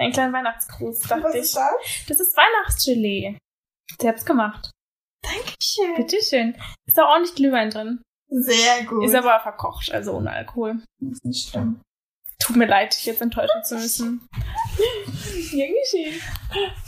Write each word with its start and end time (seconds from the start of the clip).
Einen 0.00 0.12
kleinen 0.14 0.32
Weihnachtsgruß, 0.32 1.00
dachte 1.00 1.24
Was 1.24 1.34
ich. 1.34 1.40
ist 1.42 1.56
das? 1.56 1.72
Das 2.08 2.20
ist 2.20 2.34
Weihnachtsgelee. 2.36 3.36
Selbst 4.00 4.24
gemacht. 4.24 4.70
Dankeschön. 5.22 5.94
Bitteschön. 5.96 6.56
Ist 6.86 6.96
da 6.96 7.04
ordentlich 7.06 7.34
Glühwein 7.34 7.68
drin. 7.68 8.00
Sehr 8.28 8.84
gut. 8.84 9.04
Ist 9.04 9.14
aber 9.14 9.38
verkocht, 9.40 9.92
also 9.92 10.12
ohne 10.14 10.30
Alkohol. 10.30 10.82
ist 11.10 11.24
nicht 11.24 11.50
schlimm. 11.50 11.82
Tut 12.38 12.56
mir 12.56 12.66
leid, 12.66 12.94
dich 12.94 13.04
jetzt 13.04 13.20
enttäuschen 13.20 13.62
zu 13.62 13.74
müssen. 13.74 14.26
Gern 15.50 15.74
geschehen. 15.82 16.18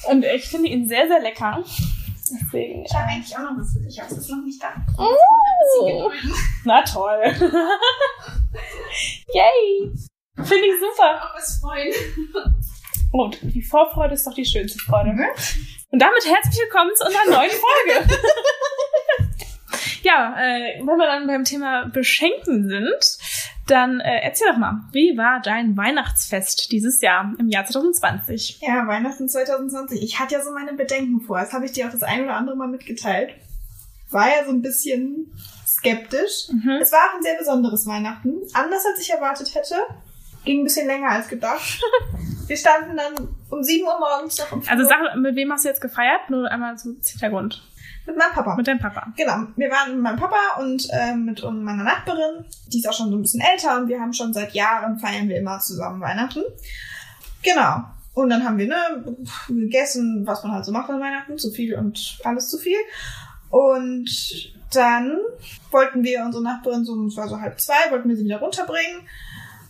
Und 0.09 0.25
ich 0.25 0.49
finde 0.49 0.69
ihn 0.71 0.89
sehr, 0.89 1.07
sehr 1.09 1.21
lecker. 1.21 1.63
Deswegen. 1.63 2.85
Ich 2.87 2.95
habe 2.95 3.09
eigentlich 3.09 3.37
auch 3.37 3.43
noch 3.43 3.59
was 3.59 3.75
für 3.75 3.81
dich, 3.81 4.01
aber 4.01 4.11
es 4.13 4.19
ist 4.19 4.31
noch 4.31 4.43
nicht 4.43 4.63
da. 4.63 4.73
Oh. 4.97 6.11
Na 6.65 6.83
toll. 6.83 7.21
Yay. 9.35 9.93
Finde 10.37 10.67
ich 10.67 10.81
super. 10.81 11.21
Auch 11.23 11.35
was 11.37 11.59
freuen. 11.61 11.93
Und 13.13 13.39
die 13.43 13.63
Vorfreude 13.63 14.15
ist 14.15 14.27
doch 14.27 14.35
die 14.35 14.45
schönste 14.45 14.79
Freude. 14.79 15.12
Mhm. 15.12 15.27
Und 15.91 16.01
damit 16.01 16.25
herzlich 16.27 16.59
willkommen 16.62 16.91
zu 16.97 17.05
unserer 17.05 17.27
neuen 17.27 17.51
Folge. 17.51 18.19
ja, 20.03 20.34
äh, 20.39 20.79
wenn 20.79 20.97
wir 20.97 21.07
dann 21.07 21.27
beim 21.27 21.45
Thema 21.45 21.84
Beschenken 21.93 22.70
sind, 22.70 23.19
dann 23.67 24.01
äh, 24.01 24.20
erzähl 24.23 24.48
doch 24.48 24.56
mal, 24.56 24.80
wie 24.93 25.17
war 25.19 25.41
dein 25.43 25.77
Weihnachtsfest 25.77 26.73
dieses 26.73 27.03
Jahr 27.03 27.34
im 27.39 27.51
Jahr 27.51 27.67
2020? 27.67 28.61
Ja, 28.62 28.87
Weihnachten 28.87 29.29
2020. 29.29 30.03
Ich 30.03 30.19
hatte 30.19 30.34
ja 30.34 30.42
so 30.42 30.51
meine 30.51 30.73
Bedenken 30.73 31.20
vor. 31.20 31.39
Das 31.39 31.53
habe 31.53 31.67
ich 31.67 31.73
dir 31.73 31.87
auch 31.87 31.92
das 31.92 32.03
ein 32.03 32.25
oder 32.25 32.34
andere 32.34 32.56
Mal 32.56 32.69
mitgeteilt. 32.69 33.34
War 34.11 34.29
ja 34.29 34.47
so 34.47 34.53
ein 34.53 34.62
bisschen 34.62 35.34
skeptisch. 35.67 36.48
Mhm. 36.51 36.79
Es 36.81 36.92
war 36.92 37.11
auch 37.11 37.17
ein 37.17 37.23
sehr 37.23 37.37
besonderes 37.37 37.87
Weihnachten. 37.87 38.41
Anders 38.55 38.87
als 38.87 39.01
ich 39.01 39.11
erwartet 39.11 39.55
hätte. 39.55 39.77
Ging 40.45 40.60
ein 40.60 40.64
bisschen 40.64 40.87
länger 40.87 41.10
als 41.10 41.28
gedacht. 41.28 41.80
Wir 42.46 42.56
standen 42.56 42.96
dann 42.96 43.28
um 43.50 43.62
7 43.62 43.87
Uhr 43.87 43.98
morgens 43.98 44.38
noch 44.38 44.52
im 44.52 44.62
Flur 44.62 44.73
Also 44.73 44.88
sag, 44.88 45.16
mit 45.16 45.37
wem 45.37 45.52
hast 45.52 45.64
du 45.64 45.69
jetzt 45.69 45.80
gefeiert? 45.80 46.28
Nur 46.28 46.50
einmal 46.50 46.77
so 46.77 46.92
zum 46.94 47.12
Hintergrund. 47.12 47.62
mit 48.06 48.17
meinem 48.17 48.33
Papa. 48.33 48.56
Mit 48.56 48.67
deinem 48.67 48.80
Papa. 48.80 49.12
Genau, 49.17 49.47
wir 49.56 49.70
waren 49.70 49.92
mit 49.92 50.02
meinem 50.02 50.19
Papa 50.19 50.61
und 50.61 50.89
ähm, 50.92 51.25
mit 51.25 51.42
um 51.42 51.62
meiner 51.62 51.84
Nachbarin. 51.84 52.44
Die 52.67 52.78
ist 52.78 52.89
auch 52.89 52.92
schon 52.92 53.11
so 53.11 53.17
ein 53.17 53.22
bisschen 53.22 53.41
älter 53.41 53.78
und 53.78 53.89
wir 53.89 54.00
haben 54.00 54.12
schon 54.12 54.33
seit 54.33 54.52
Jahren 54.52 54.98
feiern 54.98 55.28
wir 55.28 55.39
immer 55.39 55.61
zusammen 55.61 56.00
Weihnachten. 56.00 56.42
Genau. 57.42 57.84
Und 58.14 58.28
dann 58.28 58.45
haben 58.45 58.58
wir 58.58 58.67
ne, 58.67 59.17
gegessen, 59.48 60.27
was 60.27 60.42
man 60.42 60.52
halt 60.52 60.64
so 60.64 60.72
macht 60.72 60.91
an 60.91 61.00
Weihnachten, 61.00 61.39
zu 61.39 61.50
viel 61.50 61.74
und 61.77 62.19
alles 62.24 62.50
zu 62.50 62.58
viel. 62.58 62.77
Und 63.48 64.52
dann 64.74 65.19
wollten 65.70 66.02
wir 66.02 66.22
unsere 66.24 66.42
Nachbarin 66.42 66.84
so, 66.84 67.06
es 67.06 67.17
war 67.17 67.28
so 67.28 67.41
halb 67.41 67.61
zwei, 67.61 67.91
wollten 67.91 68.08
wir 68.08 68.17
sie 68.17 68.24
wieder 68.24 68.41
runterbringen. 68.41 69.02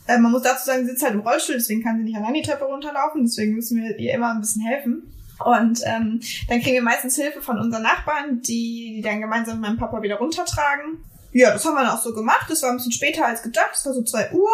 Äh, 0.06 0.18
man 0.18 0.32
muss 0.32 0.42
dazu 0.42 0.64
sagen, 0.64 0.84
sie 0.84 0.90
sitzt 0.90 1.02
halt 1.02 1.14
im 1.14 1.20
Rollstuhl, 1.20 1.56
deswegen 1.56 1.82
kann 1.82 1.98
sie 1.98 2.04
nicht 2.04 2.16
allein 2.16 2.34
die 2.34 2.42
Treppe 2.42 2.64
runterlaufen, 2.64 3.22
deswegen 3.24 3.54
müssen 3.54 3.82
wir 3.82 3.98
ihr 3.98 4.14
immer 4.14 4.30
ein 4.30 4.40
bisschen 4.40 4.62
helfen. 4.62 5.02
Und 5.44 5.80
ähm, 5.84 6.20
dann 6.48 6.60
kriegen 6.60 6.74
wir 6.74 6.82
meistens 6.82 7.16
Hilfe 7.16 7.42
von 7.42 7.58
unseren 7.58 7.82
Nachbarn, 7.82 8.42
die, 8.42 8.94
die 8.96 9.02
dann 9.02 9.20
gemeinsam 9.20 9.60
mit 9.60 9.68
meinem 9.68 9.78
Papa 9.78 10.02
wieder 10.02 10.16
runtertragen. 10.16 11.04
Ja, 11.32 11.50
das 11.50 11.64
haben 11.64 11.74
wir 11.74 11.82
dann 11.82 11.96
auch 11.96 12.02
so 12.02 12.12
gemacht. 12.12 12.46
Das 12.48 12.62
war 12.62 12.70
ein 12.70 12.76
bisschen 12.76 12.92
später 12.92 13.26
als 13.26 13.42
gedacht. 13.42 13.70
Es 13.72 13.86
war 13.86 13.94
so 13.94 14.02
zwei 14.02 14.30
Uhr. 14.32 14.50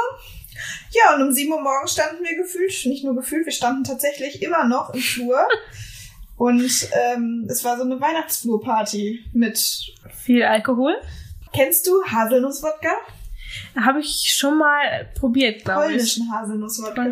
Ja, 0.90 1.14
und 1.14 1.22
um 1.22 1.32
sieben 1.32 1.52
Uhr 1.52 1.60
morgens 1.60 1.92
standen 1.92 2.24
wir 2.24 2.36
gefühlt, 2.36 2.72
nicht 2.86 3.04
nur 3.04 3.14
gefühlt, 3.14 3.46
wir 3.46 3.52
standen 3.52 3.84
tatsächlich 3.84 4.42
immer 4.42 4.66
noch 4.66 4.94
im 4.94 5.00
Flur. 5.00 5.46
Und 6.36 6.88
ähm, 6.92 7.48
es 7.50 7.64
war 7.64 7.76
so 7.76 7.82
eine 7.82 8.00
Weihnachtsflurparty 8.00 9.24
mit. 9.32 9.92
Viel 10.24 10.44
Alkohol. 10.44 10.94
Kennst 11.52 11.88
du 11.88 12.00
Haselnusswodka? 12.04 12.90
Habe 13.80 14.00
ich 14.00 14.34
schon 14.36 14.58
mal 14.58 15.08
probiert, 15.18 15.64
glaube 15.64 15.84
ich. 15.84 15.88
Polnischen 15.88 16.32
Haselnusswodka. 16.32 17.10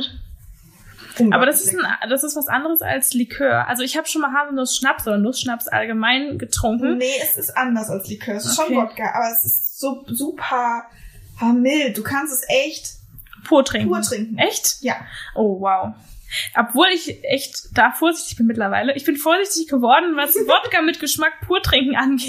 Aber 1.31 1.47
das 1.47 1.63
ist, 1.63 1.75
ein, 1.75 1.81
das 2.11 2.25
ist 2.25 2.37
was 2.37 2.47
anderes 2.49 2.83
als 2.83 3.15
Likör. 3.15 3.67
Also 3.69 3.83
ich 3.83 3.97
habe 3.97 4.07
schon 4.07 4.21
mal 4.21 4.33
Haselnuss-Schnaps 4.33 5.07
oder 5.07 5.17
Nussschnaps 5.17 5.67
allgemein 5.67 6.39
getrunken. 6.39 6.99
Nee, 6.99 7.07
es 7.23 7.37
ist 7.37 7.57
anders 7.57 7.89
als 7.89 8.09
Likör. 8.09 8.35
Es 8.35 8.45
ist 8.45 8.59
Okay. 8.59 8.75
schon 8.75 8.83
Wodka, 8.83 9.15
aber 9.15 9.31
es 9.35 9.45
ist 9.45 9.81
so 9.81 10.05
super 10.09 10.85
ah, 11.41 11.53
mild. 11.53 11.97
Du 11.97 12.03
kannst 12.03 12.35
es 12.35 12.43
echt 12.49 12.97
Pur 13.45 13.65
trinken. 13.65 13.89
pur 13.89 14.03
trinken. 14.03 14.37
Echt? 14.39 14.83
Ja. 14.83 14.97
Oh, 15.35 15.59
wow. 15.61 15.95
Obwohl 16.57 16.89
ich 16.89 17.23
echt 17.25 17.69
da 17.75 17.91
vorsichtig 17.93 18.37
bin 18.37 18.47
mittlerweile. 18.47 18.95
Ich 18.97 19.05
bin 19.05 19.17
vorsichtig 19.17 19.69
geworden, 19.69 20.17
was 20.17 20.35
Wodka 20.47 20.83
mit 20.83 21.01
Geschmack 21.01 21.33
pur 21.47 21.63
trinken 21.63 21.97
angeht. 21.97 22.29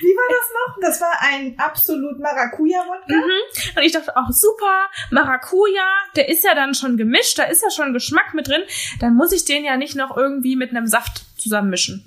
Wie 0.00 0.06
war 0.16 0.28
das 0.28 0.48
noch? 0.54 0.76
Das 0.88 1.00
war 1.00 1.12
ein 1.20 1.58
absolut 1.58 2.18
Maracuja-Wodka. 2.20 3.14
Mhm. 3.14 3.76
Und 3.76 3.82
ich 3.82 3.92
dachte 3.92 4.16
auch, 4.16 4.30
super, 4.30 4.86
Maracuja, 5.10 5.86
der 6.16 6.28
ist 6.28 6.44
ja 6.44 6.54
dann 6.54 6.74
schon 6.74 6.96
gemischt, 6.96 7.38
da 7.38 7.44
ist 7.44 7.62
ja 7.62 7.70
schon 7.70 7.92
Geschmack 7.92 8.34
mit 8.34 8.48
drin. 8.48 8.62
Dann 9.00 9.14
muss 9.14 9.32
ich 9.32 9.44
den 9.44 9.64
ja 9.64 9.76
nicht 9.76 9.94
noch 9.96 10.16
irgendwie 10.16 10.56
mit 10.56 10.70
einem 10.70 10.86
Saft 10.86 11.24
zusammenmischen. 11.38 12.06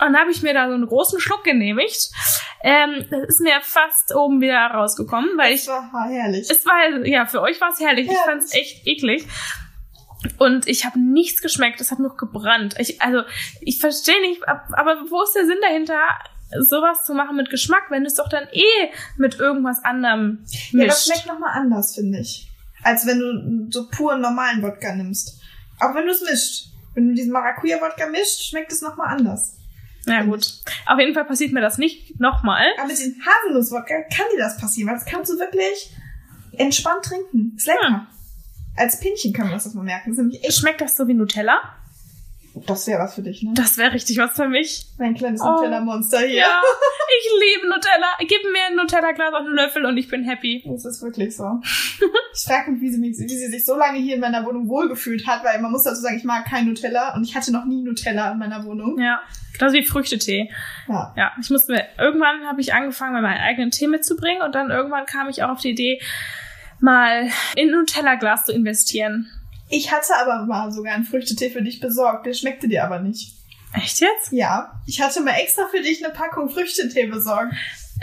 Und 0.00 0.12
dann 0.14 0.16
habe 0.18 0.30
ich 0.30 0.42
mir 0.42 0.54
da 0.54 0.68
so 0.68 0.74
einen 0.74 0.86
großen 0.86 1.20
Schluck 1.20 1.44
genehmigt. 1.44 2.10
Ähm, 2.64 3.06
das 3.10 3.28
ist 3.28 3.40
mir 3.40 3.60
fast 3.60 4.14
oben 4.14 4.40
wieder 4.40 4.56
rausgekommen, 4.58 5.30
weil 5.36 5.52
ich 5.52 5.66
Das 5.66 5.92
war 5.92 6.08
herrlich. 6.08 6.48
Es 6.50 6.64
war, 6.64 7.04
ja, 7.06 7.26
für 7.26 7.40
euch 7.42 7.60
war 7.60 7.70
es 7.70 7.78
herrlich. 7.80 8.06
Ich 8.06 8.12
Ja. 8.12 8.22
fand 8.24 8.42
es 8.42 8.54
echt 8.54 8.86
eklig. 8.86 9.26
Und 10.38 10.66
ich 10.68 10.84
habe 10.84 10.98
nichts 11.00 11.40
geschmeckt. 11.42 11.80
Es 11.80 11.90
hat 11.90 11.98
nur 11.98 12.16
gebrannt. 12.16 12.74
Ich, 12.78 13.00
also, 13.02 13.22
ich 13.60 13.78
verstehe 13.80 14.20
nicht, 14.22 14.46
ab- 14.48 14.68
aber 14.72 14.96
wo 15.10 15.22
ist 15.22 15.32
der 15.34 15.46
Sinn 15.46 15.58
dahinter, 15.60 15.98
sowas 16.60 17.04
zu 17.04 17.14
machen 17.14 17.36
mit 17.36 17.50
Geschmack, 17.50 17.84
wenn 17.90 18.02
du 18.02 18.08
es 18.08 18.14
doch 18.16 18.28
dann 18.28 18.44
eh 18.52 18.90
mit 19.16 19.38
irgendwas 19.40 19.82
anderem 19.84 20.44
Ja, 20.72 20.86
das 20.86 21.06
mischt? 21.06 21.16
schmeckt 21.22 21.26
nochmal 21.26 21.52
anders, 21.54 21.94
finde 21.94 22.18
ich. 22.20 22.48
Als 22.82 23.06
wenn 23.06 23.18
du 23.18 23.68
so 23.70 23.88
puren 23.88 24.20
normalen 24.20 24.62
Wodka 24.62 24.94
nimmst. 24.94 25.40
Auch 25.80 25.94
wenn 25.94 26.04
du 26.06 26.12
es 26.12 26.20
mischt. 26.22 26.66
Wenn 26.94 27.08
du 27.08 27.14
diesen 27.14 27.32
Maracuja-Wodka 27.32 28.06
mischt, 28.10 28.42
schmeckt 28.50 28.70
es 28.70 28.82
nochmal 28.82 29.16
anders. 29.16 29.56
ja, 30.06 30.22
gut. 30.24 30.46
Auf 30.86 30.98
jeden 30.98 31.14
Fall 31.14 31.24
passiert 31.24 31.52
mir 31.52 31.60
das 31.62 31.78
nicht 31.78 32.20
nochmal. 32.20 32.66
Aber 32.76 32.86
mit 32.88 32.98
dem 33.00 33.14
Haselnuss-Wodka 33.24 33.94
kann 34.14 34.26
dir 34.34 34.38
das 34.40 34.58
passieren, 34.58 34.88
weil 34.90 34.96
das 34.98 35.06
kannst 35.06 35.32
du 35.32 35.38
wirklich 35.38 35.90
entspannt 36.58 37.02
trinken. 37.04 37.54
Ist 37.56 37.66
lecker. 37.66 37.86
Hm. 37.88 38.06
Als 38.76 39.00
Pinchen 39.00 39.32
kann 39.32 39.46
man 39.46 39.54
das 39.54 39.72
mal 39.74 39.82
merken. 39.84 40.14
Das 40.14 40.24
ist 40.24 40.44
echt. 40.44 40.54
Schmeckt 40.58 40.80
das 40.80 40.96
so 40.96 41.06
wie 41.08 41.14
Nutella? 41.14 41.60
Das 42.66 42.86
wäre 42.86 43.00
was 43.00 43.14
für 43.14 43.22
dich, 43.22 43.42
ne? 43.42 43.52
Das 43.54 43.78
wäre 43.78 43.94
richtig 43.94 44.18
was 44.18 44.32
für 44.36 44.46
mich. 44.46 44.84
Mein 44.98 45.14
kleines 45.14 45.40
Oh. 45.40 45.46
Nutella-Monster 45.46 46.18
hier. 46.20 46.40
Ja, 46.40 46.60
ich 47.18 47.30
liebe 47.40 47.66
Nutella. 47.66 48.08
Gib 48.20 48.42
mir 48.52 48.66
ein 48.68 48.76
Nutella-Glas 48.76 49.32
auf 49.32 49.40
einen 49.46 49.54
Löffel 49.54 49.86
und 49.86 49.96
ich 49.96 50.08
bin 50.08 50.22
happy. 50.24 50.62
Das 50.66 50.84
ist 50.84 51.00
wirklich 51.02 51.34
so. 51.34 51.44
Ich 52.34 52.44
frage 52.44 52.72
mich, 52.72 52.82
wie 52.82 52.90
sie, 52.90 52.98
mich, 52.98 53.16
wie 53.18 53.28
sie 53.28 53.46
sich 53.48 53.64
so 53.64 53.74
lange 53.74 53.98
hier 54.00 54.16
in 54.16 54.20
meiner 54.20 54.44
Wohnung 54.44 54.68
wohlgefühlt 54.68 55.26
hat, 55.26 55.42
weil 55.44 55.60
man 55.62 55.70
muss 55.72 55.84
dazu 55.84 56.02
sagen, 56.02 56.16
ich 56.18 56.24
mag 56.24 56.44
kein 56.44 56.66
Nutella 56.66 57.14
und 57.14 57.24
ich 57.24 57.34
hatte 57.34 57.52
noch 57.52 57.64
nie 57.64 57.82
Nutella 57.82 58.32
in 58.32 58.38
meiner 58.38 58.62
Wohnung. 58.66 58.98
Ja, 58.98 59.20
ist 59.58 59.72
wie 59.72 59.82
Früchtetee. 59.84 60.50
Ja. 60.88 61.14
Ja, 61.16 61.32
ich 61.40 61.48
musste 61.48 61.72
mir, 61.72 61.86
irgendwann 61.98 62.46
habe 62.46 62.60
ich 62.60 62.74
angefangen, 62.74 63.14
mir 63.14 63.22
meinen 63.22 63.40
eigenen 63.40 63.70
Tee 63.70 63.86
mitzubringen 63.86 64.42
und 64.42 64.54
dann 64.54 64.70
irgendwann 64.70 65.06
kam 65.06 65.28
ich 65.30 65.42
auch 65.42 65.50
auf 65.50 65.60
die 65.60 65.70
Idee, 65.70 66.00
mal 66.82 67.28
in 67.56 67.68
ein 67.68 67.74
Nutella-Glas 67.78 68.44
zu 68.46 68.52
investieren. 68.52 69.30
Ich 69.68 69.90
hatte 69.92 70.14
aber 70.20 70.44
mal 70.44 70.70
sogar 70.70 70.94
einen 70.94 71.04
Früchtetee 71.04 71.50
für 71.50 71.62
dich 71.62 71.80
besorgt, 71.80 72.26
der 72.26 72.34
schmeckte 72.34 72.68
dir 72.68 72.84
aber 72.84 72.98
nicht. 72.98 73.32
Echt 73.74 74.00
jetzt? 74.00 74.32
Ja, 74.32 74.80
ich 74.86 75.00
hatte 75.00 75.20
mal 75.22 75.32
extra 75.36 75.66
für 75.68 75.80
dich 75.80 76.04
eine 76.04 76.12
Packung 76.12 76.50
Früchtetee 76.50 77.06
besorgt. 77.06 77.54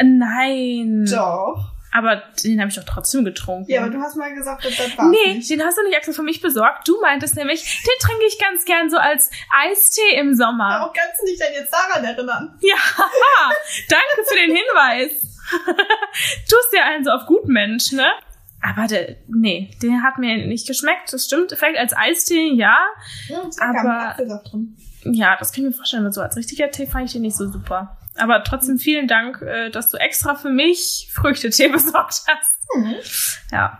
Nein. 0.01 1.05
Doch. 1.09 1.73
Aber 1.91 2.21
den 2.43 2.59
habe 2.59 2.69
ich 2.69 2.75
doch 2.75 2.83
trotzdem 2.83 3.25
getrunken. 3.25 3.71
Ja, 3.71 3.81
aber 3.81 3.89
du 3.89 3.99
hast 3.99 4.15
mal 4.15 4.33
gesagt, 4.33 4.63
dass 4.63 4.77
das 4.77 4.95
war 4.97 5.09
Nee, 5.09 5.35
nicht. 5.35 5.49
den 5.49 5.63
hast 5.63 5.77
du 5.77 5.83
nicht 5.83 5.95
extra 5.95 6.13
für 6.13 6.21
mich 6.23 6.39
besorgt. 6.39 6.87
Du 6.87 6.99
meintest 7.01 7.35
nämlich, 7.35 7.61
den 7.63 7.99
trinke 8.07 8.25
ich 8.27 8.37
ganz 8.39 8.63
gern 8.65 8.89
so 8.91 8.97
als 8.97 9.31
Eistee 9.63 10.15
im 10.19 10.35
Sommer. 10.35 10.69
Warum 10.69 10.93
kannst 10.93 11.21
du 11.21 11.25
dich 11.25 11.39
denn 11.39 11.53
jetzt 11.53 11.73
daran 11.73 12.03
erinnern? 12.03 12.57
Ja, 12.61 12.75
danke 13.89 14.27
für 14.27 14.35
den 14.35 14.55
Hinweis. 14.55 15.11
Tust 16.49 16.73
dir 16.73 16.83
einen 16.85 17.03
so 17.03 17.09
auf 17.11 17.25
Gutmensch, 17.25 17.91
ne? 17.91 18.11
Aber 18.61 18.87
der, 18.87 19.15
nee, 19.27 19.71
der 19.81 20.03
hat 20.03 20.17
mir 20.17 20.45
nicht 20.45 20.67
geschmeckt. 20.67 21.13
Das 21.13 21.25
stimmt. 21.25 21.53
Vielleicht 21.57 21.77
als 21.77 21.95
Eistee, 21.95 22.53
ja. 22.53 22.77
Kam 23.57 23.77
Aber-. 23.77 24.15
Ja, 25.03 25.37
das 25.37 25.53
kann 25.53 25.63
ich 25.63 25.69
mir 25.69 25.75
vorstellen. 25.75 26.03
Aber 26.03 26.11
so 26.11 26.21
als 26.21 26.35
richtiger 26.35 26.69
Tee 26.69 26.85
fand 26.85 27.05
ich 27.05 27.13
den 27.13 27.21
nicht 27.21 27.37
so 27.37 27.49
super. 27.49 27.97
Aber 28.17 28.43
trotzdem 28.43 28.77
vielen 28.77 29.07
Dank, 29.07 29.41
äh, 29.41 29.69
dass 29.69 29.89
du 29.89 29.97
extra 29.97 30.35
für 30.35 30.49
mich 30.49 31.09
Früchtetee 31.13 31.67
besorgt 31.71 32.23
hast. 32.27 32.57
Hm. 32.73 32.95
Ja. 33.51 33.79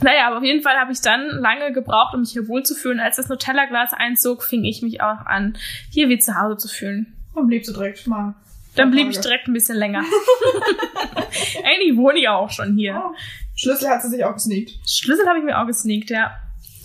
Naja, 0.00 0.26
aber 0.26 0.38
auf 0.38 0.44
jeden 0.44 0.62
Fall 0.62 0.76
habe 0.76 0.92
ich 0.92 1.00
dann 1.00 1.26
lange 1.28 1.72
gebraucht, 1.72 2.14
um 2.14 2.20
mich 2.20 2.32
hier 2.32 2.48
wohlzufühlen. 2.48 3.00
Als 3.00 3.16
das 3.16 3.28
Nutella-Glas 3.28 3.92
einzog, 3.92 4.42
fing 4.42 4.64
ich 4.64 4.82
mich 4.82 5.00
auch 5.00 5.26
an, 5.26 5.56
hier 5.90 6.08
wie 6.08 6.18
zu 6.18 6.40
Hause 6.40 6.56
zu 6.56 6.68
fühlen. 6.68 7.14
Dann 7.34 7.46
blieb 7.46 7.64
du 7.64 7.72
direkt 7.72 8.06
mal. 8.06 8.34
Dann 8.76 8.90
blieb 8.90 9.08
ich 9.08 9.20
direkt 9.20 9.46
ein 9.46 9.52
bisschen 9.52 9.76
länger. 9.76 10.02
Eigentlich 11.64 11.96
wohne 11.96 12.18
ich 12.18 12.28
auch 12.28 12.50
schon 12.50 12.76
hier. 12.76 13.00
Oh. 13.04 13.14
Schlüssel 13.54 13.88
hat 13.88 14.02
sie 14.02 14.08
sich 14.08 14.24
auch 14.24 14.34
gesneakt. 14.34 14.72
Schlüssel 14.88 15.26
habe 15.28 15.38
ich 15.38 15.44
mir 15.44 15.60
auch 15.60 15.66
gesneakt, 15.66 16.10
ja. 16.10 16.32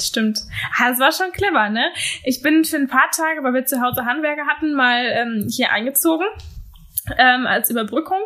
Stimmt. 0.02 0.40
Das 0.80 1.00
war 1.00 1.12
schon 1.12 1.32
clever, 1.34 1.70
ne? 1.70 1.84
Ich 2.24 2.42
bin 2.42 2.64
für 2.64 2.78
ein 2.78 2.88
paar 2.88 3.10
Tage, 3.12 3.44
weil 3.44 3.54
wir 3.54 3.66
zu 3.66 3.82
Hause 3.82 4.06
Handwerker 4.06 4.48
hatten, 4.48 4.74
mal 4.74 5.04
ähm, 5.06 5.48
hier 5.50 5.72
eingezogen. 5.72 6.26
ähm, 7.18 7.48
als 7.48 7.70
Überbrückung. 7.70 8.20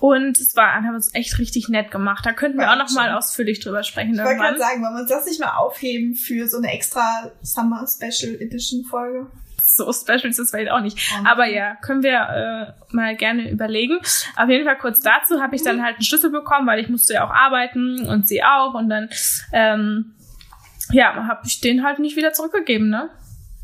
Und 0.00 0.38
es 0.38 0.54
war 0.54 0.72
einfach 0.72 1.00
so 1.00 1.10
echt 1.14 1.38
richtig 1.38 1.68
nett 1.70 1.90
gemacht. 1.90 2.26
Da 2.26 2.32
könnten 2.32 2.58
wir 2.58 2.66
War 2.66 2.74
auch 2.74 2.78
noch 2.78 2.88
schon. 2.88 2.96
mal 2.96 3.16
ausführlich 3.16 3.60
drüber 3.60 3.82
sprechen 3.82 4.14
Ich 4.14 4.20
wollte 4.20 4.36
gerade 4.36 4.58
sagen, 4.58 4.82
wollen 4.82 4.94
wir 4.94 5.00
uns 5.00 5.10
das 5.10 5.24
nicht 5.24 5.40
mal 5.40 5.56
aufheben 5.56 6.14
für 6.14 6.46
so 6.46 6.58
eine 6.58 6.70
extra 6.72 7.30
Summer 7.42 7.86
Special 7.86 8.34
Edition 8.40 8.84
Folge? 8.84 9.26
So 9.78 9.92
special 9.92 10.30
ist 10.30 10.38
das 10.38 10.50
vielleicht 10.50 10.70
auch 10.70 10.80
nicht. 10.80 10.98
Mhm. 11.20 11.26
Aber 11.26 11.46
ja, 11.46 11.76
können 11.76 12.02
wir 12.02 12.74
äh, 12.90 12.94
mal 12.94 13.14
gerne 13.16 13.50
überlegen. 13.50 13.98
Auf 14.36 14.48
jeden 14.48 14.64
Fall 14.64 14.78
kurz 14.78 15.00
dazu 15.00 15.40
habe 15.42 15.56
ich 15.56 15.62
dann 15.62 15.82
halt 15.82 15.96
einen 15.96 16.04
Schlüssel 16.04 16.30
bekommen, 16.30 16.66
weil 16.66 16.80
ich 16.80 16.88
musste 16.88 17.14
ja 17.14 17.26
auch 17.26 17.30
arbeiten 17.30 18.06
und 18.06 18.26
sie 18.26 18.42
auch. 18.42 18.74
Und 18.74 18.88
dann, 18.88 19.10
ähm, 19.52 20.14
ja, 20.90 21.26
habe 21.26 21.42
ich 21.44 21.60
den 21.60 21.84
halt 21.84 21.98
nicht 21.98 22.16
wieder 22.16 22.32
zurückgegeben, 22.32 22.88
ne? 22.88 23.10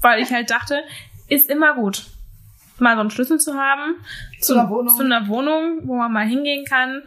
Weil 0.02 0.22
ich 0.22 0.30
halt 0.30 0.50
dachte, 0.50 0.80
ist 1.28 1.48
immer 1.48 1.74
gut, 1.74 2.04
mal 2.78 2.94
so 2.94 3.00
einen 3.00 3.10
Schlüssel 3.10 3.38
zu 3.38 3.54
haben. 3.54 3.96
Zu 4.40 4.54
einer 4.54 4.68
Wohnung. 4.68 4.94
Zu 4.94 5.04
einer 5.04 5.28
Wohnung, 5.28 5.80
wo 5.84 5.96
man 5.96 6.12
mal 6.12 6.26
hingehen 6.26 6.64
kann. 6.66 7.02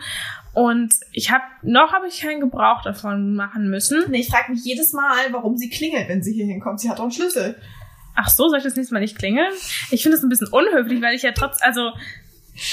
Und 0.54 0.96
ich 1.12 1.32
habe, 1.32 1.44
noch 1.62 1.94
habe 1.94 2.08
ich 2.08 2.22
keinen 2.22 2.40
Gebrauch 2.40 2.82
davon 2.82 3.36
machen 3.36 3.70
müssen. 3.70 4.10
Nee, 4.10 4.22
ich 4.22 4.30
frage 4.30 4.52
mich 4.52 4.64
jedes 4.64 4.92
Mal, 4.92 5.32
warum 5.32 5.56
sie 5.56 5.70
klingelt, 5.70 6.10
wenn 6.10 6.24
sie 6.24 6.34
hier 6.34 6.48
hinkommt. 6.48 6.80
Sie 6.80 6.90
hat 6.90 6.98
doch 6.98 7.04
einen 7.04 7.12
Schlüssel. 7.12 7.56
Ach 8.20 8.30
so, 8.30 8.50
soll 8.50 8.58
ich 8.58 8.64
das 8.64 8.76
nächste 8.76 8.94
Mal 8.94 9.00
nicht 9.00 9.18
klingeln? 9.18 9.52
Ich 9.92 10.02
finde 10.04 10.18
das 10.18 10.24
ein 10.24 10.30
bisschen 10.30 10.48
unhöflich, 10.48 11.02
weil 11.02 11.14
ich 11.16 11.22
ja 11.22 11.32
trotz, 11.34 11.62
also, 11.62 11.92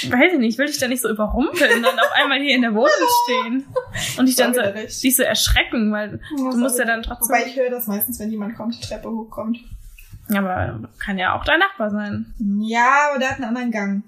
weiß 0.09 0.33
ich 0.33 0.39
nicht, 0.39 0.57
will 0.57 0.67
ich 0.67 0.79
da 0.79 0.87
nicht 0.87 1.01
so 1.01 1.09
überrumpeln 1.09 1.77
und 1.77 1.83
dann 1.83 1.99
auf 1.99 2.11
einmal 2.15 2.39
hier 2.39 2.55
in 2.55 2.63
der 2.63 2.73
Wohnung 2.73 2.89
stehen 3.23 3.65
und 4.17 4.25
dich 4.25 4.35
dann 4.35 4.53
so, 4.55 4.61
dich 4.61 5.15
so 5.15 5.21
erschrecken, 5.23 5.91
weil 5.91 6.19
Ja, 6.37 6.49
du 6.51 6.57
musst 6.57 6.79
ja 6.79 6.85
dann 6.85 7.03
trotzdem, 7.03 7.29
Wobei 7.35 7.45
ich 7.47 7.55
höre 7.55 7.69
das 7.69 7.85
meistens, 7.87 8.19
wenn 8.19 8.31
jemand 8.31 8.55
kommt, 8.57 8.75
die 8.75 8.85
Treppe 8.87 9.09
hochkommt. 9.09 9.59
aber 10.33 10.89
kann 10.97 11.19
ja 11.19 11.35
auch 11.37 11.45
dein 11.45 11.59
Nachbar 11.59 11.91
sein. 11.91 12.33
Ja, 12.63 13.09
aber 13.11 13.19
der 13.19 13.29
hat 13.29 13.35
einen 13.37 13.45
anderen 13.45 13.71
Gang. 13.71 14.03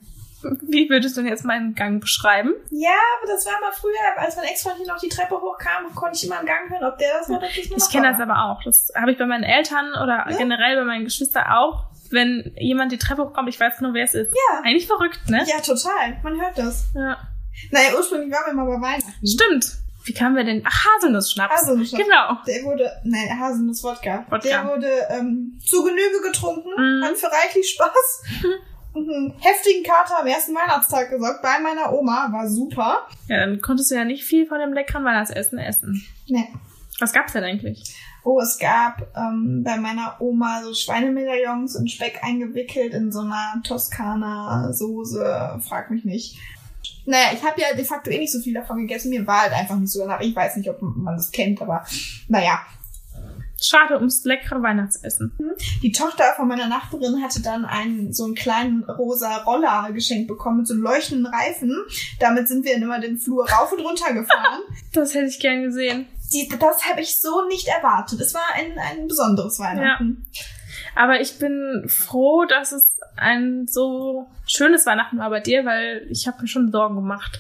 Wie 0.62 0.90
würdest 0.90 1.16
du 1.18 1.22
denn 1.22 1.30
jetzt 1.30 1.46
meinen 1.46 1.74
Gang 1.76 2.00
beschreiben? 2.02 2.54
Ja, 2.70 2.90
aber 3.20 3.32
das 3.32 3.46
war 3.46 3.60
mal 3.62 3.72
früher, 3.72 3.94
als 4.18 4.36
mein 4.36 4.46
Ex-Freund 4.46 4.78
hier 4.78 4.88
noch 4.88 5.00
die 5.00 5.10
Treppe 5.10 5.36
hochkam, 5.40 5.94
konnte 5.96 6.18
ich 6.18 6.26
immer 6.26 6.40
im 6.40 6.46
Gang 6.46 6.70
hören, 6.70 6.84
ob 6.84 6.98
der 6.98 7.10
das 7.20 7.30
war 7.30 7.38
oder 7.38 7.48
nicht 7.48 7.72
Ich 7.76 7.90
kenne 7.90 8.12
das 8.12 8.20
aber 8.22 8.46
auch. 8.46 8.64
Das 8.64 8.92
habe 8.96 9.12
ich 9.12 9.18
bei 9.18 9.26
meinen 9.26 9.44
Eltern 9.44 9.92
oder 9.92 10.26
Ja. 10.30 10.38
generell 10.38 10.78
bei 10.78 10.84
meinen 10.84 11.06
Geschwistern 11.06 11.46
auch. 11.50 11.86
Wenn 12.10 12.54
jemand 12.58 12.92
die 12.92 12.98
Treppe 12.98 13.24
hochkommt, 13.24 13.50
ich 13.50 13.60
weiß 13.60 13.78
genau, 13.80 13.94
wer 13.94 14.04
es 14.06 14.14
ist. 14.14 14.32
Ja. 14.34 14.62
Eigentlich 14.64 14.88
verrückt, 14.88 15.20
ne? 15.30 15.44
Ja, 15.46 15.60
total. 15.60 16.18
Man 16.24 16.40
hört 16.40 16.58
das. 16.58 16.86
Ja. 16.96 17.18
Naja, 17.72 17.90
ursprünglich 17.98 18.32
waren 18.32 18.56
wir 18.56 18.64
mal 18.64 18.78
bei 18.78 18.82
Weihnachten. 18.82 19.28
Stimmt. 19.28 19.66
Wie 20.06 20.14
kamen 20.14 20.38
wir 20.38 20.46
denn? 20.46 20.64
Ach, 20.66 20.86
Haselnuss-Schnaps. 20.86 21.54
Haselnuss-Schnaps. 21.54 22.02
Genau. 22.06 22.38
Der 22.48 22.64
wurde, 22.64 22.90
nein, 23.04 23.38
Haselnuss-Wodka. 23.38 24.26
Wodka. 24.30 24.48
Der 24.48 24.66
wurde 24.66 24.90
ähm, 25.10 25.60
zu 25.66 25.84
Genüge 25.84 26.22
getrunken, 26.24 26.70
Mhm. 26.78 27.04
hat 27.04 27.18
für 27.18 27.28
reichlich 27.28 27.70
Spaß. 27.72 28.24
Und 28.98 29.14
einen 29.14 29.34
heftigen 29.40 29.84
Kater 29.84 30.22
am 30.22 30.28
ersten 30.28 30.56
Weihnachtstag 30.56 31.12
gesorgt 31.12 31.44
bei 31.44 31.60
meiner 31.60 31.94
Oma. 31.94 32.30
War 32.32 32.50
super. 32.50 33.08
Ja, 33.28 33.42
dann 33.42 33.62
konntest 33.62 33.92
du 33.92 33.96
ja 33.96 34.04
nicht 34.04 34.24
viel 34.24 34.48
von 34.48 34.60
dem 34.60 34.74
leckeren 34.74 35.06
Weihnachtsessen 35.06 35.60
essen. 35.60 36.04
Nee. 36.28 36.48
Was 37.00 37.14
gab's 37.14 37.34
denn 37.34 37.44
eigentlich? 37.44 37.96
Oh, 38.24 38.40
es 38.40 38.58
gab 38.58 39.06
ähm, 39.16 39.62
bei 39.64 39.78
meiner 39.78 40.20
Oma 40.20 40.64
so 40.64 40.74
Schweinemedaillons 40.74 41.76
in 41.76 41.88
Speck 41.88 42.24
eingewickelt 42.24 42.96
in 42.96 43.12
so 43.12 43.20
einer 43.20 43.62
Toskana-Soße. 43.64 45.60
Frag 45.62 45.92
mich 45.92 46.04
nicht. 46.04 46.40
Naja, 47.06 47.28
ich 47.34 47.44
habe 47.44 47.62
ja 47.62 47.76
de 47.76 47.86
facto 47.86 48.10
eh 48.10 48.18
nicht 48.18 48.34
so 48.34 48.40
viel 48.40 48.56
davon 48.56 48.80
gegessen. 48.80 49.12
Mir 49.12 49.28
war 49.28 49.44
halt 49.44 49.54
einfach 49.54 49.76
nicht 49.76 49.92
so 49.92 50.00
danach. 50.00 50.22
Ich 50.22 50.36
weiß 50.36 50.56
nicht, 50.58 50.70
ob 50.72 50.82
man 50.82 51.16
das 51.16 51.32
kennt, 51.32 51.62
aber 51.62 51.86
naja. 52.28 52.62
Schade 53.60 53.96
ums 53.96 54.24
leckere 54.24 54.62
Weihnachtsessen. 54.62 55.32
Die 55.82 55.92
Tochter 55.92 56.24
von 56.36 56.48
meiner 56.48 56.68
Nachbarin 56.68 57.24
hatte 57.24 57.42
dann 57.42 57.66
einen 57.66 58.14
so 58.14 58.26
einen 58.26 58.36
kleinen 58.36 58.84
rosa 58.84 59.38
Roller 59.38 59.90
geschenkt 59.94 60.28
bekommen 60.28 60.58
mit 60.58 60.68
so 60.68 60.76
leuchtenden 60.76 61.26
Reifen. 61.26 61.76
Damit 62.20 62.48
sind 62.48 62.66
wir 62.66 62.74
dann 62.74 62.84
immer 62.84 63.00
den 63.00 63.18
Flur 63.18 63.50
rauf 63.50 63.72
und 63.72 63.82
runter 63.82 64.14
gefahren. 64.14 64.62
Das 64.94 65.14
hätte 65.14 65.28
ich 65.28 65.40
gern 65.40 65.64
gesehen. 65.64 66.08
Die, 66.34 66.50
das 66.60 66.86
habe 66.90 67.02
ich 67.02 67.20
so 67.20 67.46
nicht 67.48 67.68
erwartet. 67.68 68.20
Es 68.20 68.34
war 68.34 68.42
ein, 68.56 68.78
ein 68.80 69.08
besonderes 69.08 69.60
Weihnachten. 69.60 70.26
Aber 70.96 71.22
ich 71.22 71.38
bin 71.38 71.86
froh, 71.88 72.46
dass 72.46 72.72
es 72.72 73.00
ein 73.16 73.68
so 73.68 74.28
schönes 74.48 74.86
Weihnachten 74.86 75.20
war 75.20 75.30
bei 75.30 75.40
dir, 75.40 75.66
weil 75.66 76.08
ich 76.10 76.28
habe 76.28 76.42
mir 76.42 76.48
schon 76.48 76.72
Sorgen 76.72 76.96
gemacht. 76.96 77.40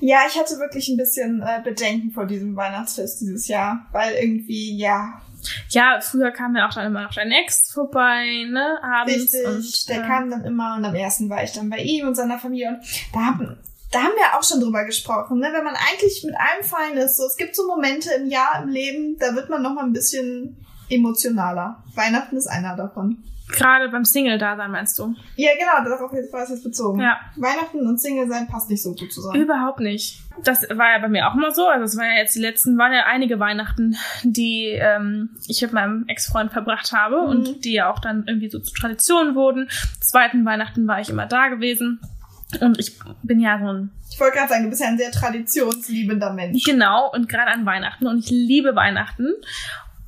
Ja, 0.00 0.18
ich 0.28 0.38
hatte 0.38 0.58
wirklich 0.58 0.88
ein 0.88 0.96
bisschen 0.96 1.42
äh, 1.42 1.62
Bedenken 1.62 2.10
vor 2.10 2.26
diesem 2.26 2.56
Weihnachtsfest 2.56 3.22
dieses 3.22 3.48
Jahr, 3.48 3.86
weil 3.92 4.14
irgendwie, 4.14 4.76
ja, 4.76 5.22
Ja, 5.68 6.00
früher 6.00 6.30
kam 6.30 6.56
ja 6.56 6.68
auch 6.68 6.74
dann 6.74 6.86
immer 6.86 7.02
noch 7.02 7.14
dein 7.14 7.30
Ex 7.30 7.70
vorbei, 7.72 8.46
ne, 8.48 8.78
abends. 8.82 9.34
richtig, 9.34 9.46
und, 9.46 9.88
der 9.88 10.04
äh, 10.04 10.06
kam 10.06 10.30
dann 10.30 10.44
immer 10.44 10.76
und 10.76 10.84
am 10.84 10.94
ersten 10.94 11.28
war 11.28 11.42
ich 11.42 11.52
dann 11.52 11.70
bei 11.70 11.78
ihm 11.78 12.08
und 12.08 12.14
seiner 12.14 12.38
Familie 12.38 12.68
und 12.70 12.78
da 13.12 13.20
haben, 13.20 13.56
da 13.90 13.98
haben 14.00 14.14
wir 14.16 14.38
auch 14.38 14.42
schon 14.42 14.60
drüber 14.60 14.84
gesprochen, 14.84 15.38
ne, 15.38 15.48
wenn 15.52 15.64
man 15.64 15.76
eigentlich 15.76 16.24
mit 16.24 16.34
einem 16.36 16.64
fein 16.64 16.96
ist, 16.96 17.16
so, 17.16 17.26
es 17.26 17.36
gibt 17.36 17.54
so 17.54 17.66
Momente 17.66 18.10
im 18.14 18.28
Jahr 18.28 18.62
im 18.62 18.68
Leben, 18.68 19.16
da 19.18 19.34
wird 19.34 19.50
man 19.50 19.62
noch 19.62 19.74
mal 19.74 19.84
ein 19.84 19.92
bisschen 19.92 20.56
emotionaler. 20.88 21.82
Weihnachten 21.94 22.36
ist 22.36 22.46
einer 22.46 22.76
davon. 22.76 23.22
Gerade 23.48 23.88
beim 23.90 24.04
Single-Dasein 24.04 24.70
meinst 24.70 24.98
du? 24.98 25.14
Ja, 25.36 25.50
genau, 25.58 25.88
darauf 25.88 26.10
war 26.12 26.42
es 26.42 26.48
jetzt 26.50 26.64
bezogen. 26.64 27.00
Ja. 27.00 27.20
Weihnachten 27.36 27.86
und 27.86 28.00
Single 28.00 28.26
sein 28.28 28.48
passt 28.48 28.70
nicht 28.70 28.82
so 28.82 28.94
gut 28.94 29.12
zusammen. 29.12 29.40
Überhaupt 29.40 29.80
nicht. 29.80 30.20
Das 30.44 30.62
war 30.70 30.92
ja 30.92 30.98
bei 30.98 31.08
mir 31.08 31.28
auch 31.28 31.34
immer 31.34 31.52
so. 31.52 31.66
Also 31.68 31.84
es 31.84 31.96
war 31.96 32.06
ja 32.06 32.14
jetzt 32.20 32.34
die 32.34 32.40
letzten, 32.40 32.78
waren 32.78 32.92
ja 32.92 33.04
einige 33.04 33.38
Weihnachten, 33.38 33.96
die 34.22 34.68
ähm, 34.70 35.30
ich 35.46 35.60
mit 35.62 35.72
meinem 35.72 36.04
Ex-Freund 36.08 36.52
verbracht 36.52 36.92
habe 36.92 37.20
Mhm. 37.22 37.28
und 37.28 37.64
die 37.64 37.74
ja 37.74 37.90
auch 37.92 37.98
dann 38.00 38.24
irgendwie 38.26 38.48
so 38.48 38.58
zu 38.58 38.72
Tradition 38.72 39.34
wurden. 39.34 39.68
Zweiten 40.00 40.44
Weihnachten 40.46 40.86
war 40.88 41.00
ich 41.00 41.10
immer 41.10 41.26
da 41.26 41.48
gewesen. 41.48 42.00
Und 42.60 42.78
ich 42.78 42.98
bin 43.22 43.40
ja 43.40 43.58
so 43.58 43.66
ein 43.72 43.90
Ich 44.10 44.18
wollte 44.20 44.36
gerade 44.36 44.48
sagen, 44.48 44.64
du 44.64 44.70
bist 44.70 44.80
ja 44.80 44.88
ein 44.88 44.98
sehr 44.98 45.10
traditionsliebender 45.10 46.32
Mensch. 46.32 46.64
Genau, 46.64 47.10
und 47.12 47.28
gerade 47.28 47.50
an 47.52 47.66
Weihnachten. 47.66 48.06
Und 48.06 48.18
ich 48.20 48.30
liebe 48.30 48.74
Weihnachten. 48.74 49.26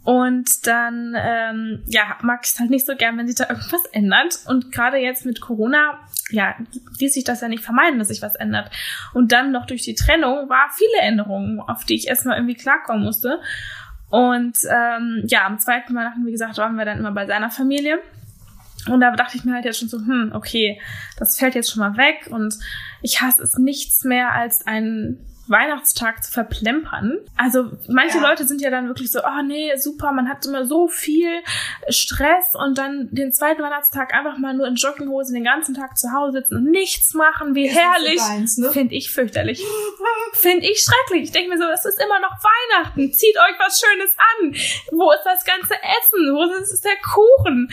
Und 0.06 0.68
dann, 0.68 1.16
ähm, 1.18 1.82
ja, 1.88 2.16
mag 2.22 2.42
ich 2.44 2.52
es 2.52 2.60
halt 2.60 2.70
nicht 2.70 2.86
so 2.86 2.94
gern, 2.94 3.18
wenn 3.18 3.26
sich 3.26 3.34
da 3.34 3.48
irgendwas 3.48 3.84
ändert. 3.86 4.38
Und 4.46 4.70
gerade 4.70 4.98
jetzt 4.98 5.26
mit 5.26 5.40
Corona, 5.40 5.98
ja, 6.30 6.54
ließ 7.00 7.12
sich 7.12 7.24
das 7.24 7.40
ja 7.40 7.48
nicht 7.48 7.64
vermeiden, 7.64 7.98
dass 7.98 8.06
sich 8.06 8.22
was 8.22 8.36
ändert. 8.36 8.70
Und 9.14 9.32
dann 9.32 9.50
noch 9.50 9.66
durch 9.66 9.82
die 9.82 9.96
Trennung 9.96 10.48
war 10.48 10.70
viele 10.76 11.00
Änderungen, 11.00 11.58
auf 11.58 11.84
die 11.84 11.96
ich 11.96 12.06
erstmal 12.06 12.36
irgendwie 12.36 12.54
klarkommen 12.54 13.02
musste. 13.02 13.40
Und 14.08 14.56
ähm, 14.70 15.24
ja, 15.26 15.44
am 15.44 15.58
zweiten 15.58 15.92
Weihnachten, 15.96 16.24
wie 16.24 16.30
gesagt, 16.30 16.56
waren 16.58 16.76
wir 16.76 16.84
dann 16.84 17.00
immer 17.00 17.10
bei 17.10 17.26
seiner 17.26 17.50
Familie. 17.50 17.98
Und 18.88 19.00
da 19.00 19.10
dachte 19.10 19.36
ich 19.36 19.44
mir 19.44 19.54
halt 19.54 19.64
jetzt 19.64 19.80
schon 19.80 19.88
so, 19.88 19.98
hm, 19.98 20.30
okay, 20.32 20.80
das 21.18 21.36
fällt 21.36 21.56
jetzt 21.56 21.72
schon 21.72 21.80
mal 21.80 21.96
weg. 21.96 22.28
Und 22.30 22.54
ich 23.02 23.20
hasse 23.20 23.43
es 23.43 23.56
nichts 23.58 24.04
mehr 24.04 24.32
als 24.32 24.66
einen 24.66 25.22
Weihnachtstag 25.48 26.25
zu 26.25 26.32
verplempern. 26.32 27.19
Also 27.37 27.70
manche 27.88 28.19
Ja. 28.19 28.28
Leute 28.31 28.44
sind 28.44 28.60
ja 28.60 28.69
dann 28.70 28.88
wirklich 28.88 29.12
so, 29.12 29.20
oh 29.20 29.43
nee, 29.46 29.70
super, 29.76 30.10
man 30.10 30.28
hat 30.28 30.44
immer 30.44 30.66
so 30.66 30.88
viel 30.88 31.31
Stress 31.88 32.54
und 32.54 32.76
dann 32.78 33.08
den 33.12 33.32
zweiten 33.32 33.62
Weihnachtstag 33.62 34.12
einfach 34.12 34.38
mal 34.38 34.54
nur 34.54 34.66
in 34.66 34.75
Jogginghose 34.75 35.32
den 35.32 35.44
ganzen 35.44 35.75
Tag 35.75 35.97
zu 35.97 36.11
Hause 36.12 36.38
sitzen 36.38 36.56
und 36.56 36.70
nichts 36.73 37.14
machen, 37.14 37.54
wie 37.54 37.68
so 37.68 37.78
herrlich. 37.78 38.20
ne? 38.59 38.73
Finde 38.73 38.97
ich 38.97 39.12
fürchterlich. 39.12 39.64
Finde 40.32 40.66
ich 40.66 40.80
schrecklich. 40.80 41.25
Ich 41.28 41.32
denke 41.32 41.50
mir 41.50 41.59
so, 41.59 41.64
es 41.73 41.85
ist 41.85 42.02
immer 42.02 42.18
noch 42.18 42.32
Weihnachten. 42.42 43.12
Zieht 43.12 43.37
euch 43.37 43.59
was 43.61 43.80
Schönes 43.80 44.11
an. 44.18 44.52
Wo 44.99 45.12
ist 45.12 45.23
das 45.25 45.44
ganze 45.44 45.75
Essen? 45.75 46.35
Wo 46.35 46.42
ist 46.61 46.85
der 46.85 46.97
Kuchen? 47.04 47.70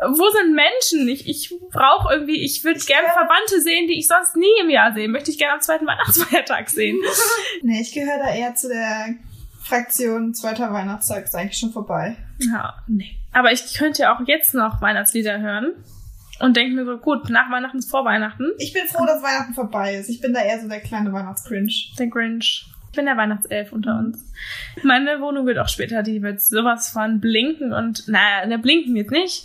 Wo 0.00 0.30
sind 0.30 0.54
Menschen? 0.54 1.08
Ich, 1.08 1.28
ich 1.28 1.52
brauche 1.70 2.14
irgendwie, 2.14 2.44
ich 2.44 2.62
würde 2.62 2.78
gerne. 2.80 3.08
Verwandte 3.08 3.60
sehen, 3.60 3.88
die 3.88 3.98
ich 3.98 4.06
sonst 4.06 4.36
nie 4.36 4.60
im 4.60 4.70
Jahr 4.70 4.92
sehe. 4.94 5.08
Möchte 5.08 5.30
ich 5.30 5.38
gerne 5.38 5.54
am 5.54 5.60
zweiten 5.60 5.86
Weihnachtsfeiertag 5.86 6.68
sehen. 6.70 6.98
Nee, 7.62 7.80
ich 7.80 7.92
gehöre 7.92 8.18
da 8.18 8.32
eher 8.32 8.54
zu 8.54 8.68
der 8.68 9.16
Fraktion 9.68 10.32
zweiter 10.32 10.72
Weihnachtstag 10.72 11.24
ist 11.24 11.34
eigentlich 11.34 11.58
schon 11.58 11.72
vorbei. 11.72 12.16
Ja, 12.38 12.82
nee. 12.86 13.16
Aber 13.32 13.52
ich 13.52 13.74
könnte 13.74 14.02
ja 14.02 14.14
auch 14.14 14.26
jetzt 14.26 14.54
noch 14.54 14.80
Weihnachtslieder 14.80 15.40
hören 15.40 15.72
und 16.40 16.56
denke 16.56 16.74
mir 16.74 16.84
so, 16.86 16.96
gut, 16.96 17.28
nach 17.28 17.50
Weihnachten 17.50 17.78
ist 17.78 17.90
vor 17.90 18.04
Weihnachten. 18.04 18.52
Ich 18.58 18.72
bin 18.72 18.86
froh, 18.86 19.04
dass 19.04 19.22
Weihnachten 19.22 19.54
vorbei 19.54 19.96
ist. 19.96 20.08
Ich 20.08 20.20
bin 20.20 20.32
da 20.32 20.40
eher 20.40 20.60
so 20.60 20.68
der 20.68 20.80
kleine 20.80 21.12
Weihnachtscringe. 21.12 21.70
Der 21.98 22.06
Grinch. 22.06 22.66
Ich 22.90 22.96
bin 22.96 23.04
der 23.04 23.16
Weihnachtself 23.16 23.72
unter 23.72 23.98
uns. 23.98 24.24
Meine 24.82 25.20
Wohnung 25.20 25.46
wird 25.46 25.58
auch 25.58 25.68
später, 25.68 26.02
die 26.02 26.22
wird 26.22 26.40
sowas 26.40 26.88
von 26.88 27.20
blinken 27.20 27.72
und, 27.72 28.08
naja, 28.08 28.46
ne, 28.46 28.58
blinken 28.58 28.96
jetzt 28.96 29.10
nicht, 29.10 29.44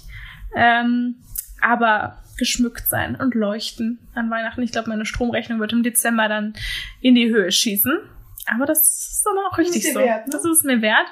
ähm, 0.56 1.16
aber 1.62 2.18
geschmückt 2.38 2.88
sein 2.88 3.16
und 3.16 3.36
leuchten 3.36 4.00
an 4.16 4.30
Weihnachten. 4.30 4.64
Ich 4.64 4.72
glaube, 4.72 4.90
meine 4.90 5.06
Stromrechnung 5.06 5.60
wird 5.60 5.74
im 5.74 5.84
Dezember 5.84 6.28
dann 6.28 6.54
in 7.02 7.16
die 7.16 7.30
Höhe 7.30 7.52
schießen. 7.52 8.00
Aber 8.46 8.66
das 8.66 8.82
ist 8.82 9.26
dann 9.26 9.38
auch 9.50 9.58
richtig 9.58 9.94
so. 9.94 10.00
wert, 10.00 10.28
ne? 10.28 10.34
Das 10.34 10.44
ist 10.44 10.66
mir 10.66 10.82
wert. 10.82 11.08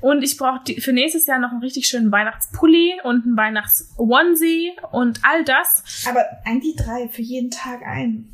Und 0.00 0.22
ich 0.24 0.36
brauche 0.36 0.60
für 0.80 0.92
nächstes 0.92 1.26
Jahr 1.26 1.38
noch 1.38 1.52
einen 1.52 1.60
richtig 1.60 1.86
schönen 1.86 2.10
Weihnachtspulli 2.10 3.00
und 3.04 3.24
einen 3.24 3.36
Weihnachts-Onesie 3.36 4.72
und 4.90 5.20
all 5.22 5.44
das. 5.44 6.04
Aber 6.08 6.24
eigentlich 6.44 6.76
drei 6.76 7.08
für 7.08 7.22
jeden 7.22 7.50
Tag 7.50 7.82
ein. 7.86 8.28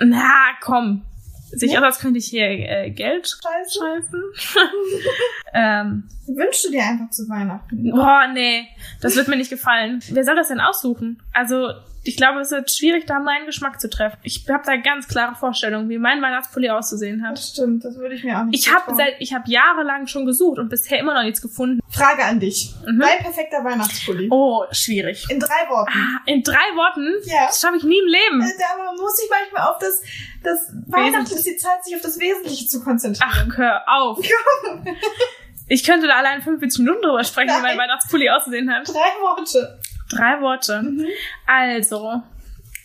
Na, 0.00 0.50
komm. 0.60 1.02
Sich 1.52 1.76
aus, 1.76 1.84
als 1.84 1.98
könnte 1.98 2.18
ich 2.18 2.26
hier 2.26 2.44
äh, 2.44 2.90
Geld 2.90 3.28
Scheiße. 3.28 3.78
scheißen. 3.78 4.22
ähm, 5.54 6.08
Wünschst 6.26 6.66
du 6.66 6.70
dir 6.70 6.82
einfach 6.82 7.10
zu 7.10 7.28
Weihnachten? 7.28 7.90
Boah, 7.90 8.28
nee, 8.32 8.68
das 9.00 9.16
wird 9.16 9.28
mir 9.28 9.36
nicht 9.36 9.50
gefallen. 9.50 10.00
Wer 10.10 10.24
soll 10.24 10.36
das 10.36 10.48
denn 10.48 10.60
aussuchen? 10.60 11.22
Also, 11.32 11.70
ich 12.02 12.16
glaube, 12.16 12.40
es 12.40 12.50
wird 12.50 12.70
schwierig, 12.70 13.04
da 13.06 13.18
meinen 13.18 13.44
Geschmack 13.46 13.80
zu 13.80 13.90
treffen. 13.90 14.16
Ich 14.22 14.46
habe 14.48 14.62
da 14.64 14.76
ganz 14.76 15.06
klare 15.06 15.34
Vorstellungen, 15.34 15.88
wie 15.90 15.98
mein 15.98 16.22
Weihnachtspulli 16.22 16.70
auszusehen 16.70 17.26
hat. 17.26 17.36
Das 17.36 17.50
stimmt, 17.50 17.84
das 17.84 17.96
würde 17.96 18.14
ich 18.14 18.24
mir 18.24 18.38
auch 18.38 18.44
nicht 18.44 18.58
Ich 18.58 18.72
habe 18.72 18.94
seit 18.94 19.20
ich 19.20 19.34
habe 19.34 19.50
jahrelang 19.50 20.06
schon 20.06 20.24
gesucht 20.24 20.58
und 20.58 20.70
bisher 20.70 20.98
immer 20.98 21.14
noch 21.14 21.22
nichts 21.22 21.42
gefunden. 21.42 21.80
Frage 21.90 22.24
an 22.24 22.40
dich. 22.40 22.72
Mhm. 22.86 23.00
Dein 23.00 23.18
perfekter 23.18 23.62
Weihnachtspulli. 23.62 24.28
Oh, 24.30 24.64
schwierig. 24.70 25.26
In 25.28 25.40
drei 25.40 25.68
Worten. 25.68 25.92
Ah, 25.94 26.20
in 26.26 26.42
drei 26.42 26.54
Worten? 26.74 27.12
Ja. 27.24 27.46
Das 27.46 27.60
schaffe 27.60 27.76
ich 27.76 27.84
nie 27.84 27.98
im 27.98 28.06
Leben. 28.06 28.40
Äh, 28.40 28.78
man 28.84 28.96
muss 28.96 29.16
sich 29.16 29.28
manchmal 29.28 29.70
auf 29.70 29.78
das, 29.78 30.00
das 30.42 30.72
Weihnachten 30.86 31.34
ist 31.34 31.46
die 31.46 31.56
Zeit, 31.56 31.84
sich 31.84 31.94
auf 31.94 32.02
das 32.02 32.18
Wesentliche 32.18 32.66
zu 32.66 32.78
Ach, 32.80 32.84
konzentrieren. 32.84 33.56
hör 33.56 33.82
auf. 33.86 34.18
Ich 35.72 35.84
könnte 35.84 36.08
da 36.08 36.14
allein 36.16 36.42
45 36.42 36.80
Minuten 36.80 37.02
drüber 37.02 37.22
sprechen, 37.22 37.50
wie 37.50 37.62
mein 37.62 37.76
Nein. 37.76 37.78
Weihnachtspulli 37.78 38.28
ausgesehen 38.28 38.74
hat. 38.74 38.88
Drei 38.88 39.22
Worte. 39.22 39.78
Drei 40.10 40.40
Worte. 40.40 40.82
Mhm. 40.82 41.06
Also, 41.46 42.22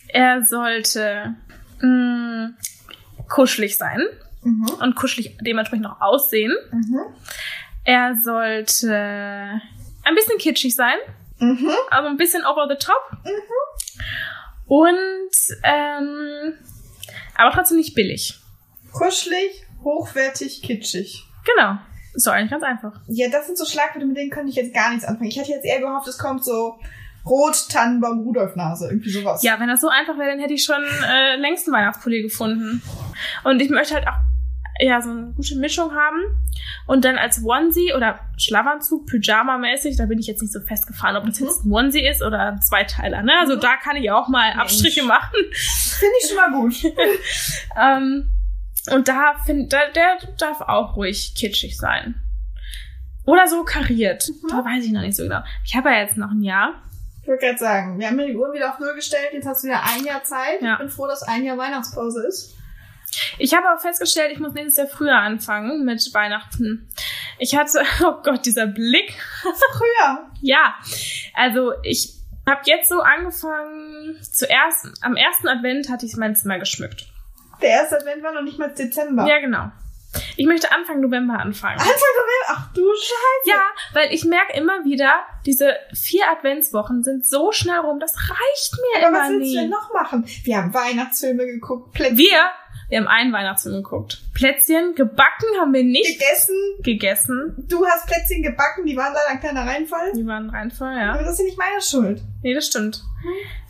er 0.08 0.44
sollte 0.44 1.34
mh, 1.80 2.50
kuschelig 3.28 3.76
sein 3.76 4.00
Mhm. 4.42 4.66
und 4.80 4.94
kuschelig 4.94 5.36
dementsprechend 5.40 5.86
auch 5.86 6.00
aussehen. 6.00 6.54
Mhm. 6.70 7.00
Er 7.84 8.16
sollte 8.22 9.60
ein 10.04 10.14
bisschen 10.14 10.38
kitschig 10.38 10.74
sein, 10.76 10.96
Mhm. 11.38 11.70
also 11.90 12.08
ein 12.08 12.16
bisschen 12.16 12.44
over 12.44 12.66
the 12.68 12.76
top. 12.76 13.18
Und 14.66 15.30
ähm, 15.62 16.54
aber 17.36 17.50
trotzdem 17.52 17.76
nicht 17.76 17.94
billig. 17.94 18.40
Kuschelig, 18.92 19.64
hochwertig, 19.84 20.62
kitschig. 20.62 21.24
Genau. 21.54 21.78
Ist 22.14 22.26
doch 22.26 22.32
eigentlich 22.32 22.50
ganz 22.50 22.62
einfach. 22.64 23.00
Ja, 23.08 23.28
das 23.28 23.46
sind 23.46 23.58
so 23.58 23.66
Schlagwörter, 23.66 24.06
mit 24.06 24.16
denen 24.16 24.30
könnte 24.30 24.48
ich 24.50 24.56
jetzt 24.56 24.72
gar 24.74 24.90
nichts 24.90 25.04
anfangen. 25.04 25.28
Ich 25.28 25.36
hätte 25.38 25.50
jetzt 25.50 25.66
eher 25.66 25.80
gehofft, 25.80 26.08
es 26.08 26.18
kommt 26.18 26.44
so 26.44 26.78
Rot, 27.26 27.68
Tannenbaum, 27.70 28.20
Rudolf-Nase, 28.20 28.88
irgendwie 28.88 29.10
sowas. 29.10 29.42
Ja, 29.42 29.58
wenn 29.58 29.68
das 29.68 29.80
so 29.80 29.88
einfach 29.88 30.16
wäre, 30.18 30.30
dann 30.30 30.38
hätte 30.40 30.54
ich 30.54 30.64
schon 30.64 30.82
äh, 31.08 31.36
längst 31.36 31.66
einen 31.66 31.74
Weihnachtspulli 31.76 32.22
gefunden. 32.22 32.82
Und 33.44 33.60
ich 33.60 33.68
möchte 33.70 33.94
halt 33.94 34.06
auch 34.06 34.14
ja 34.78 35.00
so 35.00 35.10
eine 35.10 35.32
gute 35.34 35.56
Mischung 35.56 35.92
haben. 35.94 36.20
Und 36.86 37.04
dann 37.04 37.16
als 37.16 37.42
Onesie 37.42 37.94
oder 37.96 38.20
Schlafanzug, 38.36 39.06
Pyjama-mäßig, 39.06 39.96
da 39.96 40.04
bin 40.06 40.18
ich 40.18 40.26
jetzt 40.26 40.42
nicht 40.42 40.52
so 40.52 40.60
festgefahren, 40.60 41.16
ob 41.16 41.24
das 41.26 41.40
Mhm. 41.40 41.46
jetzt 41.46 41.64
ein 41.64 41.72
Onesie 41.72 42.06
ist 42.06 42.22
oder 42.22 42.40
ein 42.52 42.60
Zweiteiler. 42.62 43.22
Ne? 43.22 43.32
Also 43.40 43.56
Mhm. 43.56 43.60
da 43.60 43.76
kann 43.76 43.96
ich 43.96 44.10
auch 44.10 44.28
mal 44.28 44.48
Mensch. 44.50 44.60
Abstriche 44.60 45.02
machen. 45.02 45.34
Finde 45.52 46.14
ich 46.22 46.28
schon 46.28 46.36
mal 46.36 46.50
gut. 46.52 46.74
Ähm, 47.80 48.28
und 48.92 49.08
da 49.08 49.34
find, 49.44 49.72
da, 49.72 49.78
der 49.94 50.18
darf 50.38 50.60
auch 50.60 50.94
ruhig 50.96 51.34
kitschig 51.36 51.76
sein. 51.76 52.14
Oder 53.24 53.48
so 53.48 53.64
kariert. 53.64 54.28
Mhm. 54.28 54.48
Da 54.50 54.64
weiß 54.64 54.84
ich 54.84 54.92
noch 54.92 55.00
nicht 55.00 55.16
so 55.16 55.24
genau. 55.24 55.40
Ich 55.64 55.74
habe 55.74 55.88
ja 55.90 56.00
jetzt 56.02 56.16
noch 56.16 56.30
ein 56.30 56.42
Jahr. 56.42 56.74
Ich 57.26 57.28
wollte 57.28 57.44
gerade 57.44 57.58
sagen, 57.58 57.98
wir 57.98 58.06
haben 58.06 58.20
ja 58.20 58.26
die 58.26 58.36
Uhr 58.36 58.52
wieder 58.52 58.70
auf 58.70 58.78
Null 58.78 58.94
gestellt, 58.94 59.30
jetzt 59.32 59.48
hast 59.48 59.64
du 59.64 59.66
wieder 59.66 59.82
ein 59.82 60.04
Jahr 60.04 60.22
Zeit. 60.22 60.62
Ja. 60.62 60.74
Ich 60.74 60.78
bin 60.78 60.88
froh, 60.88 61.08
dass 61.08 61.24
ein 61.24 61.42
Jahr 61.42 61.58
Weihnachtspause 61.58 62.24
ist. 62.24 62.54
Ich 63.36 63.52
habe 63.52 63.66
auch 63.74 63.80
festgestellt, 63.80 64.30
ich 64.30 64.38
muss 64.38 64.52
nächstes 64.52 64.76
Jahr 64.76 64.86
früher 64.86 65.16
anfangen 65.16 65.84
mit 65.84 66.08
Weihnachten. 66.14 66.88
Ich 67.40 67.56
hatte, 67.56 67.82
oh 68.04 68.22
Gott, 68.22 68.46
dieser 68.46 68.68
Blick. 68.68 69.12
Früher. 69.42 70.30
Ja, 70.40 70.76
also 71.34 71.72
ich 71.82 72.14
habe 72.48 72.60
jetzt 72.66 72.90
so 72.90 73.00
angefangen, 73.00 74.20
zuerst, 74.22 74.86
am 75.02 75.16
ersten 75.16 75.48
Advent 75.48 75.90
hatte 75.90 76.06
ich 76.06 76.16
mein 76.16 76.36
Zimmer 76.36 76.60
geschmückt. 76.60 77.06
Der 77.60 77.70
erste 77.70 77.96
Advent 77.96 78.22
war 78.22 78.34
noch 78.34 78.42
nicht 78.42 78.60
mal 78.60 78.72
Dezember. 78.72 79.26
Ja, 79.26 79.40
genau. 79.40 79.72
Ich 80.36 80.46
möchte 80.46 80.72
Anfang 80.72 81.00
November 81.00 81.38
anfangen. 81.38 81.78
Anfang 81.78 81.94
November. 81.94 82.46
Ach 82.48 82.72
du 82.72 82.82
Scheiße. 82.94 83.50
Ja, 83.50 83.62
weil 83.92 84.12
ich 84.12 84.24
merke 84.24 84.56
immer 84.56 84.84
wieder, 84.84 85.24
diese 85.44 85.76
vier 85.94 86.30
Adventswochen 86.30 87.02
sind 87.02 87.26
so 87.26 87.52
schnell 87.52 87.78
rum, 87.78 88.00
das 88.00 88.14
reicht 88.16 88.74
mir 88.74 89.06
Aber 89.06 89.08
immer 89.08 89.18
was 89.24 89.30
willst 89.30 89.54
du 89.54 89.58
denn 89.60 89.70
noch 89.70 89.92
machen? 89.92 90.24
Wir 90.44 90.56
haben 90.58 90.72
Weihnachtsfilme 90.72 91.46
geguckt, 91.46 91.92
Plätzchen 91.92 92.18
Wir, 92.18 92.50
wir 92.88 92.98
haben 92.98 93.08
einen 93.08 93.32
Weihnachtsfilm 93.32 93.76
geguckt. 93.82 94.22
Plätzchen 94.34 94.94
gebacken 94.94 95.46
haben 95.60 95.72
wir 95.72 95.82
nicht 95.82 96.18
gegessen. 96.18 96.54
gegessen. 96.82 97.64
Du 97.68 97.84
hast 97.86 98.06
Plätzchen 98.06 98.42
gebacken, 98.42 98.86
die 98.86 98.96
waren 98.96 99.12
leider 99.12 99.28
ein 99.30 99.40
kleiner 99.40 99.66
Reinfall. 99.66 100.12
Die 100.12 100.26
waren 100.26 100.50
rein 100.50 100.70
voll, 100.70 100.94
ja. 100.94 101.14
Aber 101.14 101.22
das 101.22 101.32
ist 101.32 101.38
ja 101.40 101.44
nicht 101.46 101.58
meine 101.58 101.80
Schuld. 101.82 102.22
Nee, 102.42 102.54
das 102.54 102.66
stimmt. 102.66 103.02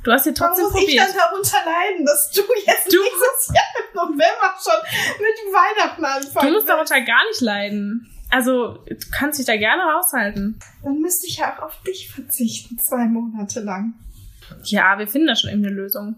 Du 0.04 0.12
hast 0.12 0.25
sie 0.25 0.32
Warum 0.38 0.54
trotzdem 0.56 0.73
muss 0.82 0.88
ich 0.88 0.96
dann 0.96 1.08
darunter 1.16 1.56
leiden, 1.64 2.04
dass 2.04 2.30
du 2.30 2.42
jetzt 2.66 2.87
Du- 2.92 2.99
dieses 3.02 3.49
Jahr 3.54 3.64
im 3.78 3.96
November 3.96 4.54
schon 4.62 5.18
mit 5.18 5.54
Weihnachten 5.54 6.04
anfangen 6.04 6.46
Du 6.49 6.52
musst 6.54 6.68
willst? 6.68 6.68
darunter 6.68 7.00
gar 7.00 7.25
nicht 7.28 7.40
leiden. 7.40 8.11
Also, 8.30 8.78
du 8.87 8.96
kannst 9.12 9.38
dich 9.38 9.46
da 9.46 9.56
gerne 9.56 9.82
raushalten. 9.85 10.58
Dann 10.82 11.00
müsste 11.00 11.26
ich 11.28 11.38
ja 11.38 11.56
auch 11.58 11.62
auf 11.62 11.82
dich 11.87 12.11
verzichten, 12.12 12.76
zwei 12.78 13.04
Monate 13.06 13.61
lang. 13.61 13.94
Ja, 14.64 14.99
wir 14.99 15.06
finden 15.08 15.28
da 15.28 15.37
schon 15.37 15.50
irgendeine 15.50 15.76
Lösung. 15.76 16.16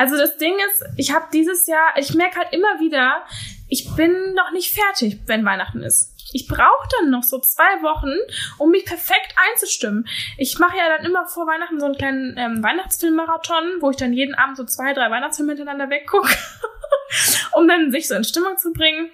Also 0.00 0.16
das 0.16 0.38
Ding 0.38 0.54
ist, 0.70 0.82
ich 0.96 1.12
habe 1.12 1.26
dieses 1.30 1.66
Jahr, 1.66 1.92
ich 1.96 2.14
merke 2.14 2.38
halt 2.38 2.54
immer 2.54 2.80
wieder, 2.80 3.22
ich 3.68 3.86
bin 3.96 4.32
noch 4.32 4.50
nicht 4.50 4.72
fertig, 4.72 5.20
wenn 5.26 5.44
Weihnachten 5.44 5.82
ist. 5.82 6.14
Ich 6.32 6.48
brauche 6.48 6.88
dann 6.98 7.10
noch 7.10 7.22
so 7.22 7.38
zwei 7.38 7.82
Wochen, 7.82 8.08
um 8.56 8.70
mich 8.70 8.86
perfekt 8.86 9.34
einzustimmen. 9.50 10.08
Ich 10.38 10.58
mache 10.58 10.78
ja 10.78 10.96
dann 10.96 11.04
immer 11.04 11.26
vor 11.26 11.46
Weihnachten 11.46 11.78
so 11.78 11.84
einen 11.84 11.96
kleinen 11.96 12.34
ähm, 12.38 12.62
Weihnachtsfilm-Marathon, 12.62 13.82
wo 13.82 13.90
ich 13.90 13.98
dann 13.98 14.14
jeden 14.14 14.34
Abend 14.34 14.56
so 14.56 14.64
zwei, 14.64 14.94
drei 14.94 15.10
Weihnachtsfilme 15.10 15.52
hintereinander 15.52 15.90
weggucke, 15.90 16.34
um 17.52 17.68
dann 17.68 17.92
sich 17.92 18.08
so 18.08 18.14
in 18.14 18.24
Stimmung 18.24 18.56
zu 18.56 18.72
bringen. 18.72 19.10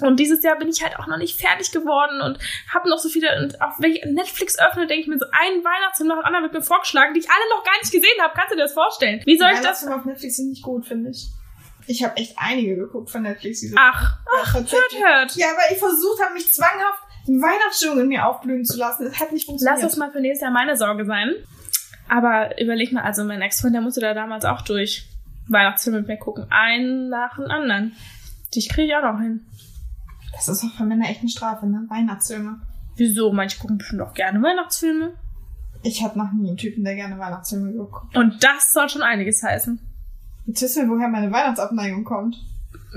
Und 0.00 0.20
dieses 0.20 0.42
Jahr 0.42 0.56
bin 0.58 0.68
ich 0.68 0.82
halt 0.82 0.98
auch 0.98 1.06
noch 1.06 1.16
nicht 1.16 1.40
fertig 1.40 1.72
geworden 1.72 2.20
und 2.20 2.38
habe 2.72 2.88
noch 2.88 2.98
so 2.98 3.08
viele, 3.08 3.40
und 3.42 3.60
auch 3.60 3.72
wenn 3.78 3.92
ich 3.92 4.04
Netflix 4.04 4.58
öffne, 4.58 4.86
denke 4.86 5.02
ich 5.02 5.08
mir 5.08 5.18
so, 5.18 5.26
einen 5.32 5.64
Weihnachtsfilm 5.64 6.08
nach 6.08 6.16
dem 6.16 6.24
anderen 6.24 6.44
wird 6.44 6.54
mir 6.54 6.62
vorgeschlagen, 6.62 7.14
die 7.14 7.20
ich 7.20 7.28
alle 7.28 7.48
noch 7.56 7.64
gar 7.64 7.78
nicht 7.80 7.92
gesehen 7.92 8.20
habe. 8.20 8.32
Kannst 8.34 8.52
du 8.52 8.56
dir 8.56 8.62
das 8.62 8.72
vorstellen? 8.72 9.22
Wie 9.24 9.36
soll 9.36 9.48
ich 9.48 9.56
das? 9.56 9.64
Weihnachtsfilme 9.64 9.96
auf 9.96 10.04
Netflix 10.04 10.36
sind 10.36 10.50
nicht 10.50 10.62
gut, 10.62 10.86
finde 10.86 11.10
ich. 11.10 11.28
Ich 11.88 12.04
habe 12.04 12.16
echt 12.16 12.34
einige 12.36 12.76
geguckt 12.76 13.10
von 13.10 13.22
Netflix. 13.22 13.60
Diese 13.60 13.74
Ach, 13.78 14.18
tatsächlich. 14.52 15.02
hört, 15.02 15.20
hört. 15.20 15.36
Ja, 15.36 15.46
weil 15.48 15.72
ich 15.72 15.78
versucht 15.78 16.22
habe, 16.22 16.34
mich 16.34 16.52
zwanghaft 16.52 17.02
in 17.26 17.40
Weihnachtsstimmung 17.40 18.00
in 18.00 18.08
mir 18.08 18.26
aufblühen 18.26 18.64
zu 18.64 18.78
lassen. 18.78 19.04
Das 19.06 19.18
hat 19.18 19.32
nicht 19.32 19.46
funktioniert. 19.46 19.82
Lass 19.82 19.90
das 19.90 19.98
mal 19.98 20.10
für 20.10 20.20
nächstes 20.20 20.42
Jahr 20.42 20.50
meine 20.50 20.76
Sorge 20.76 21.06
sein. 21.06 21.34
Aber 22.08 22.60
überleg 22.60 22.92
mal, 22.92 23.02
also 23.02 23.24
mein 23.24 23.42
Ex-Freund, 23.42 23.74
der 23.74 23.82
musste 23.82 24.00
da 24.00 24.14
damals 24.14 24.44
auch 24.44 24.62
durch 24.62 25.06
Weihnachtsfilme 25.48 26.00
mit 26.00 26.08
mir 26.08 26.16
gucken. 26.18 26.46
Einen 26.50 27.08
nach 27.08 27.36
dem 27.36 27.50
anderen. 27.50 27.96
Dich 28.54 28.68
kriege 28.68 28.88
ich 28.88 28.94
auch 28.94 29.02
noch 29.02 29.20
hin. 29.20 29.46
Das 30.32 30.48
ist 30.48 30.62
doch 30.62 30.72
für 30.76 30.84
Männer 30.84 31.08
echt 31.08 31.20
eine 31.20 31.30
Strafe, 31.30 31.66
ne? 31.66 31.86
Weihnachtsfilme. 31.88 32.60
Wieso? 32.96 33.32
Manche 33.32 33.58
gucken 33.58 33.78
bestimmt 33.78 34.02
auch 34.02 34.14
gerne 34.14 34.42
Weihnachtsfilme. 34.42 35.14
Ich 35.82 36.02
hatte 36.02 36.18
noch 36.18 36.32
nie 36.32 36.48
einen 36.48 36.56
Typen, 36.56 36.84
der 36.84 36.94
gerne 36.96 37.18
Weihnachtsfilme 37.18 37.72
geguckt. 37.72 38.16
Und 38.16 38.42
das 38.42 38.72
soll 38.72 38.88
schon 38.88 39.02
einiges 39.02 39.42
heißen. 39.42 39.78
Jetzt 40.46 40.62
wissen 40.62 40.88
wir, 40.88 40.96
woher 40.96 41.08
meine 41.08 41.30
Weihnachtsabneigung 41.30 42.04
kommt. 42.04 42.36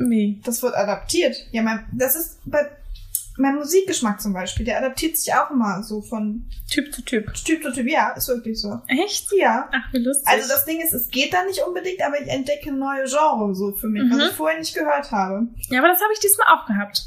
Wie? 0.08 0.42
Das 0.44 0.64
wird 0.64 0.74
adaptiert. 0.76 1.36
Ja, 1.52 1.62
mein, 1.64 1.86
das 1.92 2.16
ist 2.16 2.40
bei 2.46 2.66
mein 3.38 3.56
Musikgeschmack 3.56 4.20
zum 4.22 4.34
Beispiel. 4.34 4.66
Der 4.66 4.78
adaptiert 4.80 5.16
sich 5.18 5.34
auch 5.34 5.52
immer 5.52 5.82
so 5.84 6.02
von 6.02 6.46
Typ 6.70 6.94
zu 6.94 7.02
Typ. 7.04 7.34
Typ 7.34 7.64
zu 7.64 7.72
Typ. 7.72 7.88
Ja, 7.90 8.10
ist 8.12 8.28
wirklich 8.28 8.60
so. 8.60 8.80
Echt? 8.88 9.28
Ja. 9.38 9.70
Ach, 9.72 9.94
wie 9.94 10.00
lustig. 10.00 10.28
Also 10.28 10.48
das 10.50 10.66
Ding 10.66 10.80
ist, 10.82 10.94
es 10.94 11.10
geht 11.10 11.34
da 11.34 11.44
nicht 11.46 11.62
unbedingt, 11.66 12.02
aber 12.06 12.20
ich 12.22 12.28
entdecke 12.28 12.72
neue 12.74 13.06
Genre 13.06 13.54
so 13.56 13.72
für 13.72 13.88
mich, 13.88 14.04
Mhm. 14.04 14.12
was 14.12 14.30
ich 14.30 14.36
vorher 14.36 14.60
nicht 14.60 14.74
gehört 14.76 15.12
habe. 15.12 15.48
Ja, 15.70 15.80
aber 15.80 15.88
das 15.88 16.02
habe 16.02 16.12
ich 16.14 16.20
diesmal 16.20 16.48
auch 16.56 16.66
gehabt. 16.66 17.04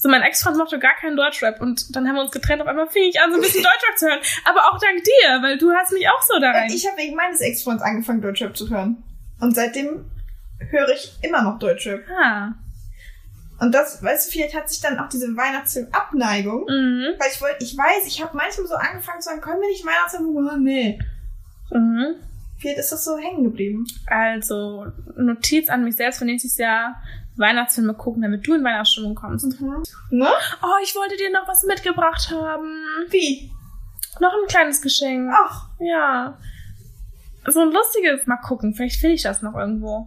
So, 0.00 0.08
mein 0.08 0.22
Ex-Freund 0.22 0.56
mochte 0.56 0.78
gar 0.78 0.94
keinen 0.94 1.16
Deutschrap 1.16 1.60
und 1.60 1.94
dann 1.96 2.06
haben 2.06 2.14
wir 2.14 2.22
uns 2.22 2.30
getrennt. 2.30 2.62
Auf 2.62 2.68
einmal 2.68 2.88
fing 2.88 3.02
ich 3.08 3.20
an, 3.20 3.30
so 3.30 3.36
ein 3.36 3.42
bisschen 3.42 3.62
Deutschrap 3.64 3.98
zu 3.98 4.06
hören. 4.06 4.20
Aber 4.44 4.60
auch 4.70 4.78
dank 4.78 5.02
dir, 5.02 5.42
weil 5.42 5.58
du 5.58 5.72
hast 5.72 5.92
mich 5.92 6.08
auch 6.08 6.22
so 6.22 6.38
da 6.40 6.52
rein. 6.52 6.70
Ich 6.70 6.86
habe 6.86 6.96
wegen 6.98 7.16
meines 7.16 7.40
Ex-Freunds 7.40 7.82
angefangen, 7.82 8.20
Deutschrap 8.22 8.56
zu 8.56 8.70
hören. 8.70 9.02
Und 9.40 9.54
seitdem 9.56 10.04
höre 10.70 10.88
ich 10.90 11.12
immer 11.22 11.42
noch 11.42 11.58
Deutschrap. 11.58 12.00
ah. 12.10 12.52
Und 13.60 13.74
das, 13.74 14.00
weißt 14.04 14.28
du, 14.28 14.32
vielleicht 14.32 14.54
hat 14.54 14.70
sich 14.70 14.80
dann 14.80 15.00
auch 15.00 15.08
diese 15.08 15.36
Weihnachtsfilm-Abneigung, 15.36 16.60
Mhm. 16.68 17.14
weil 17.18 17.28
ich 17.32 17.40
wollte, 17.40 17.64
ich 17.64 17.76
weiß, 17.76 18.06
ich 18.06 18.22
habe 18.22 18.36
manchmal 18.36 18.68
so 18.68 18.74
angefangen 18.76 19.20
zu 19.20 19.30
sagen, 19.30 19.40
können 19.40 19.60
wir 19.60 19.68
nicht 19.68 19.84
Weihnachtsfilm? 19.84 20.28
Oh, 20.36 20.56
nee. 20.58 20.96
Mhm. 21.72 22.14
Vielleicht 22.60 22.78
ist 22.78 22.92
das 22.92 23.04
so 23.04 23.16
hängen 23.18 23.42
geblieben. 23.44 23.84
Also, 24.06 24.86
Notiz 25.16 25.68
an 25.70 25.82
mich 25.84 25.96
selbst 25.96 26.18
für 26.20 26.24
nächstes 26.24 26.56
Jahr. 26.56 27.02
Weihnachtsfilme 27.38 27.94
gucken, 27.94 28.22
damit 28.22 28.46
du 28.46 28.54
in 28.54 28.64
Weihnachtsstimmung 28.64 29.14
kommst. 29.14 29.60
Mhm. 29.60 29.82
Ne? 30.10 30.28
Oh, 30.62 30.82
ich 30.82 30.94
wollte 30.96 31.16
dir 31.16 31.30
noch 31.30 31.46
was 31.48 31.62
mitgebracht 31.64 32.30
haben. 32.30 32.82
Wie? 33.10 33.50
Noch 34.20 34.32
ein 34.32 34.48
kleines 34.48 34.82
Geschenk. 34.82 35.32
Ach, 35.32 35.68
Ja. 35.78 36.36
So 37.46 37.60
ein 37.60 37.70
lustiges. 37.72 38.26
Mal 38.26 38.36
gucken, 38.38 38.74
vielleicht 38.74 39.00
finde 39.00 39.14
ich 39.14 39.22
das 39.22 39.40
noch 39.42 39.54
irgendwo. 39.54 40.06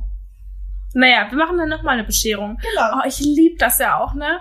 Naja, 0.94 1.26
wir 1.30 1.38
machen 1.38 1.58
dann 1.58 1.70
nochmal 1.70 1.94
eine 1.96 2.04
Bescherung. 2.04 2.58
genau. 2.62 2.98
Oh, 2.98 3.08
ich 3.08 3.20
lieb 3.20 3.58
das 3.58 3.80
ja 3.80 3.98
auch, 3.98 4.14
ne? 4.14 4.40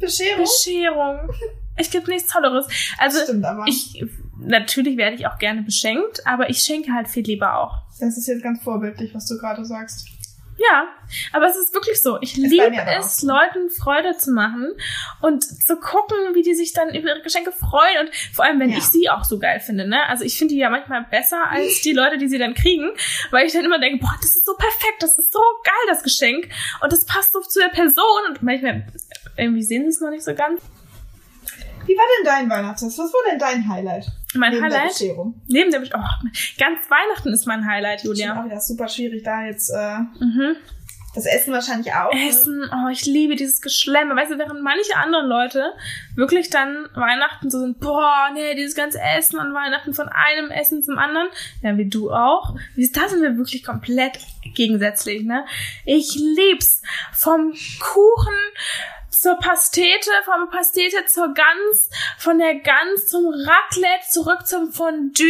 Bescherung. 0.00 0.44
Bescherung. 0.44 1.18
Es 1.76 1.90
gibt 1.90 2.08
nichts 2.08 2.32
Tolleres. 2.32 2.66
Also, 2.98 3.20
Stimmt 3.24 3.44
aber. 3.44 3.64
ich, 3.66 4.04
natürlich 4.38 4.96
werde 4.96 5.16
ich 5.16 5.26
auch 5.26 5.38
gerne 5.38 5.62
beschenkt, 5.62 6.24
aber 6.26 6.48
ich 6.48 6.58
schenke 6.60 6.92
halt 6.92 7.08
viel 7.08 7.24
lieber 7.24 7.58
auch. 7.58 7.82
das 8.00 8.16
ist 8.16 8.28
jetzt 8.28 8.42
ganz 8.42 8.62
vorbildlich, 8.62 9.12
was 9.14 9.26
du 9.26 9.36
gerade 9.38 9.64
sagst. 9.64 10.08
Ja, 10.60 10.88
aber 11.32 11.46
es 11.46 11.56
ist 11.56 11.72
wirklich 11.72 12.02
so. 12.02 12.18
Ich 12.20 12.36
liebe 12.36 12.72
es. 12.98 13.22
Leuten 13.22 13.70
Freude 13.70 14.16
zu 14.16 14.32
machen 14.32 14.72
und 15.22 15.44
zu 15.44 15.76
gucken, 15.76 16.16
wie 16.34 16.42
die 16.42 16.54
sich 16.54 16.72
dann 16.72 16.88
über 16.94 17.10
ihre 17.10 17.22
Geschenke 17.22 17.52
freuen 17.52 18.00
und 18.08 18.10
vor 18.34 18.44
allem, 18.44 18.58
wenn 18.58 18.70
Ja. 18.70 18.78
ich 18.78 18.84
sie 18.84 19.08
auch 19.08 19.22
so 19.24 19.38
geil 19.38 19.60
finde, 19.60 19.86
ne? 19.88 20.04
Also 20.08 20.24
ich 20.24 20.36
finde 20.36 20.54
die 20.54 20.60
ja 20.60 20.68
manchmal 20.68 21.04
besser 21.04 21.48
als 21.48 21.80
die 21.82 21.92
Leute, 21.92 22.18
die 22.18 22.26
sie 22.28 22.38
dann 22.38 22.54
kriegen, 22.54 22.90
weil 23.30 23.46
ich 23.46 23.52
dann 23.52 23.64
immer 23.64 23.78
denke, 23.78 23.98
boah, 24.04 24.14
das 24.20 24.34
ist 24.34 24.44
so 24.46 24.54
perfekt, 24.56 25.00
das 25.00 25.16
ist 25.16 25.32
so 25.32 25.40
geil, 25.64 25.74
das 25.88 26.02
Geschenk 26.02 26.48
und 26.82 26.92
das 26.92 27.04
passt 27.06 27.32
so 27.32 27.40
zu 27.40 27.60
der 27.60 27.68
Person 27.68 28.04
und 28.28 28.42
manchmal 28.42 28.84
irgendwie 29.36 29.62
sehen 29.62 29.82
sie 29.84 29.90
es 29.90 30.00
noch 30.00 30.10
nicht 30.10 30.24
so 30.24 30.34
ganz. 30.34 30.60
Wie 31.88 31.96
war 31.96 32.04
denn 32.18 32.24
dein 32.26 32.50
Weihnachtsfest? 32.50 32.98
Was 32.98 33.12
war 33.12 33.20
denn 33.30 33.38
dein 33.38 33.68
Highlight? 33.68 34.06
Mein 34.34 34.52
Neben 34.52 34.68
der 34.68 34.78
Highlight, 34.80 34.92
Bescherung. 34.98 35.40
neben 35.48 35.70
dem, 35.72 35.82
oh, 35.82 36.28
ganz 36.58 36.78
Weihnachten 36.90 37.32
ist 37.32 37.46
mein 37.46 37.66
Highlight, 37.66 38.04
Julia. 38.04 38.38
auch 38.40 38.44
wieder 38.44 38.60
super 38.60 38.86
schwierig, 38.88 39.22
da 39.24 39.44
jetzt 39.44 39.70
äh, 39.70 39.98
Mhm. 40.20 40.56
das 41.14 41.24
Essen 41.24 41.52
wahrscheinlich 41.54 41.92
auch. 41.94 42.12
ne? 42.12 42.28
Essen, 42.28 42.70
oh, 42.70 42.88
ich 42.90 43.06
liebe 43.06 43.34
dieses 43.36 43.62
Geschlemme. 43.62 44.14
Weißt 44.14 44.30
du, 44.30 44.38
während 44.38 44.62
manche 44.62 44.94
andere 44.96 45.22
Leute 45.26 45.72
wirklich 46.14 46.50
dann 46.50 46.86
Weihnachten 46.94 47.50
so 47.50 47.58
sind, 47.58 47.80
boah, 47.80 48.28
nee, 48.34 48.54
dieses 48.54 48.74
ganze 48.74 49.00
Essen 49.00 49.38
an 49.40 49.54
Weihnachten 49.54 49.94
von 49.94 50.08
einem 50.10 50.50
Essen 50.50 50.84
zum 50.84 50.98
anderen, 50.98 51.28
ja, 51.62 51.76
wie 51.78 51.88
du 51.88 52.10
auch. 52.12 52.54
Da 52.76 53.08
sind 53.08 53.22
wir 53.22 53.38
wirklich 53.38 53.64
komplett 53.64 54.18
gegensätzlich, 54.54 55.24
ne? 55.24 55.44
Ich 55.86 56.14
lieb's. 56.16 56.82
Vom 57.12 57.52
Kuchen 57.80 58.36
zur 59.20 59.38
Pastete, 59.38 60.10
vom 60.24 60.48
Pastete 60.50 61.04
zur 61.06 61.34
Gans, 61.34 61.90
von 62.18 62.38
der 62.38 62.56
Gans 62.56 63.08
zum 63.08 63.26
Raclette, 63.26 64.08
zurück 64.10 64.46
zum 64.46 64.72
Fondue. 64.72 65.24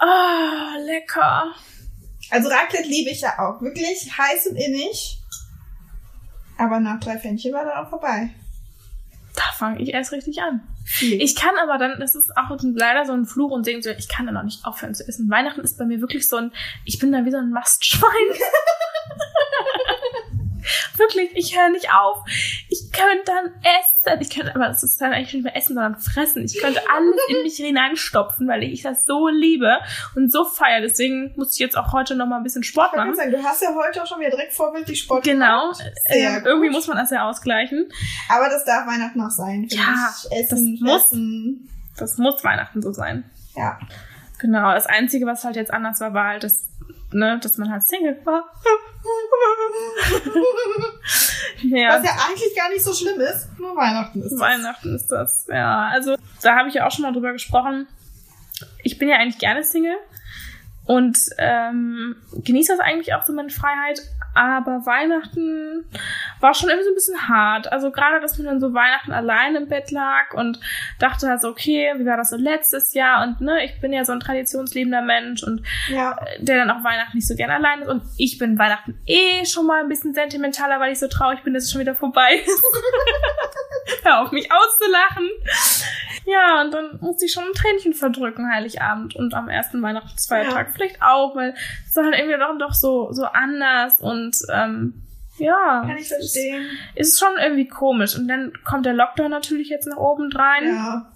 Oh, 0.00 0.86
lecker. 0.86 1.54
Also 2.30 2.48
Raclette 2.48 2.88
liebe 2.88 3.10
ich 3.10 3.20
ja 3.20 3.38
auch. 3.38 3.60
Wirklich 3.60 4.10
heiß 4.16 4.48
und 4.48 4.56
innig. 4.56 5.18
Aber 6.58 6.80
nach 6.80 7.00
drei 7.00 7.18
Pfännchen 7.18 7.52
war 7.52 7.64
dann 7.64 7.84
auch 7.84 7.90
vorbei. 7.90 8.30
Da 9.34 9.44
fange 9.56 9.80
ich 9.80 9.92
erst 9.94 10.12
richtig 10.12 10.42
an. 10.42 10.66
Viel. 10.84 11.22
Ich 11.22 11.36
kann 11.36 11.54
aber 11.62 11.78
dann, 11.78 12.00
das 12.00 12.14
ist 12.14 12.36
auch 12.36 12.56
leider 12.60 13.04
so 13.04 13.12
ein 13.12 13.26
Fluch 13.26 13.50
und 13.50 13.64
Segen, 13.64 13.82
ich 13.98 14.08
kann 14.08 14.26
dann 14.26 14.36
auch 14.36 14.42
nicht 14.42 14.64
aufhören 14.64 14.94
zu 14.94 15.06
essen. 15.06 15.30
Weihnachten 15.30 15.60
ist 15.60 15.78
bei 15.78 15.84
mir 15.84 16.00
wirklich 16.00 16.26
so 16.26 16.36
ein, 16.36 16.52
ich 16.84 16.98
bin 16.98 17.12
da 17.12 17.24
wie 17.24 17.30
so 17.30 17.36
ein 17.36 17.50
Mastschwein. 17.50 18.10
wirklich, 20.96 21.30
ich 21.34 21.56
höre 21.58 21.70
nicht 21.70 21.88
auf. 21.92 22.18
Ich 22.68 22.90
könnte 22.92 23.24
dann 23.26 23.52
essen. 23.62 24.20
Ich 24.20 24.30
könnte, 24.30 24.54
aber 24.54 24.70
es 24.70 24.82
ist 24.82 25.00
dann 25.00 25.12
eigentlich 25.12 25.34
nicht 25.34 25.44
mehr 25.44 25.56
essen, 25.56 25.74
sondern 25.74 25.96
fressen. 25.96 26.44
Ich 26.44 26.58
könnte 26.60 26.80
alles 26.94 27.16
in 27.28 27.42
mich 27.42 27.56
hineinstopfen, 27.56 28.48
weil 28.48 28.62
ich 28.62 28.82
das 28.82 29.04
so 29.06 29.28
liebe 29.28 29.78
und 30.16 30.30
so 30.32 30.44
feiere. 30.44 30.80
Deswegen 30.80 31.32
muss 31.36 31.54
ich 31.54 31.58
jetzt 31.58 31.76
auch 31.76 31.92
heute 31.92 32.14
noch 32.14 32.26
mal 32.26 32.38
ein 32.38 32.42
bisschen 32.42 32.62
Sport 32.62 32.96
machen. 32.96 33.14
sagen, 33.14 33.30
du 33.32 33.42
hast 33.42 33.62
ja 33.62 33.68
heute 33.74 34.02
auch 34.02 34.06
schon 34.06 34.20
wieder 34.20 34.30
direkt 34.30 34.52
vorbildlich 34.52 35.00
Sport 35.00 35.24
Genau. 35.24 35.72
gemacht. 35.72 35.82
Sehr 36.08 36.44
irgendwie 36.44 36.70
muss 36.70 36.86
man 36.86 36.96
das 36.96 37.10
ja 37.10 37.28
ausgleichen. 37.28 37.90
Aber 38.28 38.48
das 38.48 38.64
darf 38.64 38.86
Weihnachten 38.86 39.18
noch 39.18 39.30
sein. 39.30 39.66
Ja, 39.70 40.12
ich. 40.30 40.32
Essen, 40.38 40.78
das 40.80 40.80
muss. 40.80 41.02
Essen. 41.06 41.68
Das 41.96 42.18
muss 42.18 42.44
Weihnachten 42.44 42.80
so 42.80 42.92
sein. 42.92 43.24
Ja. 43.56 43.78
Genau, 44.38 44.72
das 44.72 44.86
Einzige, 44.86 45.26
was 45.26 45.42
halt 45.44 45.56
jetzt 45.56 45.72
anders 45.72 46.00
war, 46.00 46.14
war 46.14 46.28
halt, 46.28 46.44
dass, 46.44 46.68
ne, 47.12 47.38
dass 47.42 47.58
man 47.58 47.70
halt 47.70 47.82
Single 47.82 48.20
war. 48.24 48.44
ja, 51.62 51.98
Was 51.98 52.04
ja 52.04 52.12
eigentlich 52.28 52.54
gar 52.56 52.68
nicht 52.70 52.82
so 52.84 52.92
schlimm 52.92 53.20
ist. 53.20 53.58
Nur 53.58 53.76
Weihnachten 53.76 54.22
ist 54.22 54.32
das. 54.32 54.40
Weihnachten 54.40 54.94
ist 54.94 55.08
das. 55.08 55.46
Ja, 55.48 55.88
also 55.88 56.16
da 56.42 56.56
habe 56.56 56.68
ich 56.68 56.74
ja 56.74 56.86
auch 56.86 56.90
schon 56.90 57.02
mal 57.02 57.12
drüber 57.12 57.32
gesprochen. 57.32 57.86
Ich 58.82 58.98
bin 58.98 59.08
ja 59.08 59.16
eigentlich 59.16 59.38
gerne 59.38 59.62
Single 59.62 59.96
und 60.84 61.18
ähm, 61.38 62.16
genieße 62.32 62.72
das 62.76 62.80
eigentlich 62.80 63.14
auch 63.14 63.24
so 63.24 63.32
meine 63.32 63.50
Freiheit. 63.50 64.00
Aber 64.38 64.86
Weihnachten 64.86 65.84
war 66.38 66.54
schon 66.54 66.68
irgendwie 66.68 66.84
so 66.84 66.92
ein 66.92 66.94
bisschen 66.94 67.28
hart. 67.28 67.72
Also 67.72 67.90
gerade, 67.90 68.20
dass 68.20 68.38
man 68.38 68.46
dann 68.46 68.60
so 68.60 68.72
Weihnachten 68.72 69.10
allein 69.10 69.56
im 69.56 69.66
Bett 69.68 69.90
lag 69.90 70.32
und 70.34 70.60
dachte 71.00 71.28
halt 71.28 71.40
so, 71.40 71.48
okay, 71.48 71.92
wie 71.96 72.06
war 72.06 72.16
das 72.16 72.30
so 72.30 72.36
letztes 72.36 72.94
Jahr? 72.94 73.24
Und 73.24 73.40
ne, 73.40 73.64
ich 73.64 73.80
bin 73.80 73.92
ja 73.92 74.04
so 74.04 74.12
ein 74.12 74.20
traditionsliebender 74.20 75.02
Mensch 75.02 75.42
und 75.42 75.62
Ja. 75.88 76.16
der 76.38 76.58
dann 76.58 76.70
auch 76.70 76.84
Weihnachten 76.84 77.16
nicht 77.16 77.26
so 77.26 77.34
gerne 77.34 77.54
allein 77.56 77.82
ist. 77.82 77.88
Und 77.88 78.02
ich 78.16 78.38
bin 78.38 78.56
Weihnachten 78.60 78.96
eh 79.06 79.44
schon 79.44 79.66
mal 79.66 79.80
ein 79.82 79.88
bisschen 79.88 80.14
sentimentaler, 80.14 80.78
weil 80.78 80.92
ich 80.92 81.00
so 81.00 81.08
traurig 81.08 81.42
bin, 81.42 81.52
dass 81.54 81.64
es 81.64 81.72
schon 81.72 81.80
wieder 81.80 81.96
vorbei 81.96 82.34
ist. 82.46 82.62
Hör 84.04 84.20
auf, 84.20 84.30
mich 84.30 84.48
auszulachen. 84.52 85.28
Ja, 86.26 86.60
und 86.62 86.72
dann 86.72 86.98
musste 87.00 87.24
ich 87.26 87.32
schon 87.32 87.44
ein 87.44 87.52
Tränchen 87.54 87.94
verdrücken, 87.94 88.50
Heiligabend 88.52 89.16
und 89.16 89.34
am 89.34 89.48
ersten 89.48 89.80
Weihnachtsfeiertag 89.82 90.66
Ja. 90.68 90.72
vielleicht 90.74 91.02
auch, 91.02 91.34
weil 91.36 91.54
es 91.86 91.96
war 91.96 92.04
dann 92.04 92.12
irgendwie 92.12 92.38
doch, 92.38 92.58
doch 92.58 92.74
so, 92.74 93.12
so 93.12 93.24
anders 93.24 94.00
und 94.00 94.36
ähm, 94.52 95.02
ja. 95.38 95.82
Kann 95.86 95.96
ich 95.96 96.08
verstehen. 96.08 96.66
Es 96.96 97.08
ist 97.10 97.20
schon 97.20 97.36
irgendwie 97.40 97.68
komisch. 97.68 98.16
Und 98.16 98.26
dann 98.28 98.52
kommt 98.64 98.86
der 98.86 98.94
Lockdown 98.94 99.30
natürlich 99.30 99.68
jetzt 99.68 99.86
nach 99.86 99.96
oben 99.96 100.32
rein 100.32 100.66
Ja. 100.74 101.06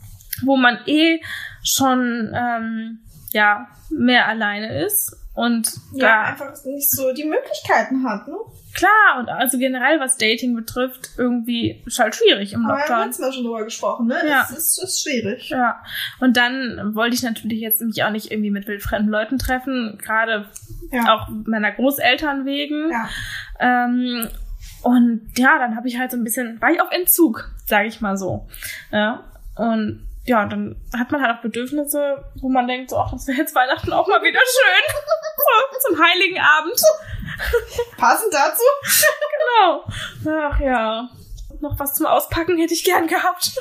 wo 0.44 0.57
man 0.57 0.79
eh 0.87 1.20
schon 1.64 2.33
ähm, 2.35 3.00
ja 3.33 3.66
mehr 3.90 4.29
alleine 4.29 4.85
ist 4.85 5.16
und 5.35 5.73
Ja, 5.95 6.07
da 6.09 6.23
einfach 6.31 6.64
nicht 6.64 6.90
so 6.90 7.12
die 7.12 7.25
Möglichkeiten 7.25 8.05
hat, 8.05 8.29
ne? 8.29 8.35
klar 8.75 9.18
und 9.18 9.29
also 9.29 9.59
generell 9.59 10.01
was 10.01 10.16
Dating 10.16 10.55
betrifft 10.57 11.11
irgendwie 11.18 11.83
ist 11.85 11.99
halt 11.99 12.14
schwierig 12.14 12.55
im 12.55 12.64
Aber 12.64 12.77
wir 12.79 12.83
haben 12.88 13.07
Lockdown. 13.11 13.21
Mal 13.27 13.33
schon 13.35 13.45
drüber 13.45 13.64
gesprochen, 13.64 14.07
ne? 14.07 14.16
Ja. 14.27 14.47
Es 14.51 14.57
ist, 14.57 14.83
ist 14.83 15.03
schwierig. 15.03 15.51
Ja, 15.51 15.83
und 16.21 16.37
dann 16.38 16.95
wollte 16.95 17.14
ich 17.14 17.23
natürlich 17.23 17.61
jetzt 17.61 17.83
mich 17.83 18.03
auch 18.03 18.11
nicht 18.11 18.31
irgendwie 18.31 18.51
mit 18.51 18.66
wildfremden 18.66 19.11
Leuten 19.11 19.37
treffen, 19.38 19.99
gerade 20.03 20.47
Ja. 20.90 21.14
auch 21.14 21.29
meiner 21.45 21.73
Großeltern 21.73 22.47
wegen. 22.47 22.90
Ja. 22.90 23.09
Ähm, 23.61 24.27
und 24.83 25.31
ja, 25.37 25.59
dann 25.59 25.77
habe 25.77 25.87
ich 25.88 25.99
halt 25.99 26.11
so 26.11 26.16
ein 26.16 26.25
bisschen, 26.25 26.61
war 26.61 26.71
ich 26.71 26.81
auf 26.81 26.90
Entzug, 26.90 27.51
sage 27.66 27.88
ich 27.88 28.01
mal 28.01 28.16
so. 28.16 28.49
Ja, 28.90 29.23
und 29.57 30.07
ja, 30.24 30.46
dann 30.46 30.76
hat 30.96 31.11
man 31.11 31.20
halt 31.22 31.37
auch 31.38 31.42
Bedürfnisse, 31.42 32.24
wo 32.40 32.48
man 32.48 32.66
denkt, 32.68 32.90
so, 32.90 32.96
ach, 32.98 33.11
das 33.12 33.26
wäre 33.26 33.38
jetzt 33.38 33.54
Weihnachten 33.54 33.92
auch 33.92 34.06
mal 34.06 34.22
wieder 34.22 34.38
schön. 34.40 34.94
so, 35.37 35.88
zum 35.88 35.98
Heiligen 36.04 36.38
Abend. 36.38 36.80
Passend 37.96 38.32
dazu? 38.32 38.62
Genau. 39.38 39.85
Ach 40.48 40.61
ja. 40.61 41.08
Noch 41.61 41.78
was 41.78 41.94
zum 41.94 42.06
Auspacken 42.06 42.58
hätte 42.58 42.74
ich 42.74 42.85
gern 42.85 43.06
gehabt. 43.06 43.52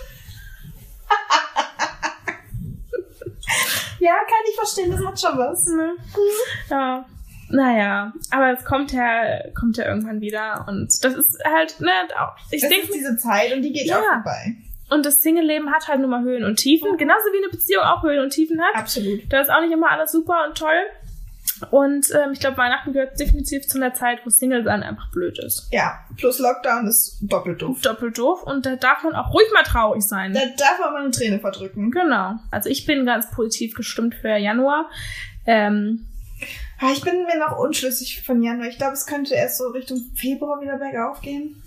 Ja, 4.00 4.14
kann 4.14 4.46
ich 4.50 4.56
verstehen, 4.56 4.90
das 4.92 5.06
hat 5.06 5.20
schon 5.20 5.38
was. 5.38 5.66
Ne? 5.68 5.94
Ja. 6.70 7.06
Naja, 7.50 8.14
aber 8.32 8.52
es 8.54 8.64
kommt 8.66 8.92
ja, 8.94 9.24
kommt 9.54 9.78
ja 9.78 9.86
irgendwann 9.86 10.22
wieder 10.22 10.66
und 10.68 10.88
das 11.04 11.14
ist 11.14 11.38
halt, 11.44 11.80
ne, 11.82 11.92
auch, 12.18 12.34
ich 12.50 12.62
denke, 12.62 12.88
ist 12.88 12.94
diese 12.96 13.18
Zeit 13.18 13.54
und 13.54 13.62
die 13.62 13.74
geht 13.74 13.88
Ja. 13.88 14.00
auch 14.00 14.04
vorbei. 14.14 14.56
Und 14.92 15.06
das 15.06 15.22
Single-Leben 15.22 15.72
hat 15.72 15.88
halt 15.88 16.00
nur 16.00 16.10
mal 16.10 16.22
Höhen 16.22 16.44
und 16.44 16.58
Tiefen, 16.58 16.98
genauso 16.98 17.26
wie 17.34 17.38
eine 17.44 17.50
Beziehung 17.50 17.84
auch 17.84 18.04
Höhen 18.04 18.20
und 18.20 18.30
Tiefen 18.32 18.62
hat. 18.62 18.76
Absolut. 18.76 19.22
Da 19.30 19.42
ist 19.42 19.50
auch 19.50 19.62
nicht 19.62 19.72
immer 19.74 19.90
alles 19.90 20.12
super 20.12 20.46
und 20.48 20.58
toll. 20.58 20.78
Und 21.70 22.08
ähm, 22.16 22.32
ich 22.34 22.40
glaube, 22.40 22.58
Weihnachten 22.58 22.92
gehört 22.92 23.20
definitiv 23.20 23.68
zu 23.68 23.78
einer 23.78 23.94
Zeit, 23.94 24.20
wo 24.26 24.30
Single 24.30 24.64
sein 24.64 24.82
einfach 24.84 25.12
blöd 25.12 25.38
ist. 25.40 25.68
Ja, 25.72 26.00
plus 26.18 26.40
Lockdown 26.40 26.88
ist 26.88 27.20
doppelt 27.22 27.62
doof. 27.62 27.80
Doppelt 27.82 28.18
doof. 28.18 28.44
Und 28.44 28.66
da 28.66 28.76
darf 28.76 29.04
man 29.04 29.14
auch 29.14 29.32
ruhig 29.34 29.48
mal 29.54 29.64
traurig 29.64 30.02
sein. 30.04 30.34
Da 30.34 30.40
darf 30.58 30.80
man 30.80 30.94
mal 30.94 31.02
eine 31.04 31.12
Träne 31.12 31.40
verdrücken. 31.40 31.92
Genau. 31.92 32.34
Also 32.50 32.70
ich 32.70 32.86
bin 32.88 33.06
ganz 33.06 33.30
positiv 33.32 33.76
gestimmt 33.76 34.16
für 34.16 34.36
Januar. 34.38 34.90
Ähm, 35.46 36.08
Ah, 36.80 36.90
Ich 36.92 37.02
bin 37.04 37.26
mir 37.26 37.38
noch 37.38 37.60
unschlüssig 37.60 38.24
von 38.24 38.42
Januar. 38.42 38.68
Ich 38.68 38.78
glaube, 38.80 38.94
es 38.94 39.06
könnte 39.06 39.36
erst 39.36 39.60
so 39.60 39.68
Richtung 39.68 40.00
Februar 40.16 40.60
wieder 40.62 40.80
bergauf 40.80 41.22
gehen. 41.22 41.62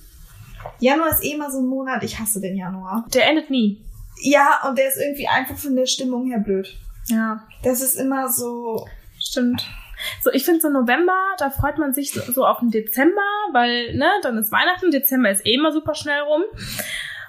Januar 0.81 1.11
ist 1.11 1.25
eh 1.25 1.33
immer 1.33 1.51
so 1.51 1.59
ein 1.61 1.67
Monat. 1.67 2.03
Ich 2.03 2.19
hasse 2.19 2.41
den 2.41 2.57
Januar. 2.57 3.05
der 3.13 3.29
endet 3.29 3.51
nie. 3.51 3.81
Ja, 4.23 4.61
und 4.69 4.79
der 4.79 4.89
ist 4.89 4.99
irgendwie 4.99 5.27
einfach 5.29 5.57
von 5.57 5.75
der 5.77 5.87
Stimmung 5.87 6.27
her 6.27 6.39
blöd. 6.39 6.75
Ja, 7.09 7.43
Das 7.63 7.81
ist 7.83 7.97
immer 7.97 8.29
so. 8.31 8.87
stimmt. 9.21 9.65
So, 10.23 10.31
ich 10.33 10.45
finde 10.45 10.61
so 10.61 10.69
November, 10.71 11.17
da 11.39 11.51
freut 11.51 11.79
man 11.79 11.95
sich 11.95 12.13
so, 12.13 12.21
so 12.33 12.45
auf 12.47 12.59
den 12.59 12.71
Dezember, 12.71 13.23
weil, 13.53 13.95
ne, 13.97 14.09
dann 14.23 14.37
ist 14.39 14.53
Weihnachten, 14.53 14.91
Dezember 14.91 15.31
ist 15.31 15.47
eh 15.47 15.55
immer 15.55 15.73
super 15.73 15.95
schnell 15.95 16.21
rum. 16.21 16.43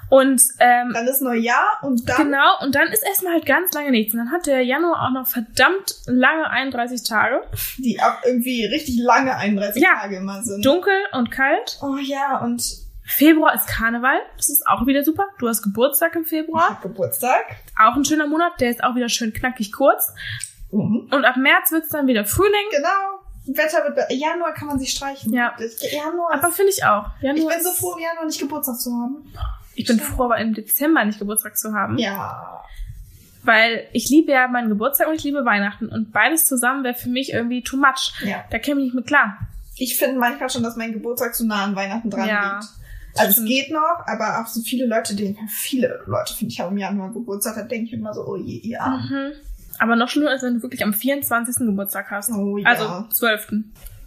Und 0.09 0.41
ähm, 0.59 0.91
Dann 0.93 1.07
ist 1.07 1.21
Neujahr 1.21 1.79
und 1.81 2.07
dann. 2.07 2.17
Genau, 2.17 2.59
und 2.61 2.75
dann 2.75 2.87
ist 2.89 3.03
erstmal 3.05 3.33
halt 3.33 3.45
ganz 3.47 3.73
lange 3.73 3.89
nichts. 3.91 4.13
Und 4.13 4.19
dann 4.19 4.31
hat 4.31 4.45
der 4.45 4.61
Januar 4.61 5.07
auch 5.07 5.11
noch 5.11 5.25
verdammt 5.27 5.95
lange 6.05 6.47
31 6.49 7.03
Tage. 7.03 7.41
Die 7.79 7.99
auch 7.99 8.23
irgendwie 8.23 8.65
richtig 8.65 8.99
lange 8.99 9.35
31 9.35 9.81
Ja. 9.81 9.95
Tage 10.01 10.17
immer 10.17 10.43
sind. 10.43 10.63
Dunkel 10.63 10.93
und 11.13 11.31
kalt. 11.31 11.79
Oh 11.81 11.97
ja, 11.97 12.37
und 12.43 12.61
Februar 13.05 13.53
ist 13.53 13.67
Karneval. 13.67 14.17
Das 14.37 14.49
ist 14.49 14.65
auch 14.67 14.85
wieder 14.87 15.03
super. 15.03 15.25
Du 15.39 15.47
hast 15.47 15.61
Geburtstag 15.61 16.15
im 16.15 16.23
ich 16.23 16.29
Februar. 16.29 16.69
hab 16.69 16.81
Geburtstag. 16.81 17.45
Auch 17.79 17.95
ein 17.95 18.03
schöner 18.03 18.27
Monat. 18.27 18.59
Der 18.59 18.71
ist 18.71 18.83
auch 18.83 18.95
wieder 18.95 19.09
schön 19.09 19.31
knackig 19.31 19.71
kurz. 19.71 20.11
Mhm. 20.71 21.07
Und 21.11 21.25
ab 21.25 21.37
März 21.37 21.71
wird's 21.71 21.89
dann 21.89 22.07
wieder 22.07 22.25
Frühling. 22.25 22.65
Genau. 22.71 23.21
Wetter 23.47 23.83
wird. 23.83 23.95
be- 23.95 24.13
Januar 24.15 24.53
kann 24.55 24.67
man 24.67 24.79
sich 24.79 24.89
streichen. 24.89 25.31
Ja. 25.31 25.55
Januar. 25.91 26.33
Aber 26.33 26.51
finde 26.51 26.71
ich 26.75 26.83
auch. 26.83 27.05
ich 27.19 27.23
Januar 27.23 27.53
bin 27.53 27.63
so 27.63 27.71
froh, 27.71 27.93
im 27.93 27.99
Januar 28.03 28.25
nicht 28.25 28.39
Geburtstag 28.39 28.79
zu 28.79 28.91
haben. 28.91 29.31
Ich 29.75 29.85
bin 29.85 29.99
froh, 29.99 30.23
aber 30.25 30.37
im 30.39 30.53
Dezember 30.55 31.05
nicht 31.05 31.19
Geburtstag 31.19 31.57
zu 31.57 31.73
haben. 31.73 31.99
Ja. 31.99 32.63
Weil 33.43 33.87
ich 33.93 34.09
liebe 34.09 34.31
ja 34.31 34.47
meinen 34.47 34.69
Geburtstag 34.69 35.07
und 35.07 35.13
ich 35.13 35.23
liebe 35.23 35.45
Weihnachten. 35.45 35.87
Und 35.89 36.11
beides 36.11 36.45
zusammen 36.47 36.83
wäre 36.83 36.95
für 36.95 37.09
mich 37.09 37.31
irgendwie 37.31 37.61
too 37.61 37.77
much. 37.77 38.13
Ja. 38.25 38.43
Da 38.49 38.57
käme 38.57 38.79
ich 38.81 38.85
nicht 38.85 38.95
mit 38.95 39.05
klar. 39.05 39.37
Ich 39.77 39.97
finde 39.99 40.17
manchmal 40.19 40.49
schon, 40.49 40.63
dass 40.63 40.75
mein 40.75 40.93
Geburtstag 40.93 41.35
zu 41.35 41.45
nah 41.45 41.65
an 41.65 41.75
Weihnachten 41.75 42.09
dran 42.09 42.27
Ja, 42.27 42.53
liegt. 42.59 42.71
Also 43.17 43.41
es 43.41 43.47
geht 43.47 43.71
noch, 43.71 44.03
aber 44.05 44.41
auch 44.41 44.47
so 44.47 44.61
viele 44.61 44.85
Leute, 44.85 45.15
die 45.15 45.37
viele 45.47 46.01
Leute 46.05 46.33
finde 46.33 46.51
ich 46.53 46.59
haben 46.59 46.71
im 46.73 46.77
Januar 46.77 47.13
Geburtstag, 47.13 47.55
da 47.55 47.61
denke 47.63 47.87
ich 47.87 47.93
immer 47.93 48.13
so, 48.13 48.25
oh 48.25 48.35
je, 48.35 48.75
Armen. 48.75 49.09
Mhm. 49.09 49.31
Aber 49.79 49.95
noch 49.95 50.09
schlimmer 50.09 50.33
ist, 50.33 50.43
wenn 50.43 50.55
du 50.55 50.63
wirklich 50.63 50.83
am 50.83 50.93
24. 50.93 51.55
Geburtstag 51.65 52.11
hast. 52.11 52.31
Oh 52.31 52.57
ja. 52.57 52.67
Also 52.67 53.07
12. 53.13 53.53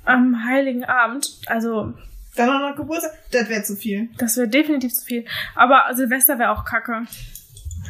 Am 0.04 0.44
Heiligen 0.44 0.84
Abend. 0.84 1.38
Also, 1.46 1.92
Dann 2.36 2.48
auch 2.48 2.70
noch 2.70 2.76
Geburtstag, 2.76 3.12
das 3.30 3.48
wäre 3.48 3.62
zu 3.62 3.76
viel. 3.76 4.08
das 4.18 4.36
wäre 4.36 4.48
definitiv 4.48 4.92
zu 4.94 5.04
viel. 5.04 5.24
Aber 5.54 5.84
Silvester 5.94 6.38
wäre 6.38 6.50
auch 6.50 6.64
kacke. 6.64 7.02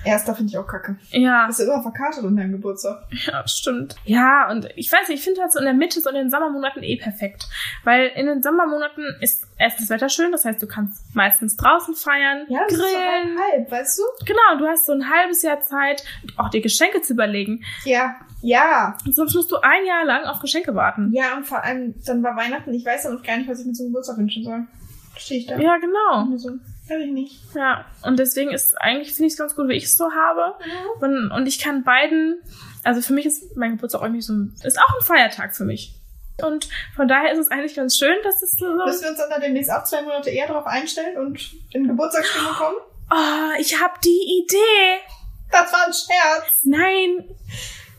Erster 0.05 0.35
finde 0.35 0.51
ich 0.51 0.59
auch 0.59 0.67
kacke. 0.67 0.97
Ja, 1.11 1.47
Bist 1.47 1.61
du 1.61 1.65
immer 1.65 1.83
verkartet 1.83 2.25
unter 2.25 2.43
deinem 2.43 2.53
Geburtstag? 2.53 3.03
ja, 3.27 3.47
stimmt. 3.47 3.97
Ja, 4.05 4.51
und 4.51 4.69
ich 4.77 4.91
weiß 4.93 5.09
nicht, 5.09 5.19
ich 5.19 5.25
finde 5.25 5.41
halt 5.43 5.53
so 5.53 5.59
in 5.59 5.65
der 5.65 5.75
Mitte, 5.75 6.01
so 6.01 6.09
in 6.11 6.15
den 6.17 6.31
Sommermonaten 6.31 6.83
eh 6.83 6.97
perfekt. 6.97 7.47
Weil 7.85 8.07
in 8.15 8.27
den 8.27 8.43
Sommermonaten 8.43 9.05
ist 9.21 9.47
erst 9.59 9.81
das 9.81 9.91
Wetter 9.91 10.09
schön, 10.09 10.31
das 10.33 10.45
heißt, 10.45 10.63
du 10.63 10.67
kannst 10.67 11.15
meistens 11.15 11.57
draußen 11.57 11.95
feiern, 11.95 12.47
das 12.49 12.73
ist 12.73 12.79
so 12.79 12.83
grillen. 12.85 13.39
halb, 13.39 13.53
halb, 13.53 13.71
weißt 13.73 13.99
du? 13.99 14.03
Genau, 14.25 14.59
du 14.59 14.67
hast 14.67 14.87
so 14.87 14.93
ein 14.93 15.09
halbes 15.11 15.43
Jahr 15.43 15.61
Zeit, 15.61 16.05
auch 16.37 16.49
dir 16.49 16.61
Geschenke 16.61 17.03
zu 17.03 17.13
überlegen. 17.15 17.65
Ja, 17.85 18.15
ja. 18.41 18.97
Und 19.05 19.15
sonst 19.15 19.35
musst 19.35 19.51
du 19.51 19.57
ein 19.57 19.85
Jahr 19.87 20.05
lang 20.05 20.25
auf 20.25 20.39
Geschenke 20.41 20.75
warten. 20.75 21.11
Ja, 21.13 21.37
und 21.37 21.45
vor 21.45 21.63
allem, 21.65 21.95
dann 22.07 22.23
war 22.23 22.37
Weihnachten, 22.37 22.73
ich 22.73 22.85
weiß 22.87 23.03
dann 23.05 23.15
noch 23.15 23.23
gar 23.23 23.37
nicht, 23.37 23.49
was 23.49 23.61
ich 23.61 23.67
mir 23.67 23.73
zum 23.73 23.87
Geburtstag 23.89 24.17
wünschen 24.19 24.45
soll. 24.45 24.65
Stehe 25.17 25.41
ich 25.41 25.47
da. 25.47 25.57
Ja, 25.59 25.77
genau. 25.79 26.29
Ich 26.89 27.11
nicht. 27.13 27.41
Ja, 27.55 27.85
und 28.03 28.19
deswegen 28.19 28.51
ist 28.51 28.81
eigentlich, 28.81 29.15
finde 29.15 29.27
ich 29.27 29.35
es 29.35 29.39
ganz 29.39 29.55
gut, 29.55 29.69
wie 29.69 29.75
ich 29.75 29.85
es 29.85 29.95
so 29.95 30.11
habe. 30.13 30.55
Und, 31.01 31.31
und 31.31 31.47
ich 31.47 31.59
kann 31.59 31.85
beiden, 31.85 32.41
also 32.85 33.03
für 33.03 33.13
mich 33.13 33.27
ist 33.27 33.57
mein 33.57 33.73
Geburtstag 33.73 34.03
irgendwie 34.03 34.23
so 34.23 34.33
ein, 34.33 34.55
ist 34.63 34.79
auch 34.81 34.95
ein 34.99 35.05
Feiertag 35.05 35.55
für 35.55 35.65
mich. 35.65 35.95
Und 36.43 36.69
von 36.95 37.09
daher 37.09 37.33
ist 37.33 37.39
es 37.39 37.51
eigentlich 37.51 37.75
ganz 37.75 37.99
schön, 37.99 38.17
dass 38.23 38.43
es 38.43 38.53
so, 38.53 38.67
Müssen 38.67 39.03
wir 39.03 39.11
uns 39.11 39.19
dann 39.19 39.31
da 39.31 39.39
demnächst 39.39 39.71
auch 39.71 39.85
zwei 39.85 40.03
Monate 40.03 40.31
eher 40.31 40.47
drauf 40.47 40.67
einstellen 40.67 41.19
und 41.19 41.41
in 41.73 41.89
Geburtstagsstimmung 41.89 42.53
kommen? 42.53 42.77
oh, 43.11 43.51
ich 43.59 43.81
habe 43.81 43.95
die 44.05 44.45
Idee. 44.45 45.01
Das 45.51 45.73
war 45.73 45.87
ein 45.87 45.93
Scherz. 45.93 46.61
Nein, 46.65 47.37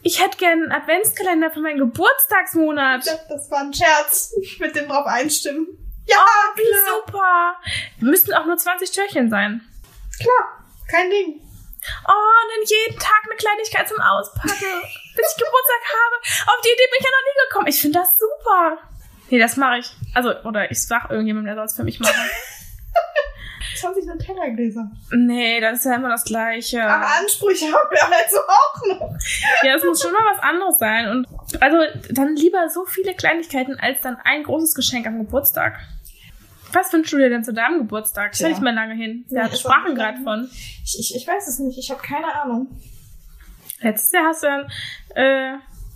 ich 0.02 0.23
hätte 0.23 0.38
gern 0.38 0.63
einen 0.63 0.71
Adventskalender 0.71 1.52
für 1.52 1.60
meinen 1.60 1.80
Geburtstagsmonat. 1.80 3.06
Das, 3.06 3.28
das 3.28 3.52
war 3.52 3.60
ein 3.60 3.73
Scherz. 3.73 4.34
Mit 4.60 4.75
dem 4.75 4.88
drauf 4.88 5.06
einstimmen. 5.06 5.67
Ja, 6.10 6.26
Wie 6.56 6.63
klar. 6.63 7.02
super. 7.06 7.56
Müssten 8.00 8.34
auch 8.34 8.45
nur 8.45 8.58
20 8.58 8.91
Türchen 8.91 9.30
sein. 9.30 9.62
Klar. 10.19 10.63
Kein 10.89 11.10
Ding. 11.10 11.41
Oh, 12.08 12.12
und 12.12 12.50
dann 12.56 12.65
jeden 12.65 13.00
Tag 13.00 13.22
eine 13.26 13.36
Kleinigkeit 13.36 13.88
zum 13.88 14.00
Auspacken, 14.02 14.50
bis 15.15 15.26
ich 15.32 15.38
Geburtstag 15.38 15.84
habe. 15.93 16.15
Auf 16.52 16.62
die 16.63 16.69
Idee 16.69 16.88
bin 16.89 17.00
ich 17.00 17.06
ja 17.06 17.12
noch 17.12 17.26
nie 17.26 17.48
gekommen. 17.48 17.67
Ich 17.67 17.82
finde 17.82 18.00
das 18.00 18.10
super. 18.17 18.78
Nee, 19.30 19.39
das 19.39 19.56
mache 19.56 19.78
ich. 19.78 19.91
Also, 20.15 20.36
oder 20.43 20.69
ich 20.72 20.86
sag 20.86 21.10
irgendjemandem, 21.10 21.45
der 21.48 21.56
soll 21.56 21.65
es 21.65 21.76
für 21.76 21.84
mich 21.84 22.00
machen. 22.00 22.15
20 23.80 24.06
Nutella-Gläser. 24.06 24.91
nee, 25.12 25.60
das 25.62 25.80
ist 25.80 25.86
ja 25.86 25.95
immer 25.95 26.10
das 26.10 26.26
Gleiche. 26.26 26.84
Aber 26.84 27.06
Ansprüche 27.19 27.65
haben 27.67 27.89
wir 27.91 28.04
also 28.04 28.39
auch 28.39 28.86
noch. 28.88 29.15
Ja, 29.63 29.76
es 29.76 29.84
muss 29.84 30.02
schon 30.02 30.12
mal 30.12 30.26
was 30.34 30.41
anderes 30.43 30.78
sein. 30.80 31.08
Und 31.10 31.28
also 31.62 31.78
dann 32.10 32.36
lieber 32.36 32.67
so 32.69 32.84
viele 32.86 33.13
Kleinigkeiten 33.13 33.80
als 33.80 34.02
dann 34.02 34.17
ein 34.24 34.43
großes 34.43 34.74
Geschenk 34.74 35.08
am 35.08 35.19
Geburtstag. 35.19 35.80
Was 36.73 36.93
wünschst 36.93 37.13
du 37.13 37.17
dir 37.17 37.29
denn 37.29 37.43
zu 37.43 37.53
deinem 37.53 37.79
Geburtstag? 37.79 38.34
Ist 38.34 38.39
ja 38.41 38.49
nicht 38.49 38.62
mehr 38.62 38.73
lange 38.73 38.93
hin. 38.93 39.25
Wir 39.29 39.45
auch 39.45 39.55
sprachen 39.55 39.95
gerade 39.95 40.21
von. 40.23 40.49
Ich, 40.84 40.97
ich, 40.99 41.15
ich 41.15 41.27
weiß 41.27 41.47
es 41.47 41.60
nicht. 41.60 41.77
Ich 41.79 41.89
habe 41.89 42.01
keine 42.01 42.34
Ahnung. 42.41 42.67
Letztes 43.82 44.12
Jahr 44.12 44.25
hast 44.27 44.43
du 44.43 44.47
dann 44.47 44.67
äh, 45.15 45.55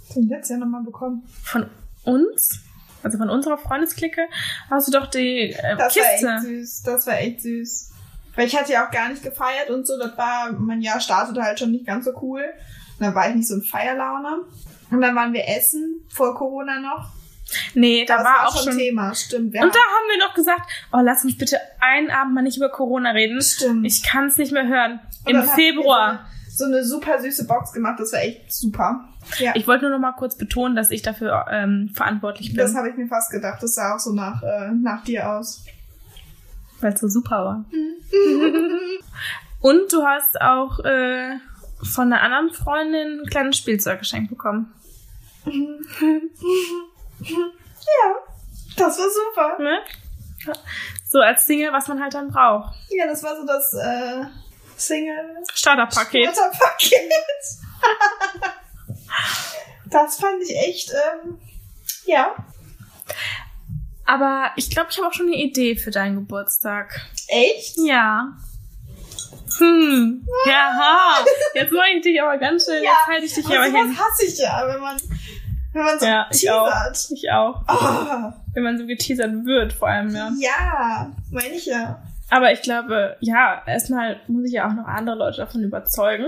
ich 0.09 0.29
letztes 0.29 0.49
Jahr 0.51 0.59
nochmal 0.59 0.83
bekommen? 0.83 1.23
von 1.43 1.69
uns, 2.03 2.62
also 3.03 3.17
von 3.17 3.29
unserer 3.29 3.57
Freundesklicke, 3.57 4.21
hast 4.69 4.88
du 4.88 4.91
doch 4.91 5.07
die 5.07 5.51
äh, 5.51 5.75
Das 5.77 5.95
war 5.95 6.03
Kiste. 6.03 6.27
echt 6.29 6.41
süß. 6.43 6.81
Das 6.83 7.07
war 7.07 7.17
echt 7.19 7.41
süß. 7.41 7.91
Weil 8.36 8.47
ich 8.47 8.57
hatte 8.57 8.71
ja 8.73 8.88
auch 8.88 8.91
gar 8.91 9.09
nicht 9.09 9.21
gefeiert 9.23 9.69
und 9.69 9.86
so. 9.86 9.97
Das 9.99 10.17
war, 10.17 10.51
mein 10.53 10.81
Jahr 10.81 10.99
startete 10.99 11.43
halt 11.43 11.59
schon 11.59 11.71
nicht 11.71 11.86
ganz 11.86 12.05
so 12.05 12.12
cool. 12.21 12.41
Und 12.99 13.05
dann 13.05 13.13
war 13.15 13.29
ich 13.29 13.36
nicht 13.36 13.47
so 13.47 13.55
in 13.55 13.62
Feierlaune. 13.62 14.41
Und 14.89 15.01
dann 15.01 15.15
waren 15.15 15.33
wir 15.33 15.47
essen, 15.47 16.01
vor 16.09 16.36
Corona 16.36 16.79
noch. 16.79 17.12
Nee, 17.74 18.06
da 18.06 18.18
das 18.18 18.26
war 18.26 18.48
auch 18.48 18.63
schon. 18.63 18.78
Thema, 18.78 19.13
stimmt. 19.16 19.54
Wir 19.54 19.62
Und 19.62 19.74
da 19.74 19.80
haben 19.80 20.08
wir 20.10 20.18
noch 20.26 20.34
gesagt, 20.34 20.70
oh, 20.92 21.00
lass 21.02 21.24
uns 21.24 21.38
bitte 21.38 21.58
einen 21.80 22.10
Abend 22.12 22.34
mal 22.34 22.42
nicht 22.42 22.58
über 22.58 22.70
Corona 22.70 23.12
reden. 23.12 23.42
Stimmt. 23.42 23.86
Ich 23.86 24.04
kann 24.04 24.26
es 24.26 24.38
nicht 24.38 24.52
mehr 24.52 24.68
hören. 24.68 25.00
Und 25.26 25.36
Im 25.36 25.44
Februar. 25.44 26.26
So 26.50 26.66
eine, 26.66 26.84
so 26.84 26.98
eine 26.98 27.04
super 27.06 27.22
süße 27.22 27.48
Box 27.48 27.74
gemacht. 27.74 28.00
Das 28.00 28.13
war 28.13 28.22
echt 28.22 28.52
super. 28.54 29.06
Ja. 29.39 29.54
Ich 29.56 29.68
wollte 29.68 29.86
nur 29.86 29.92
noch 29.92 30.00
mal 30.00 30.12
kurz 30.13 30.38
betonen, 30.38 30.76
dass 30.76 30.92
ich 30.92 31.02
dafür 31.02 31.46
ähm, 31.50 31.89
verantwortlich 31.94 32.50
bin, 32.50 32.58
das 32.58 32.76
habe 32.76 32.89
ich 32.89 32.98
mir 32.98 33.08
fast 33.08 33.32
gedacht. 33.32 33.63
Das 33.63 33.76
sah 33.76 33.96
auch 33.96 34.00
so 34.00 34.13
nach, 34.13 34.44
äh, 34.44 34.72
nach 34.72 35.04
dir 35.04 35.30
aus. 35.30 35.63
weil 36.82 36.94
es 36.94 37.00
so 37.00 37.08
super 37.08 37.46
war. 37.46 37.66
Und 39.62 39.94
du 39.94 40.04
hast 40.04 40.42
auch 40.42 40.80
äh, 40.80 41.38
von 41.82 42.12
einer 42.12 42.22
anderen 42.22 42.52
Freundin 42.52 43.22
ein 43.22 43.30
kleines 43.30 43.58
Spielzeug 43.58 44.00
geschenkt 44.00 44.30
bekommen. 44.30 44.74
Ja, 47.29 48.15
das 48.77 48.97
war 48.97 49.07
super. 49.09 49.57
Ne? 49.62 49.79
So 51.05 51.19
als 51.19 51.45
Single, 51.45 51.71
was 51.71 51.88
man 51.88 52.01
halt 52.01 52.13
dann 52.13 52.29
braucht. 52.31 52.73
Ja, 52.89 53.05
das 53.07 53.23
war 53.23 53.36
so 53.36 53.45
das 53.45 53.73
äh, 53.73 54.25
Single 54.77 55.43
Starterpaket. 55.53 56.33
Paket. 56.33 57.01
das 59.89 60.17
fand 60.19 60.41
ich 60.43 60.55
echt, 60.55 60.91
ähm, 60.91 61.39
ja, 62.05 62.33
Aber 64.05 64.51
ich 64.55 64.69
glaube, 64.69 64.89
ich 64.91 64.97
habe 64.97 65.07
auch 65.07 65.13
schon 65.13 65.27
eine 65.27 65.36
Idee 65.38 65.75
für 65.75 65.91
deinen 65.91 66.15
Geburtstag. 66.15 66.99
echt. 67.27 67.77
Ja. 67.77 68.33
Hm. 69.59 70.27
Ja, 70.47 71.23
jetzt 71.53 71.71
mache 71.71 71.86
ich 71.95 72.01
dich 72.01 72.19
aber 72.21 72.38
ganz 72.39 72.65
schön. 72.65 72.83
Ja, 72.83 72.89
Jetzt 72.91 73.07
halte 73.07 73.25
ich 73.25 73.33
dich 73.36 73.45
Aber 73.45 73.63
hin. 73.65 73.97
hasse 73.97 74.25
ich 74.25 74.38
ja, 74.39 74.67
wenn 74.67 74.79
man, 74.81 74.97
wenn 75.73 75.83
man 75.83 75.99
so 75.99 76.05
Ja, 76.05 76.27
ich 76.31 76.49
auch. 76.51 76.67
teasert. 76.69 77.12
Ich 77.17 77.31
auch. 77.31 77.62
Oh, 77.67 78.31
Wenn 78.53 78.63
man 78.63 78.77
so 78.77 78.86
geteasert 78.86 79.31
wird, 79.45 79.73
vor 79.73 79.88
allem, 79.89 80.15
ja. 80.15 80.31
ja, 80.39 81.12
meine 81.31 81.53
ich 81.55 81.65
ja. 81.65 82.01
Aber 82.29 82.51
ich 82.51 82.62
glaube, 82.62 83.17
ja, 83.19 83.62
erstmal 83.65 84.19
muss 84.27 84.45
ich 84.45 84.53
ja 84.53 84.67
auch 84.67 84.73
noch 84.73 84.86
andere 84.88 85.15
Leute 85.17 85.38
davon 85.38 85.63
überzeugen. 85.63 86.27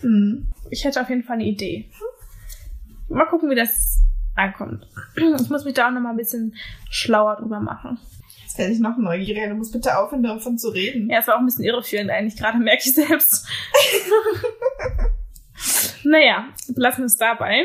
Hm. 0.00 0.48
Ich 0.70 0.84
hätte 0.84 1.00
auf 1.00 1.08
jeden 1.08 1.22
Fall 1.24 1.34
eine 1.34 1.44
Idee. 1.46 1.90
Mal 3.08 3.26
gucken, 3.26 3.50
wie 3.50 3.54
das 3.54 4.00
ankommt. 4.34 4.86
Ich 5.16 5.50
muss 5.50 5.64
mich 5.64 5.74
da 5.74 5.88
auch 5.88 5.92
noch 5.92 6.00
mal 6.00 6.10
ein 6.10 6.16
bisschen 6.16 6.54
schlauer 6.90 7.36
drüber 7.36 7.60
machen. 7.60 7.98
Jetzt 8.42 8.58
werde 8.58 8.72
ich 8.72 8.80
noch 8.80 8.96
neugieriger. 8.98 9.48
Du 9.48 9.54
musst 9.54 9.72
bitte 9.72 9.96
aufhören, 9.98 10.22
davon 10.22 10.58
zu 10.58 10.68
reden. 10.68 11.08
Ja, 11.10 11.18
es 11.20 11.26
war 11.26 11.36
auch 11.36 11.40
ein 11.40 11.46
bisschen 11.46 11.64
irreführend 11.64 12.10
eigentlich, 12.10 12.36
gerade 12.38 12.58
merke 12.58 12.82
ich 12.84 12.94
selbst. 12.94 13.46
naja, 16.04 16.46
belassen 16.68 17.02
wir 17.02 17.06
es 17.06 17.16
dabei. 17.16 17.64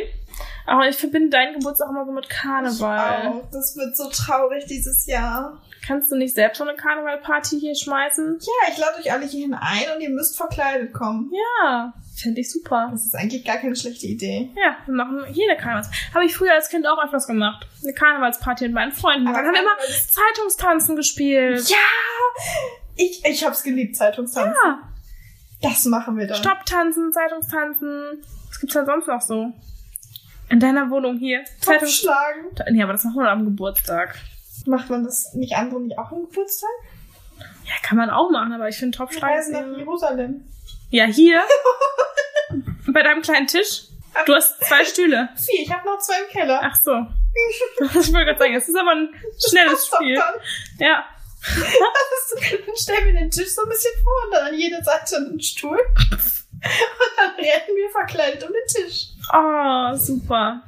Aber 0.67 0.87
ich 0.87 0.97
verbinde 0.97 1.29
deinen 1.29 1.53
Geburtstag 1.53 1.89
immer 1.89 2.05
so 2.05 2.11
mit 2.11 2.29
Karneval. 2.29 3.33
Oh, 3.33 3.47
das 3.53 3.77
wird 3.77 3.95
so 3.95 4.09
traurig 4.09 4.65
dieses 4.65 5.05
Jahr. 5.05 5.61
Kannst 5.85 6.11
du 6.11 6.17
nicht 6.17 6.35
selbst 6.35 6.57
so 6.57 6.65
eine 6.65 6.75
Karnevalparty 6.75 7.57
hier 7.57 7.73
schmeißen? 7.73 8.37
Ja, 8.41 8.71
ich 8.73 8.77
lade 8.77 8.99
euch 8.99 9.09
alle 9.09 9.25
hierhin 9.25 9.53
ein 9.53 9.95
und 9.95 10.01
ihr 10.01 10.09
müsst 10.09 10.35
verkleidet 10.35 10.93
kommen. 10.93 11.31
Ja, 11.63 11.93
fände 12.21 12.41
ich 12.41 12.51
super. 12.51 12.89
Das 12.91 13.05
ist 13.05 13.15
eigentlich 13.15 13.45
gar 13.45 13.55
keine 13.57 13.77
schlechte 13.77 14.07
Idee. 14.07 14.51
Ja, 14.61 14.75
wir 14.85 14.93
machen 14.93 15.23
hier 15.31 15.49
eine 15.49 15.57
Karnevals. 15.57 15.87
Habe 16.13 16.25
ich 16.25 16.35
früher 16.35 16.51
als 16.53 16.67
Kind 16.67 16.85
auch 16.85 17.01
öfters 17.01 17.27
gemacht. 17.27 17.65
Eine 17.81 17.93
Karnevalsparty 17.93 18.65
mit 18.65 18.73
meinen 18.73 18.91
Freunden. 18.91 19.27
Aber 19.29 19.37
Dann 19.37 19.45
haben 19.47 19.53
wir 19.53 19.61
immer 19.61 19.77
Zeitungstanzen 20.09 20.97
gespielt. 20.97 21.69
Ja! 21.69 21.77
Ich, 22.97 23.23
ich 23.23 23.45
hab's 23.45 23.63
geliebt, 23.63 23.95
Zeitungstanzen. 23.95 24.53
Ja. 24.65 24.79
Das 25.61 25.85
machen 25.85 26.17
wir 26.17 26.27
dann. 26.27 26.37
Stopptanzen, 26.37 27.13
Zeitungstanzen. 27.13 28.21
Was 28.49 28.59
gibt's 28.59 28.73
denn 28.73 28.85
sonst 28.85 29.07
noch 29.07 29.21
so? 29.21 29.53
In 30.49 30.59
deiner 30.59 30.89
Wohnung 30.89 31.17
hier. 31.17 31.43
Zeitungs 31.59 32.01
Topfschlagen. 32.01 32.45
Nee, 32.71 32.83
aber 32.83 32.93
das 32.93 33.03
machen 33.03 33.17
wir 33.19 33.29
am 33.29 33.45
Geburtstag. 33.45 34.15
Macht 34.65 34.89
man 34.89 35.03
das 35.03 35.33
nicht 35.33 35.55
andere 35.55 35.81
nicht 35.81 35.97
auch 35.97 36.11
am 36.11 36.21
Geburtstag? 36.21 36.69
Ja, 37.65 37.73
kann 37.83 37.97
man 37.97 38.09
auch 38.09 38.29
machen, 38.31 38.53
aber 38.53 38.69
ich 38.69 38.77
finde 38.77 38.97
Topfschlagen. 38.97 39.35
Reisen 39.35 39.53
nach 39.53 39.77
Jerusalem. 39.77 40.45
Ja, 40.89 41.05
hier. 41.05 41.43
bei 42.87 43.03
deinem 43.03 43.21
kleinen 43.21 43.47
Tisch. 43.47 43.83
Du 44.25 44.33
hast 44.33 44.63
zwei 44.63 44.83
Stühle. 44.85 45.29
Vier, 45.35 45.61
ich 45.63 45.71
habe 45.71 45.85
noch 45.85 45.99
zwei 45.99 46.15
im 46.21 46.29
Keller. 46.29 46.61
Ach 46.63 46.75
so. 46.81 47.05
Ich 47.81 48.13
wollte 48.13 48.25
gerade 48.25 48.39
sagen, 48.39 48.55
es 48.55 48.67
ist 48.67 48.77
aber 48.77 48.91
ein 48.91 49.09
schnelles 49.49 49.85
Spiel. 49.87 50.15
Ja. 50.79 51.05
dann 51.45 52.75
stellen 52.75 53.05
wir 53.05 53.13
den 53.13 53.29
Tisch 53.31 53.49
so 53.49 53.63
ein 53.63 53.69
bisschen 53.69 53.93
vor 54.03 54.13
und 54.25 54.33
dann 54.33 54.47
an 54.47 54.55
jeder 54.55 54.81
Seite 54.83 55.17
einen 55.17 55.39
Stuhl. 55.39 55.77
Und 55.77 57.17
dann 57.17 57.35
rennen 57.35 57.75
wir 57.75 57.89
verkleidet 57.91 58.43
um 58.43 58.51
den 58.51 58.67
Tisch. 58.67 59.09
Oh, 59.33 59.95
super. 59.95 60.63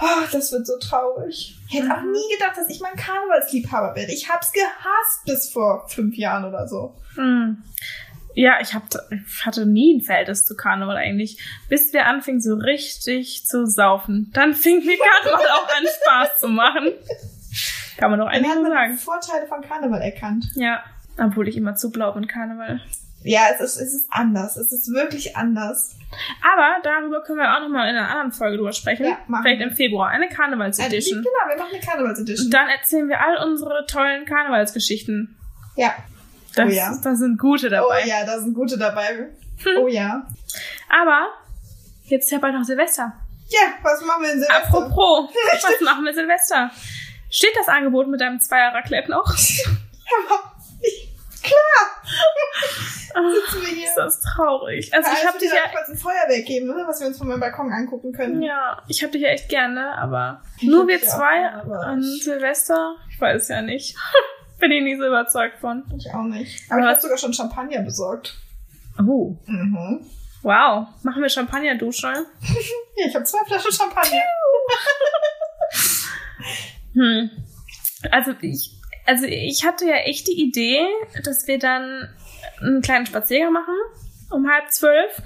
Oh, 0.00 0.26
das 0.32 0.52
wird 0.52 0.66
so 0.66 0.78
traurig. 0.78 1.58
Ich 1.68 1.74
hätte 1.74 1.92
auch 1.92 2.02
nie 2.02 2.34
gedacht, 2.36 2.56
dass 2.56 2.68
ich 2.68 2.80
mal 2.80 2.90
ein 2.90 2.98
Karnevalsliebhaber 2.98 3.94
werde. 3.94 4.12
Ich 4.12 4.28
hab's 4.28 4.52
gehasst 4.52 5.24
bis 5.26 5.50
vor 5.50 5.88
fünf 5.88 6.16
Jahren 6.16 6.44
oder 6.44 6.66
so. 6.68 6.94
Hm. 7.14 7.62
Ja, 8.34 8.58
ich, 8.60 8.74
hab, 8.74 8.88
ich 9.10 9.46
hatte 9.46 9.64
nie 9.64 9.96
ein 9.96 10.00
Verhältnis 10.00 10.44
zu 10.44 10.56
Karneval 10.56 10.96
eigentlich, 10.96 11.38
bis 11.68 11.92
wir 11.92 12.06
anfingen 12.06 12.40
so 12.40 12.54
richtig 12.54 13.46
zu 13.46 13.66
saufen. 13.66 14.30
Dann 14.34 14.54
fing 14.54 14.84
mir 14.84 14.98
Karneval 14.98 15.46
auch 15.46 15.68
an 15.68 15.84
Spaß 16.02 16.40
zu 16.40 16.48
machen. 16.48 16.92
Kann 17.96 18.10
man 18.10 18.18
doch 18.18 18.26
eigentlich 18.26 18.52
sagen. 18.52 18.96
Vorteile 18.96 19.46
von 19.46 19.60
Karneval 19.60 20.02
erkannt. 20.02 20.46
Ja. 20.56 20.82
Obwohl 21.16 21.46
ich 21.46 21.56
immer 21.56 21.76
zu 21.76 21.92
blau 21.92 22.10
bin, 22.12 22.26
Karneval. 22.26 22.80
Ja, 23.26 23.46
es 23.54 23.60
ist, 23.60 23.76
es 23.80 23.94
ist 23.94 24.06
anders. 24.10 24.56
Es 24.56 24.70
ist 24.70 24.92
wirklich 24.92 25.34
anders. 25.36 25.96
Aber 26.42 26.76
darüber 26.82 27.22
können 27.22 27.38
wir 27.38 27.56
auch 27.56 27.60
nochmal 27.60 27.88
in 27.88 27.96
einer 27.96 28.08
anderen 28.10 28.32
Folge 28.32 28.58
drüber 28.58 28.72
sprechen. 28.72 29.06
Ja, 29.06 29.18
machen 29.26 29.42
Vielleicht 29.44 29.60
wir. 29.60 29.66
im 29.68 29.74
Februar. 29.74 30.08
Eine 30.10 30.28
Karnevals-Edition. 30.28 31.22
Genau, 31.22 31.48
wir 31.48 31.56
machen 31.56 31.74
eine 31.74 31.82
Karnevals-Edition. 31.82 32.46
Und 32.46 32.50
dann 32.54 32.68
erzählen 32.68 33.08
wir 33.08 33.18
all 33.20 33.48
unsere 33.48 33.86
tollen 33.86 34.26
Karnevalsgeschichten. 34.26 35.36
Ja. 35.76 35.94
Das, 36.54 36.66
Oh 36.66 36.68
ja. 36.70 36.96
da 37.02 37.14
sind 37.16 37.38
gute 37.38 37.68
dabei. 37.70 38.02
Oh 38.04 38.06
ja, 38.08 38.24
da 38.26 38.38
sind 38.38 38.54
gute 38.54 38.76
dabei. 38.78 39.30
Hm. 39.64 39.78
Oh 39.78 39.88
ja. 39.88 40.26
Aber 40.88 41.28
jetzt 42.04 42.26
ist 42.26 42.30
ja 42.30 42.38
bald 42.38 42.54
noch 42.54 42.62
Silvester. 42.64 43.12
Ja, 43.48 43.60
was 43.82 44.00
machen 44.04 44.22
wir 44.22 44.32
in 44.34 44.38
Silvester? 44.40 44.64
Apropos, 44.68 45.30
was 45.62 45.80
machen 45.80 46.04
wir 46.04 46.12
Silvester? 46.14 46.70
Steht 47.30 47.56
das 47.56 47.68
Angebot 47.68 48.06
mit 48.06 48.20
deinem 48.20 48.38
Zweier 48.38 48.72
Raclette 48.74 49.10
noch? 49.10 49.24
Klar. 51.42 52.02
Sitzen 53.14 53.60
wir 53.62 53.68
hier. 53.68 53.88
Ist 53.88 53.96
das 53.96 54.20
traurig. 54.34 54.92
Also 54.94 55.10
ich 55.12 55.22
Ja, 55.22 55.28
hab 55.28 55.38
dich 55.38 55.50
wieder 55.50 55.64
ja, 55.64 55.70
kurz 55.72 55.88
ein 55.88 55.96
Feuerwerk 55.96 56.44
geben, 56.46 56.66
ne, 56.68 56.84
was 56.86 57.00
wir 57.00 57.08
uns 57.08 57.18
von 57.18 57.28
meinem 57.28 57.40
Balkon 57.40 57.72
angucken 57.72 58.12
können. 58.12 58.42
ja, 58.42 58.80
ich 58.88 59.02
hab 59.02 59.12
dich 59.12 59.22
ja 59.22 59.28
echt 59.28 59.48
gerne, 59.48 59.96
aber 59.98 60.42
Ich 60.60 60.68
nur 60.68 60.86
wir 60.88 60.98
dich 60.98 61.08
auch 61.08 61.16
zwei 61.18 61.50
aber 61.52 61.80
an 61.80 62.00
ich- 62.00 62.24
Silvester, 62.24 62.96
ich 63.10 63.20
weiß 63.20 63.48
ja 63.48 63.62
nicht. 63.62 63.96
Bin 64.60 64.70
ich 64.70 64.82
nie 64.82 64.96
so 64.96 65.06
überzeugt 65.06 65.58
von. 65.58 65.82
Ich 65.98 66.08
auch 66.14 66.22
nicht. 66.22 66.70
Aber 66.70 66.78
ich 66.80 66.84
Aber- 66.84 66.92
habe 66.92 67.00
sogar 67.00 67.18
schon 67.18 67.34
Champagner 67.34 67.82
besorgt. 67.82 68.34
Oh, 68.98 69.36
Mhm. 69.46 70.06
wow. 70.42 70.86
Machen 71.02 71.22
wir 71.22 71.28
Champagnerdusche? 71.28 72.12
Ja, 72.96 73.06
ich 73.08 73.14
habe 73.16 73.24
zwei 73.24 73.44
Flaschen 73.46 73.72
Champagner. 73.72 74.20
Hm. 76.94 77.28
Also 78.12 78.32
ich, 78.40 78.70
also 79.06 79.24
ich 79.26 79.64
hatte 79.66 79.84
ja 79.86 79.96
echt 79.96 80.28
die 80.28 80.40
Idee, 80.40 80.86
dass 81.24 81.48
wir 81.48 81.58
dann 81.58 82.08
einen 82.60 82.82
kleinen 82.82 83.06
Spaziergang 83.06 83.52
machen 83.52 83.74
um 84.30 84.48
halb 84.50 84.70
zwölf 84.72 85.20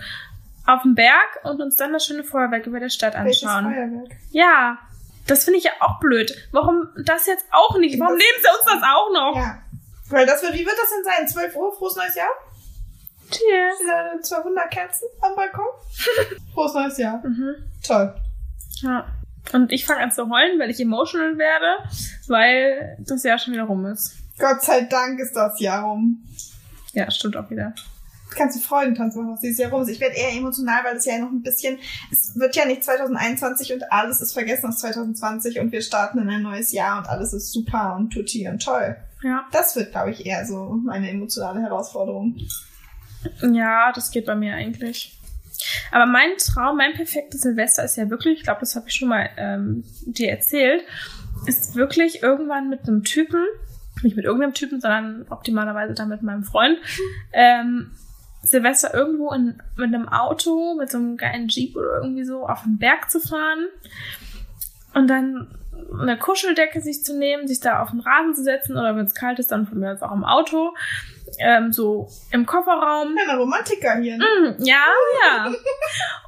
auf 0.66 0.82
dem 0.82 0.94
Berg 0.94 1.40
und 1.44 1.60
uns 1.60 1.76
dann 1.76 1.92
das 1.92 2.04
schöne 2.06 2.24
Feuerwerk 2.24 2.66
über 2.66 2.78
der 2.80 2.90
Stadt 2.90 3.14
Welches 3.14 3.44
anschauen. 3.48 3.72
Feuerwerk? 3.74 4.18
Ja, 4.30 4.78
das 5.26 5.44
finde 5.44 5.58
ich 5.58 5.64
ja 5.64 5.72
auch 5.80 5.98
blöd. 6.00 6.32
Warum 6.52 6.88
das 7.04 7.26
jetzt 7.26 7.44
auch 7.52 7.78
nicht? 7.78 7.98
Warum 8.00 8.14
Das- 8.16 8.24
nehmen 8.24 8.42
sie 8.42 8.48
uns 8.58 8.80
das 8.80 8.82
auch 8.90 9.12
noch? 9.12 9.36
Ja. 9.36 9.58
Weil 10.10 10.26
das 10.26 10.42
wird, 10.42 10.54
wie 10.54 10.64
wird 10.66 10.76
das 10.78 10.90
denn 10.90 11.04
sein? 11.04 11.28
12 11.28 11.54
Uhr, 11.56 11.74
frohes 11.76 11.96
neues 11.96 12.14
Jahr? 12.14 12.30
Cheers. 13.30 13.78
Diese 13.78 14.22
200 14.22 14.70
Kerzen 14.70 15.06
am 15.20 15.34
Balkon? 15.36 15.64
frohes 16.54 16.72
neues 16.74 16.96
Jahr. 16.98 17.18
Mhm. 17.26 17.54
Toll. 17.86 18.14
Ja. 18.80 19.06
Und 19.52 19.70
ich 19.72 19.84
fange 19.86 20.00
an 20.02 20.12
zu 20.12 20.28
heulen, 20.30 20.58
weil 20.58 20.70
ich 20.70 20.80
emotional 20.80 21.36
werde, 21.38 21.78
weil 22.26 22.96
das 23.00 23.22
Jahr 23.22 23.38
schon 23.38 23.52
wieder 23.54 23.64
rum 23.64 23.84
ist. 23.86 24.14
Gott 24.38 24.62
sei 24.62 24.82
Dank 24.82 25.18
ist 25.20 25.34
das 25.34 25.58
Jahr 25.60 25.84
rum. 25.84 26.22
Ja, 26.92 27.10
stimmt 27.10 27.36
auch 27.36 27.50
wieder. 27.50 27.74
Du 28.38 28.44
kannst 28.44 28.56
die 28.56 28.64
Freudentanz 28.64 29.16
machen, 29.16 29.32
was 29.32 29.40
dieses 29.40 29.58
Jahr 29.58 29.72
rum 29.72 29.82
ist. 29.82 29.88
Ich 29.88 29.98
werde 29.98 30.14
eher 30.14 30.32
emotional, 30.32 30.84
weil 30.84 30.94
es 30.94 31.04
ja 31.04 31.18
noch 31.18 31.32
ein 31.32 31.42
bisschen, 31.42 31.76
es 32.12 32.38
wird 32.38 32.54
ja 32.54 32.66
nicht 32.66 32.84
2021 32.84 33.72
und 33.72 33.90
alles 33.90 34.20
ist 34.20 34.32
vergessen 34.32 34.66
aus 34.66 34.78
2020 34.78 35.58
und 35.58 35.72
wir 35.72 35.82
starten 35.82 36.20
in 36.20 36.30
ein 36.30 36.42
neues 36.42 36.70
Jahr 36.70 36.98
und 36.98 37.08
alles 37.08 37.32
ist 37.32 37.50
super 37.50 37.96
und 37.96 38.10
tutti 38.10 38.46
und 38.46 38.62
toll. 38.62 38.96
Ja. 39.24 39.44
Das 39.50 39.74
wird, 39.74 39.90
glaube 39.90 40.12
ich, 40.12 40.24
eher 40.24 40.46
so 40.46 40.78
meine 40.84 41.10
emotionale 41.10 41.60
Herausforderung. 41.62 42.36
Ja, 43.42 43.90
das 43.90 44.12
geht 44.12 44.26
bei 44.26 44.36
mir 44.36 44.54
eigentlich. 44.54 45.18
Aber 45.90 46.06
mein 46.06 46.36
Traum, 46.38 46.76
mein 46.76 46.92
perfektes 46.92 47.40
Silvester 47.40 47.82
ist 47.82 47.96
ja 47.96 48.08
wirklich, 48.08 48.38
ich 48.38 48.44
glaube, 48.44 48.60
das 48.60 48.76
habe 48.76 48.86
ich 48.88 48.94
schon 48.94 49.08
mal 49.08 49.28
ähm, 49.36 49.82
dir 50.06 50.30
erzählt, 50.30 50.84
ist 51.46 51.74
wirklich 51.74 52.22
irgendwann 52.22 52.68
mit 52.68 52.86
einem 52.86 53.02
Typen, 53.02 53.44
nicht 54.04 54.14
mit 54.14 54.26
irgendeinem 54.26 54.54
Typen, 54.54 54.80
sondern 54.80 55.26
optimalerweise 55.28 55.94
dann 55.94 56.08
mit 56.08 56.22
meinem 56.22 56.44
Freund, 56.44 56.78
ähm, 57.32 57.90
Silvester 58.42 58.94
irgendwo 58.94 59.32
in, 59.32 59.60
mit 59.76 59.94
einem 59.94 60.08
Auto, 60.08 60.74
mit 60.74 60.90
so 60.90 60.98
einem 60.98 61.16
geilen 61.16 61.48
Jeep 61.48 61.76
oder 61.76 62.00
irgendwie 62.02 62.24
so 62.24 62.46
auf 62.46 62.62
den 62.62 62.78
Berg 62.78 63.10
zu 63.10 63.20
fahren 63.20 63.66
und 64.94 65.08
dann 65.08 65.54
eine 66.00 66.18
Kuscheldecke 66.18 66.80
sich 66.80 67.04
zu 67.04 67.16
nehmen, 67.16 67.46
sich 67.48 67.60
da 67.60 67.82
auf 67.82 67.90
den 67.90 68.00
Rasen 68.00 68.34
zu 68.34 68.42
setzen 68.42 68.76
oder 68.76 68.96
wenn 68.96 69.04
es 69.04 69.14
kalt 69.14 69.38
ist, 69.38 69.50
dann 69.52 69.66
von 69.66 69.78
mir 69.78 69.92
aus 69.92 70.02
auch 70.02 70.12
im 70.12 70.24
Auto, 70.24 70.74
ähm, 71.38 71.72
so 71.72 72.08
im 72.32 72.46
Kofferraum. 72.46 73.14
Kleiner 73.14 73.38
Romantiker 73.38 73.96
hier, 73.96 74.18
ne? 74.18 74.24
Mm, 74.24 74.62
Ja, 74.62 74.84
ja. 75.24 75.52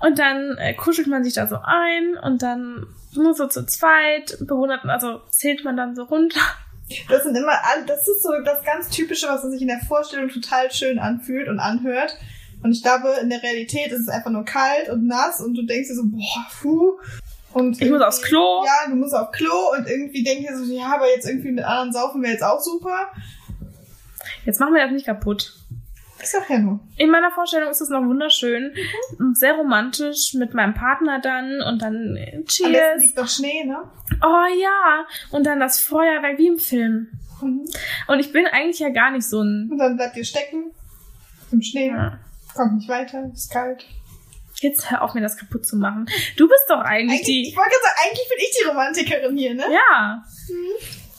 Und 0.00 0.18
dann 0.18 0.56
äh, 0.58 0.74
kuschelt 0.74 1.08
man 1.08 1.24
sich 1.24 1.34
da 1.34 1.46
so 1.46 1.58
ein 1.62 2.16
und 2.22 2.42
dann 2.42 2.86
nur 3.14 3.34
so 3.34 3.48
zu 3.48 3.66
zweit 3.66 4.38
bewundert, 4.40 4.84
also 4.84 5.20
zählt 5.30 5.64
man 5.64 5.76
dann 5.76 5.96
so 5.96 6.04
runter. 6.04 6.40
Das 7.08 7.22
sind 7.22 7.36
immer, 7.36 7.52
das 7.86 8.06
ist 8.06 8.22
so 8.22 8.30
das 8.44 8.62
ganz 8.64 8.88
Typische, 8.88 9.28
was 9.28 9.42
sich 9.42 9.62
in 9.62 9.68
der 9.68 9.80
Vorstellung 9.80 10.28
total 10.28 10.70
schön 10.70 10.98
anfühlt 10.98 11.48
und 11.48 11.60
anhört. 11.60 12.16
Und 12.62 12.72
ich 12.72 12.82
glaube, 12.82 13.14
in 13.22 13.30
der 13.30 13.42
Realität 13.42 13.90
ist 13.92 14.00
es 14.00 14.08
einfach 14.08 14.30
nur 14.30 14.44
kalt 14.44 14.90
und 14.90 15.06
nass 15.06 15.40
und 15.40 15.54
du 15.54 15.62
denkst 15.62 15.88
dir 15.88 15.94
so, 15.94 16.02
boah, 16.04 16.46
puh. 16.60 16.92
Und 17.52 17.80
Ich 17.80 17.90
muss 17.90 18.02
aufs 18.02 18.22
Klo. 18.22 18.64
Ja, 18.64 18.88
du 18.88 18.96
musst 18.96 19.14
auf 19.14 19.32
Klo 19.32 19.72
und 19.76 19.88
irgendwie 19.88 20.22
denkst 20.22 20.46
dir 20.46 20.56
so, 20.56 20.72
ja, 20.72 20.94
aber 20.94 21.08
jetzt 21.08 21.26
irgendwie 21.26 21.52
mit 21.52 21.64
anderen 21.64 21.92
saufen 21.92 22.22
wäre 22.22 22.32
jetzt 22.32 22.44
auch 22.44 22.60
super. 22.60 23.10
Jetzt 24.44 24.60
machen 24.60 24.74
wir 24.74 24.82
das 24.82 24.92
nicht 24.92 25.06
kaputt. 25.06 25.54
Ich 26.22 26.28
sag 26.30 26.48
ja 26.50 26.58
nur. 26.58 26.80
In 26.96 27.10
meiner 27.10 27.30
Vorstellung 27.30 27.70
ist 27.70 27.80
es 27.80 27.88
noch 27.88 28.02
wunderschön 28.02 28.72
und 29.18 29.38
sehr 29.38 29.54
romantisch 29.54 30.34
mit 30.34 30.52
meinem 30.54 30.74
Partner 30.74 31.20
dann 31.20 31.62
und 31.62 31.80
dann 31.80 32.16
äh, 32.16 32.36
Am 32.36 32.44
Cheers. 32.46 33.00
liegt 33.00 33.16
noch 33.16 33.28
Schnee, 33.28 33.64
ne? 33.64 33.78
Oh 34.22 34.60
ja. 34.60 35.06
Und 35.30 35.44
dann 35.46 35.60
das 35.60 35.80
Feuerwerk 35.80 36.38
wie 36.38 36.48
im 36.48 36.58
Film. 36.58 37.08
Mhm. 37.40 37.64
Und 38.08 38.18
ich 38.20 38.32
bin 38.32 38.46
eigentlich 38.46 38.80
ja 38.80 38.90
gar 38.90 39.10
nicht 39.10 39.26
so 39.26 39.40
ein. 39.42 39.68
Und 39.70 39.78
dann 39.78 39.96
bleibt 39.96 40.16
ihr 40.16 40.24
stecken 40.24 40.72
im 41.52 41.62
Schnee, 41.62 41.88
Ja. 41.88 42.18
kommt 42.54 42.74
nicht 42.76 42.88
weiter, 42.88 43.30
ist 43.32 43.50
kalt. 43.50 43.84
Jetzt 44.60 44.90
hör 44.90 45.00
auf, 45.02 45.14
mir 45.14 45.22
das 45.22 45.38
kaputt 45.38 45.64
zu 45.64 45.76
machen. 45.76 46.04
Du 46.36 46.46
bist 46.46 46.64
doch 46.68 46.80
eigentlich 46.80 47.20
Eigentlich, 47.20 47.22
die. 47.22 47.48
ich 47.48 47.56
wollte 47.56 47.76
sagen, 47.82 47.96
eigentlich 48.04 48.28
bin 48.28 48.38
ich 48.38 48.58
die 48.60 48.68
Romantikerin 48.68 49.36
hier, 49.38 49.54
ne? 49.54 49.64
Ja. 49.72 50.22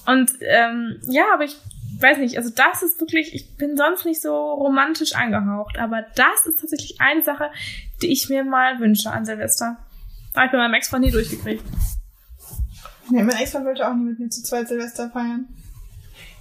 Und 0.06 0.32
ähm, 0.42 1.00
ja, 1.10 1.24
aber 1.34 1.46
ich 1.46 1.56
weiß 2.02 2.18
nicht, 2.18 2.38
also 2.38 2.50
das 2.50 2.84
ist 2.84 3.00
wirklich, 3.00 3.34
ich 3.34 3.58
bin 3.58 3.78
sonst 3.78 4.06
nicht 4.06 4.22
so 4.22 4.34
romantisch 4.54 5.14
angehaucht, 5.14 5.78
aber 5.78 6.04
das 6.16 6.46
ist 6.46 6.60
tatsächlich 6.60 7.00
eine 7.00 7.24
Sache, 7.24 7.52
die 8.02 8.12
ich 8.12 8.30
mir 8.30 8.44
mal 8.44 8.80
wünsche 8.80 9.12
an 9.12 9.26
Silvester. 9.26 9.78
Habe 10.36 10.46
ich 10.46 10.52
bei 10.52 10.58
meinem 10.58 10.74
Ex-Freund 10.74 11.06
nie 11.06 11.12
durchgekriegt. 11.12 11.64
Nee, 13.10 13.24
mein 13.24 13.36
Ex-Freund 13.36 13.66
wollte 13.66 13.88
auch 13.88 13.94
nie 13.94 14.06
mit 14.06 14.20
mir 14.20 14.30
zu 14.30 14.42
zweit 14.44 14.68
Silvester 14.68 15.10
feiern. 15.10 15.48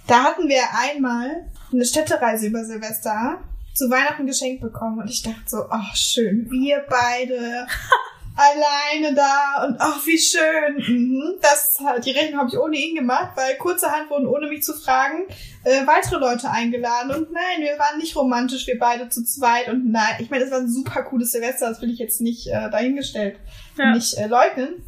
Da 0.07 0.23
hatten 0.23 0.47
wir 0.47 0.63
einmal 0.79 1.49
eine 1.71 1.85
Städtereise 1.85 2.47
über 2.47 2.63
Silvester 2.63 3.41
zu 3.73 3.89
Weihnachten 3.89 4.25
geschenkt 4.25 4.61
bekommen 4.61 4.99
und 4.99 5.09
ich 5.09 5.21
dachte 5.21 5.41
so, 5.45 5.65
ach 5.69 5.95
schön, 5.95 6.49
wir 6.49 6.83
beide 6.89 7.67
alleine 8.35 9.13
da 9.13 9.65
und 9.65 9.75
ach 9.79 10.05
wie 10.05 10.17
schön. 10.17 10.75
Mhm. 10.77 11.35
Das 11.41 11.79
halt, 11.83 12.05
die 12.05 12.11
Rechnung 12.11 12.39
habe 12.39 12.49
ich 12.49 12.57
ohne 12.57 12.77
ihn 12.77 12.95
gemacht, 12.95 13.31
weil 13.35 13.55
kurzerhand 13.57 14.09
wurden 14.09 14.27
ohne 14.27 14.47
mich 14.47 14.63
zu 14.63 14.73
fragen 14.73 15.25
äh, 15.63 15.85
weitere 15.85 16.17
Leute 16.19 16.49
eingeladen 16.49 17.11
und 17.11 17.31
nein, 17.31 17.59
wir 17.59 17.77
waren 17.77 17.99
nicht 17.99 18.15
romantisch, 18.15 18.65
wir 18.67 18.79
beide 18.79 19.09
zu 19.09 19.23
zweit 19.23 19.69
und 19.69 19.91
nein, 19.91 20.15
ich 20.19 20.29
meine, 20.29 20.43
es 20.43 20.51
war 20.51 20.59
ein 20.59 20.69
super 20.69 21.03
cooles 21.03 21.31
Silvester, 21.31 21.69
das 21.69 21.81
will 21.81 21.91
ich 21.91 21.99
jetzt 21.99 22.21
nicht 22.21 22.47
äh, 22.47 22.69
dahingestellt 22.71 23.37
Ja. 23.77 23.93
nicht 23.93 24.17
äh, 24.17 24.27
leugnen. 24.27 24.83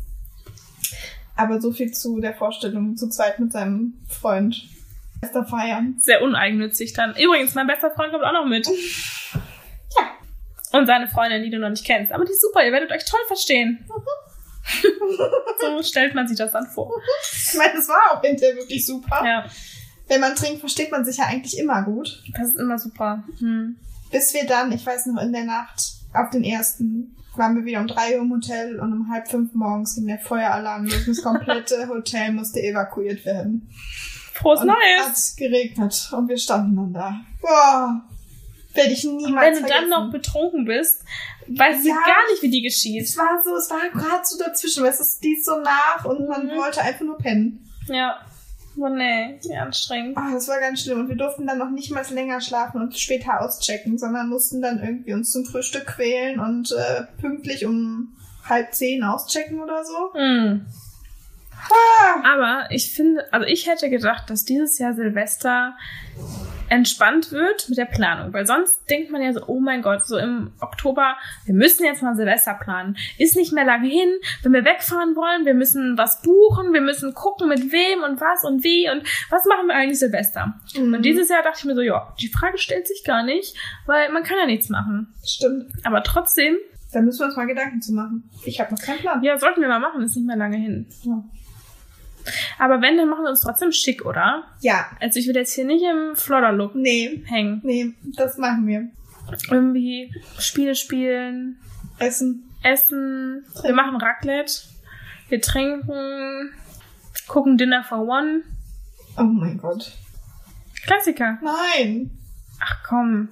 Aber 1.36 1.60
so 1.60 1.72
viel 1.72 1.92
zu 1.92 2.20
der 2.20 2.36
Vorstellung, 2.36 2.96
zu 2.96 3.10
zweit 3.10 3.40
mit 3.40 3.52
seinem 3.52 3.96
Freund 4.08 4.68
feiern. 5.50 5.96
Sehr 6.00 6.22
uneigennützig 6.22 6.94
dann. 6.94 7.16
Übrigens, 7.16 7.56
mein 7.56 7.66
bester 7.66 7.90
Freund 7.92 8.12
kommt 8.12 8.24
auch 8.24 8.34
noch 8.34 8.46
mit. 8.46 8.68
Und 10.74 10.88
seine 10.88 11.08
Freundin, 11.08 11.44
die 11.44 11.50
du 11.50 11.60
noch 11.60 11.70
nicht 11.70 11.86
kennst. 11.86 12.12
Aber 12.12 12.26
die 12.26 12.32
ist 12.32 12.42
super, 12.42 12.66
ihr 12.66 12.72
werdet 12.72 12.92
euch 12.92 13.06
toll 13.06 13.20
verstehen. 13.28 13.86
so 15.60 15.84
stellt 15.84 16.16
man 16.16 16.28
sich 16.28 16.38
das 16.38 16.52
dann 16.52 16.66
vor. 16.68 16.92
Ich 17.32 17.58
meine, 17.58 17.80
es 17.80 17.88
war 17.88 18.18
auch 18.18 18.22
hinterher 18.22 18.56
wirklich 18.56 18.86
super. 18.86 19.22
Ja, 19.24 19.46
Wenn 20.08 20.20
man 20.22 20.36
trinkt, 20.36 20.60
versteht 20.60 20.92
man 20.92 21.06
sich 21.06 21.18
ja 21.18 21.26
eigentlich 21.26 21.58
immer 21.58 21.84
gut. 21.84 22.24
das 22.38 22.50
ist 22.50 22.60
immer 22.60 22.80
super. 22.80 23.24
Hm. 23.40 23.78
Bis 24.12 24.34
wir 24.34 24.46
dann, 24.46 24.72
ich 24.72 24.86
weiß 24.86 25.06
noch, 25.08 25.22
in 25.22 25.32
der 25.32 25.44
Nacht 25.44 25.94
auf 26.14 26.30
den 26.30 26.44
ersten 26.44 27.16
waren 27.36 27.56
wir 27.56 27.66
wieder 27.66 27.80
um 27.80 27.88
drei 27.88 28.16
Uhr 28.16 28.24
im 28.24 28.32
Hotel 28.32 28.80
und 28.80 28.94
um 28.94 29.12
halb 29.12 29.28
fünf 29.28 29.54
morgens 29.54 29.96
ging 29.96 30.08
der 30.08 30.20
Feueralarm 30.20 30.86
los. 30.86 31.06
Das 31.06 31.22
komplette 31.22 31.88
Hotel 31.90 32.32
musste 32.32 32.62
evakuiert 32.62 33.26
werden. 33.26 33.68
Frohes 34.34 34.64
Neues! 34.64 35.32
hat 35.32 35.38
geregnet 35.38 36.12
und 36.16 36.28
wir 36.28 36.38
standen 36.38 36.76
dann 36.76 36.94
da. 36.94 37.22
Boah, 37.42 38.02
werde 38.74 38.92
ich 38.92 39.06
Und 39.08 39.18
niemals 39.18 39.46
wenn 39.46 39.54
du 39.54 39.60
vergessen. 39.68 39.90
dann 39.92 40.06
noch 40.06 40.12
betrunken 40.12 40.66
bist, 40.66 41.04
weißt 41.48 41.84
du 41.84 41.90
Ja. 41.90 41.96
gar 41.96 42.32
nicht, 42.32 42.42
wie 42.42 42.50
die 42.50 42.62
geschieht. 42.62 43.04
Es 43.04 43.18
war 43.18 43.42
so, 43.44 43.56
es 43.56 43.70
war 43.70 43.90
gerade 43.92 44.24
so 44.26 44.38
dazwischen, 44.38 44.84
weil 44.84 44.90
es 44.92 45.00
ist 45.00 45.24
dies 45.24 45.46
so 45.46 45.60
nach 45.60 46.06
und 46.06 46.28
man 46.28 46.48
Mhm. 46.48 46.58
wollte 46.58 46.82
einfach 46.82 47.06
nur 47.06 47.18
pennen. 47.18 47.70
Ja. 47.88 48.18
Oh 48.76 48.88
nee, 48.90 49.40
wie 49.44 49.56
anstrengend. 49.56 50.18
Ah, 50.18 50.32
das 50.34 50.48
war 50.48 50.60
ganz 50.60 50.82
schlimm. 50.82 51.02
Und 51.02 51.08
wir 51.10 51.16
durften 51.16 51.46
dann 51.46 51.60
noch 51.60 51.70
nicht 51.70 51.92
mal 51.92 52.04
länger 52.10 52.42
schlafen 52.42 52.82
und 52.82 52.98
später 52.98 53.42
auschecken, 53.42 54.00
sondern 54.00 54.30
mussten 54.30 54.64
dann 54.64 54.82
irgendwie 54.82 55.14
uns 55.14 55.32
zum 55.32 55.46
Frühstück 55.46 55.86
quälen 55.86 56.40
und 56.40 56.72
äh, 56.72 57.04
pünktlich 57.22 57.68
um 57.68 58.16
halb 58.50 58.74
zehn 58.74 59.04
auschecken 59.04 59.62
oder 59.62 59.86
so. 59.86 60.14
Hm. 60.16 60.66
Ah, 61.72 62.22
Aber 62.34 62.66
ich 62.72 62.94
finde, 62.94 63.32
also 63.34 63.46
ich 63.48 63.68
hätte 63.68 63.90
gedacht, 63.90 64.30
dass 64.30 64.46
dieses 64.46 64.78
Jahr 64.80 64.94
Silvester 64.94 65.76
entspannt 66.70 67.32
wird 67.32 67.70
mit 67.70 67.78
der 67.78 67.86
Planung, 67.86 68.34
weil 68.34 68.48
sonst 68.48 68.90
denkt 68.90 69.12
man 69.12 69.22
ja 69.22 69.32
so, 69.34 69.42
oh 69.48 69.60
mein 69.60 69.82
Gott, 69.82 70.08
so 70.08 70.18
im 70.18 70.52
Oktober, 70.60 71.16
wir 71.46 71.54
müssen 71.54 71.84
jetzt 71.86 72.02
mal 72.02 72.16
Silvester 72.16 72.56
planen. 72.56 72.98
Ist 73.20 73.36
nicht 73.36 73.54
mehr 73.54 73.66
lange 73.66 73.88
hin, 73.88 74.10
wenn 74.42 74.54
wir 74.54 74.66
wegfahren 74.66 75.16
wollen, 75.16 75.46
wir 75.46 75.54
müssen 75.54 75.98
was 75.98 76.22
buchen, 76.22 76.74
wir 76.74 76.82
müssen 76.82 77.14
gucken 77.14 77.50
mit 77.50 77.72
wem 77.72 78.02
und 78.04 78.20
was 78.20 78.44
und 78.44 78.64
wie 78.64 78.90
und 78.90 79.04
was 79.30 79.46
machen 79.46 79.68
wir 79.68 79.76
eigentlich 79.76 80.00
Silvester. 80.00 80.54
Mhm. 80.76 80.94
Und 80.96 81.02
dieses 81.04 81.30
Jahr 81.30 81.44
dachte 81.44 81.60
ich 81.60 81.66
mir 81.66 81.76
so, 81.76 81.82
ja, 81.82 82.14
die 82.20 82.30
Frage 82.30 82.58
stellt 82.58 82.88
sich 82.88 83.04
gar 83.04 83.24
nicht, 83.24 83.56
weil 83.86 84.12
man 84.12 84.24
kann 84.24 84.38
ja 84.40 84.46
nichts 84.46 84.70
machen. 84.70 85.14
stimmt. 85.24 85.72
Aber 85.84 86.02
trotzdem, 86.02 86.56
Da 86.92 87.02
müssen 87.02 87.20
wir 87.20 87.26
uns 87.28 87.36
mal 87.36 87.46
Gedanken 87.46 87.82
zu 87.82 87.94
machen. 87.94 88.30
Ich 88.46 88.60
habe 88.60 88.74
noch 88.74 88.82
keinen 88.82 89.00
Plan. 89.00 89.22
ja, 89.24 89.38
sollten 89.38 89.62
wir 89.62 89.68
mal 89.68 89.80
machen, 89.80 90.02
ist 90.02 90.16
nicht 90.16 90.26
mehr 90.26 90.38
lange 90.38 90.58
hin. 90.58 90.88
Ja. 91.04 91.24
Aber 92.60 92.82
wenn, 92.82 92.98
dann 92.98 93.10
machen 93.10 93.24
wir 93.26 93.30
uns 93.30 93.42
trotzdem 93.42 93.72
schick, 93.72 94.06
oder? 94.06 94.44
ja. 94.62 94.86
Also 95.00 95.20
ich 95.20 95.28
will 95.28 95.36
jetzt 95.36 95.54
hier 95.54 95.66
nicht 95.66 95.84
im 95.84 96.16
Flodder-Look 96.16 96.76
Nee. 96.76 97.24
hängen. 97.26 97.62
Nee, 97.64 97.94
das 98.16 98.38
machen 98.38 98.66
wir. 98.68 98.88
Irgendwie 99.50 100.14
Spiele 100.40 100.76
spielen, 100.76 101.58
Essen. 102.00 102.50
essen, 102.64 103.46
wir 103.62 103.74
machen 103.74 103.96
Raclette, 103.98 104.54
wir 105.30 105.42
trinken, 105.42 106.52
gucken 107.28 107.58
Dinner 107.58 107.84
for 107.84 108.00
One. 108.08 108.42
Oh 109.18 109.24
mein 109.24 109.58
Gott. 109.58 109.92
Klassiker. 110.86 111.40
Nein. 111.42 112.12
Ach 112.62 112.84
komm. 112.88 113.30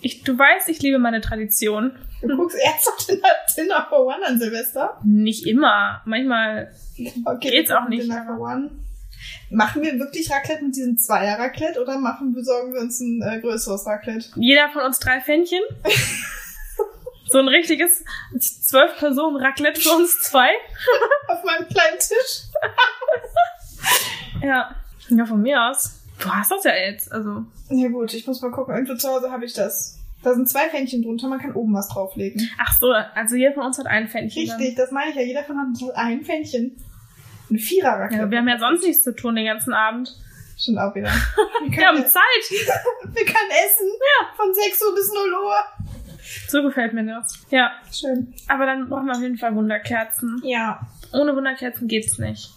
Ich, 0.00 0.22
du 0.22 0.36
weißt, 0.38 0.68
ich 0.68 0.80
liebe 0.82 0.98
meine 0.98 1.20
Tradition. 1.20 1.92
Du 2.22 2.36
guckst 2.36 2.56
ernsthaft 2.58 3.08
Dinner, 3.08 3.28
Dinner 3.56 3.86
for 3.88 4.06
One 4.06 4.24
an 4.26 4.38
Silvester? 4.38 5.00
Nicht 5.04 5.46
immer. 5.46 6.02
Manchmal. 6.04 6.72
Okay, 7.24 7.50
Geht's 7.50 7.70
auch 7.70 7.88
nicht. 7.88 8.08
Machen 9.50 9.82
wir 9.82 9.98
wirklich 9.98 10.30
Raclette 10.30 10.64
mit 10.64 10.76
diesem 10.76 10.96
Zweier-Raclette 10.98 11.80
oder 11.80 11.98
machen, 11.98 12.32
besorgen 12.32 12.72
wir 12.72 12.80
uns 12.80 13.00
ein 13.00 13.22
äh, 13.22 13.40
größeres 13.40 13.86
Raclette? 13.86 14.30
Jeder 14.36 14.68
von 14.70 14.82
uns 14.82 14.98
drei 14.98 15.20
Pfännchen. 15.20 15.60
so 17.28 17.38
ein 17.38 17.48
richtiges 17.48 18.04
zwölf 18.38 18.96
Personen 18.98 19.36
Raclette 19.36 19.80
für 19.80 19.90
uns 19.90 20.20
zwei. 20.20 20.48
Auf 21.28 21.44
meinem 21.44 21.68
kleinen 21.68 21.98
Tisch? 21.98 22.48
Ja. 24.42 24.74
Ja, 25.08 25.26
von 25.26 25.42
mir 25.42 25.62
aus. 25.62 26.00
Du 26.18 26.30
hast 26.30 26.50
das 26.50 26.64
ja 26.64 26.74
jetzt, 26.74 27.12
also. 27.12 27.44
Ja 27.68 27.88
gut, 27.88 28.14
ich 28.14 28.26
muss 28.26 28.40
mal 28.40 28.50
gucken. 28.50 28.74
Irgendwo 28.74 28.94
zu 28.94 29.08
Hause 29.08 29.30
habe 29.30 29.44
ich 29.44 29.52
das. 29.52 29.98
Da 30.22 30.34
sind 30.34 30.48
zwei 30.48 30.68
Fännchen 30.68 31.02
drunter, 31.02 31.28
man 31.28 31.40
kann 31.40 31.52
oben 31.52 31.74
was 31.74 31.88
drauflegen. 31.88 32.48
Ach 32.58 32.78
so, 32.78 32.92
also 32.92 33.34
jeder 33.34 33.54
von 33.54 33.64
uns 33.64 33.78
hat 33.78 33.86
ein 33.86 34.08
Pfännchen. 34.08 34.46
dann. 34.46 34.56
Richtig, 34.56 34.76
das 34.76 34.92
meine 34.92 35.10
ich 35.10 35.16
ja. 35.16 35.22
Jeder 35.22 35.42
von 35.42 35.58
uns 35.58 35.82
hat 35.82 35.96
ein 35.96 36.22
Fännchen. 36.22 36.76
Ein 37.52 37.58
Vierer-Raclette. 37.58 38.22
Ja, 38.22 38.30
wir 38.30 38.38
haben 38.38 38.48
ja 38.48 38.58
sonst 38.58 38.82
nichts 38.82 39.02
zu 39.02 39.14
tun 39.14 39.36
den 39.36 39.44
ganzen 39.44 39.74
Abend. 39.74 40.16
Stimmt 40.58 40.78
auch 40.78 40.94
wieder. 40.94 41.08
Wir 41.62 41.70
Wir 41.70 41.76
können, 41.76 41.86
haben 41.86 41.96
ja, 41.98 42.06
Zeit. 42.06 42.22
wir 42.50 43.24
können 43.24 43.50
essen. 43.50 43.88
Von 44.36 44.54
6 44.54 44.82
Uhr 44.82 44.94
bis 44.94 45.12
0 45.12 45.16
Uhr. 45.44 45.54
So 46.48 46.62
gefällt 46.62 46.92
mir 46.92 47.04
das. 47.04 47.44
Ja, 47.50 47.72
Schön. 47.92 48.32
aber 48.48 48.66
dann 48.66 48.88
brauchen 48.88 49.06
wir 49.06 49.12
auf 49.12 49.20
jeden 49.22 49.36
Fall 49.36 49.54
Wunderkerzen. 49.54 50.40
Ja. 50.44 50.80
Ohne 51.12 51.34
Wunderkerzen 51.34 51.88
geht's 51.88 52.18
nicht. 52.18 52.50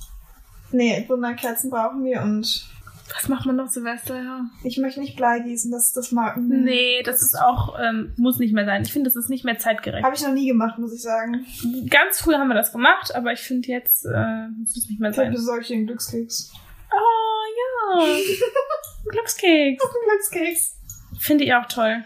Nee, 0.72 1.06
Wunderkerzen 1.08 1.70
brauchen 1.70 2.04
wir 2.06 2.22
und 2.22 2.66
Was 3.14 3.28
macht 3.30 3.46
man 3.46 3.56
noch 3.56 3.68
Silvester, 3.68 4.16
ja? 4.22 4.46
ich 4.64 4.78
möchte 4.78 5.00
nicht 5.00 5.16
Blei 5.16 5.40
gießen, 5.40 5.72
das, 5.72 5.94
das 5.94 6.12
mag 6.12 6.38
Nee, 6.38 7.04
das 7.04 7.22
ist 7.22 7.40
auch, 7.40 7.78
ähm, 7.80 8.14
muss 8.18 8.40
nicht 8.40 8.54
mehr 8.54 8.66
sein. 8.66 8.82
Ich 8.82 8.92
finde, 8.92 9.10
das 9.10 9.16
ist 9.16 9.30
nicht 9.30 9.46
mehr 9.46 9.60
zeitgerecht. 9.60 10.04
Habe 10.04 10.16
ich 10.16 10.24
noch 10.24 10.34
nie 10.34 10.48
gemacht, 10.48 10.80
muss 10.80 10.92
ich 10.94 11.02
sagen. 11.04 11.46
Ganz 11.90 12.20
früh 12.20 12.34
haben 12.34 12.48
wir 12.48 12.56
das 12.56 12.72
gemacht, 12.72 13.14
aber 13.14 13.32
ich 13.32 13.42
finde 13.42 13.68
jetzt, 13.68 14.06
äh, 14.06 14.48
muss 14.58 14.76
es 14.76 14.90
nicht 14.90 15.00
mehr 15.00 15.14
Vielleicht 15.14 15.28
sein. 15.28 15.34
besorge 15.34 15.62
ich 15.62 15.68
dir 15.68 15.76
einen 15.76 15.88
Glückskeks. 15.88 16.52
Oh, 16.92 17.98
ja. 18.00 18.06
Glückskeks. 19.12 19.84
Glückskeks. 20.10 20.76
Finde 21.20 21.44
ich 21.44 21.54
auch 21.54 21.66
toll. 21.68 22.04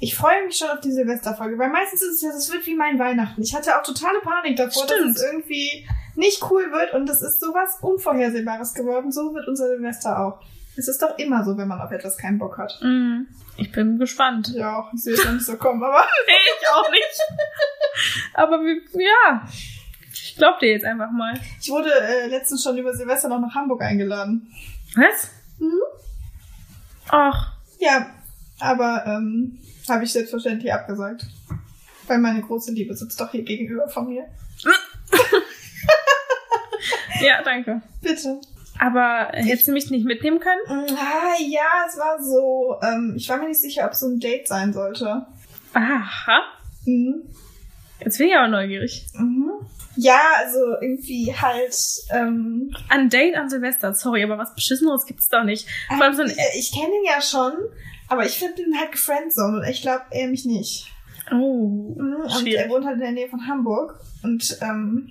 Ich 0.00 0.14
freue 0.14 0.46
mich 0.46 0.56
schon 0.56 0.68
auf 0.70 0.80
die 0.80 0.92
Silvesterfolge, 0.92 1.58
weil 1.58 1.68
meistens 1.70 2.02
ist 2.02 2.14
es 2.16 2.22
ja, 2.22 2.30
das 2.30 2.50
wird 2.50 2.66
wie 2.66 2.74
mein 2.74 2.98
Weihnachten. 2.98 3.42
Ich 3.42 3.54
hatte 3.54 3.78
auch 3.78 3.82
totale 3.82 4.18
Panik 4.22 4.56
davor, 4.56 4.84
Stimmt. 4.84 5.16
dass 5.16 5.22
es 5.22 5.32
irgendwie 5.32 5.86
nicht 6.20 6.42
cool 6.50 6.70
wird 6.70 6.94
und 6.94 7.08
es 7.10 7.20
ist 7.22 7.40
sowas 7.40 7.78
Unvorhersehbares 7.80 8.74
geworden. 8.74 9.10
So 9.10 9.34
wird 9.34 9.48
unser 9.48 9.66
Silvester 9.68 10.18
auch. 10.20 10.40
Es 10.76 10.86
ist 10.86 11.02
doch 11.02 11.18
immer 11.18 11.44
so, 11.44 11.56
wenn 11.58 11.66
man 11.66 11.80
auf 11.80 11.90
etwas 11.90 12.16
keinen 12.16 12.38
Bock 12.38 12.56
hat. 12.56 12.78
Mm, 12.80 13.22
ich 13.56 13.72
bin 13.72 13.98
gespannt. 13.98 14.52
Ja, 14.54 14.78
auch. 14.78 14.92
Ich 14.94 15.02
sehe 15.02 15.14
es 15.14 15.24
noch 15.24 15.32
nicht 15.32 15.44
so 15.44 15.56
kommen, 15.56 15.82
aber 15.82 16.00
Nee, 16.26 16.32
ich 16.60 16.68
auch 16.68 16.90
nicht. 16.90 17.20
aber 18.34 18.60
wir, 18.60 18.80
ja. 18.94 19.48
Ich 20.12 20.36
glaub 20.36 20.58
dir 20.60 20.70
jetzt 20.72 20.84
einfach 20.84 21.10
mal. 21.10 21.34
ich 21.60 21.68
wurde 21.70 21.90
äh, 21.92 22.28
letztens 22.28 22.62
schon 22.62 22.78
über 22.78 22.94
Silvester 22.94 23.28
noch 23.28 23.40
nach 23.40 23.54
Hamburg 23.54 23.82
eingeladen. 23.82 24.52
Was? 24.94 25.30
Mhm. 25.58 25.80
Ach, 27.08 27.52
Ja, 27.80 28.06
aber 28.60 29.04
ähm, 29.06 29.58
habe 29.88 30.04
ich 30.04 30.12
selbstverständlich 30.12 30.72
abgesagt. 30.72 31.26
Weil 32.06 32.18
meine 32.18 32.42
große 32.42 32.72
Liebe 32.72 32.94
sitzt 32.94 33.20
doch 33.20 33.30
hier 33.32 33.42
gegenüber 33.42 33.88
von 33.88 34.08
mir. 34.08 34.24
ja, 37.20 37.42
danke. 37.42 37.82
Bitte. 38.02 38.40
Aber 38.78 39.28
hättest 39.32 39.68
du 39.68 39.72
mich 39.72 39.90
nicht 39.90 40.06
mitnehmen 40.06 40.40
können? 40.40 40.60
Ah, 40.96 41.34
ja, 41.38 41.84
es 41.86 41.98
war 41.98 42.22
so. 42.22 42.76
Ähm, 42.82 43.14
ich 43.16 43.28
war 43.28 43.36
mir 43.36 43.48
nicht 43.48 43.60
sicher, 43.60 43.84
ob 43.84 43.92
es 43.92 44.00
so 44.00 44.06
ein 44.08 44.18
Date 44.20 44.48
sein 44.48 44.72
sollte. 44.72 45.26
Aha. 45.74 46.40
Mhm. 46.86 47.22
Jetzt 48.02 48.16
bin 48.18 48.28
ich 48.28 48.34
aber 48.36 48.48
neugierig. 48.48 49.06
Mhm. 49.14 49.50
Ja, 49.96 50.20
also 50.38 50.58
irgendwie 50.80 51.34
halt. 51.36 51.76
Ähm, 52.10 52.74
Ein 52.88 53.10
Date 53.10 53.36
an 53.36 53.50
Silvester, 53.50 53.92
sorry, 53.92 54.22
aber 54.24 54.38
was 54.38 54.54
Beschisseneres 54.54 55.04
gibt's 55.04 55.28
doch 55.28 55.44
nicht. 55.44 55.66
Vor 55.88 56.02
allem 56.02 56.14
so 56.14 56.22
ein. 56.22 56.30
ich 56.30 56.58
ich 56.58 56.72
kenne 56.72 56.94
ihn 56.94 57.04
ja 57.04 57.20
schon, 57.20 57.52
aber 58.08 58.24
ich 58.24 58.38
finde 58.38 58.62
ihn 58.62 58.78
halt 58.78 58.92
gefriendzoned 58.92 59.62
und 59.62 59.68
ich 59.68 59.82
glaube, 59.82 60.04
er 60.10 60.28
mich 60.28 60.46
nicht. 60.46 60.86
Oh, 61.30 61.94
Mhm. 61.98 62.16
Und 62.22 62.46
er 62.46 62.68
wohnt 62.70 62.86
halt 62.86 62.94
in 62.94 63.00
der 63.02 63.12
Nähe 63.12 63.28
von 63.28 63.46
Hamburg 63.46 64.00
und 64.22 64.58
ähm, 64.62 65.10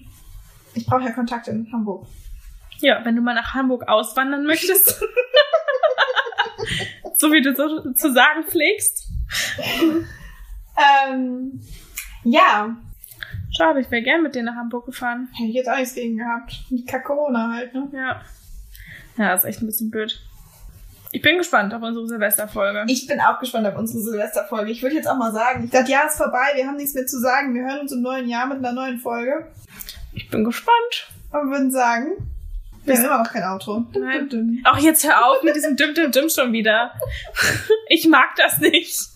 ich 0.80 0.86
brauche 0.86 1.04
ja 1.04 1.12
Kontakte 1.12 1.52
in 1.52 1.72
Hamburg. 1.72 2.08
Ja, 2.80 3.04
wenn 3.04 3.16
du 3.16 3.22
mal 3.22 3.36
nach 3.36 3.54
Hamburg 3.54 3.88
auswandern 3.88 4.46
möchtest. 4.46 4.90
so 7.18 7.32
wie 7.32 7.42
du 7.42 7.56
so 7.56 7.92
zu 7.94 8.14
sagen 8.14 8.44
pflegst. 8.46 9.10
Ähm, 11.10 11.62
ja, 12.24 12.78
Schade, 13.52 13.82
ich 13.82 13.90
wäre 13.92 14.04
gern 14.04 14.22
mit 14.22 14.36
dir 14.36 14.44
nach 14.44 14.56
Hamburg 14.56 14.86
gefahren. 14.86 15.28
hätte 15.34 15.50
ich 15.50 15.56
jetzt 15.56 15.70
auch 15.70 15.76
nichts 15.76 15.96
gegen 15.96 16.18
gehabt. 16.18 16.64
Kack 16.88 17.04
Corona 17.04 17.52
halt, 17.54 17.74
ne? 17.74 17.90
Ja. 17.92 18.22
Ja, 19.18 19.34
ist 19.34 19.44
echt 19.44 19.62
ein 19.62 19.66
bisschen 19.66 19.90
blöd. 19.90 20.22
Ich 21.12 21.22
bin 21.22 21.40
gespannt 21.40 21.74
auf 21.74 21.82
unsere 21.82 22.08
Silvesterfolge. 22.08 22.86
Ich 22.88 23.08
bin 23.08 23.20
auch 23.20 23.40
gespannt 23.40 23.66
auf 23.68 23.76
unsere 23.76 24.00
Silvesterfolge. 24.00 24.72
Ich 24.72 24.84
würde 24.84 24.96
jetzt 24.96 25.08
auch 25.10 25.18
mal 25.18 25.34
sagen, 25.34 25.68
das 25.72 25.90
Jahr 25.90 26.06
ist 26.06 26.18
vorbei, 26.18 26.52
wir 26.54 26.68
haben 26.68 26.78
nichts 26.78 26.94
mehr 26.94 27.08
zu 27.08 27.20
sagen. 27.20 27.56
Wir 27.56 27.64
hören 27.64 27.80
uns 27.80 27.92
im 27.92 28.02
neuen 28.02 28.30
Jahr 28.30 28.46
mit 28.46 28.60
einer 28.60 28.72
neuen 28.72 29.00
Folge. 29.00 29.48
Ich 30.14 30.30
bin 30.30 30.44
gespannt. 30.44 31.08
Und 31.32 31.52
würden 31.52 31.72
sagen, 31.72 32.30
wir 32.86 32.96
haben 32.98 33.06
immer 33.06 33.24
noch 33.24 33.32
kein 33.32 33.44
Outro. 33.44 33.86
Nein. 33.94 34.30
Dum, 34.30 34.30
dum, 34.30 34.64
Auch 34.66 34.78
jetzt 34.78 35.06
hör 35.08 35.28
auf 35.28 35.44
mit 35.44 35.56
diesem 35.56 35.76
Dim 35.76 35.94
Dim 35.94 36.12
Dim 36.12 36.30
schon 36.30 36.52
wieder. 36.54 36.92
Ich 37.88 38.08
mag 38.08 38.36
das 38.36 38.60
nicht. 38.60 39.10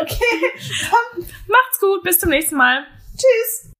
Okay, 0.00 0.52
dann 0.90 1.24
Macht's 1.46 1.78
gut, 1.80 2.02
bis 2.02 2.18
zum 2.18 2.30
nächsten 2.30 2.56
Mal. 2.56 2.86
tschüss. 3.16 3.71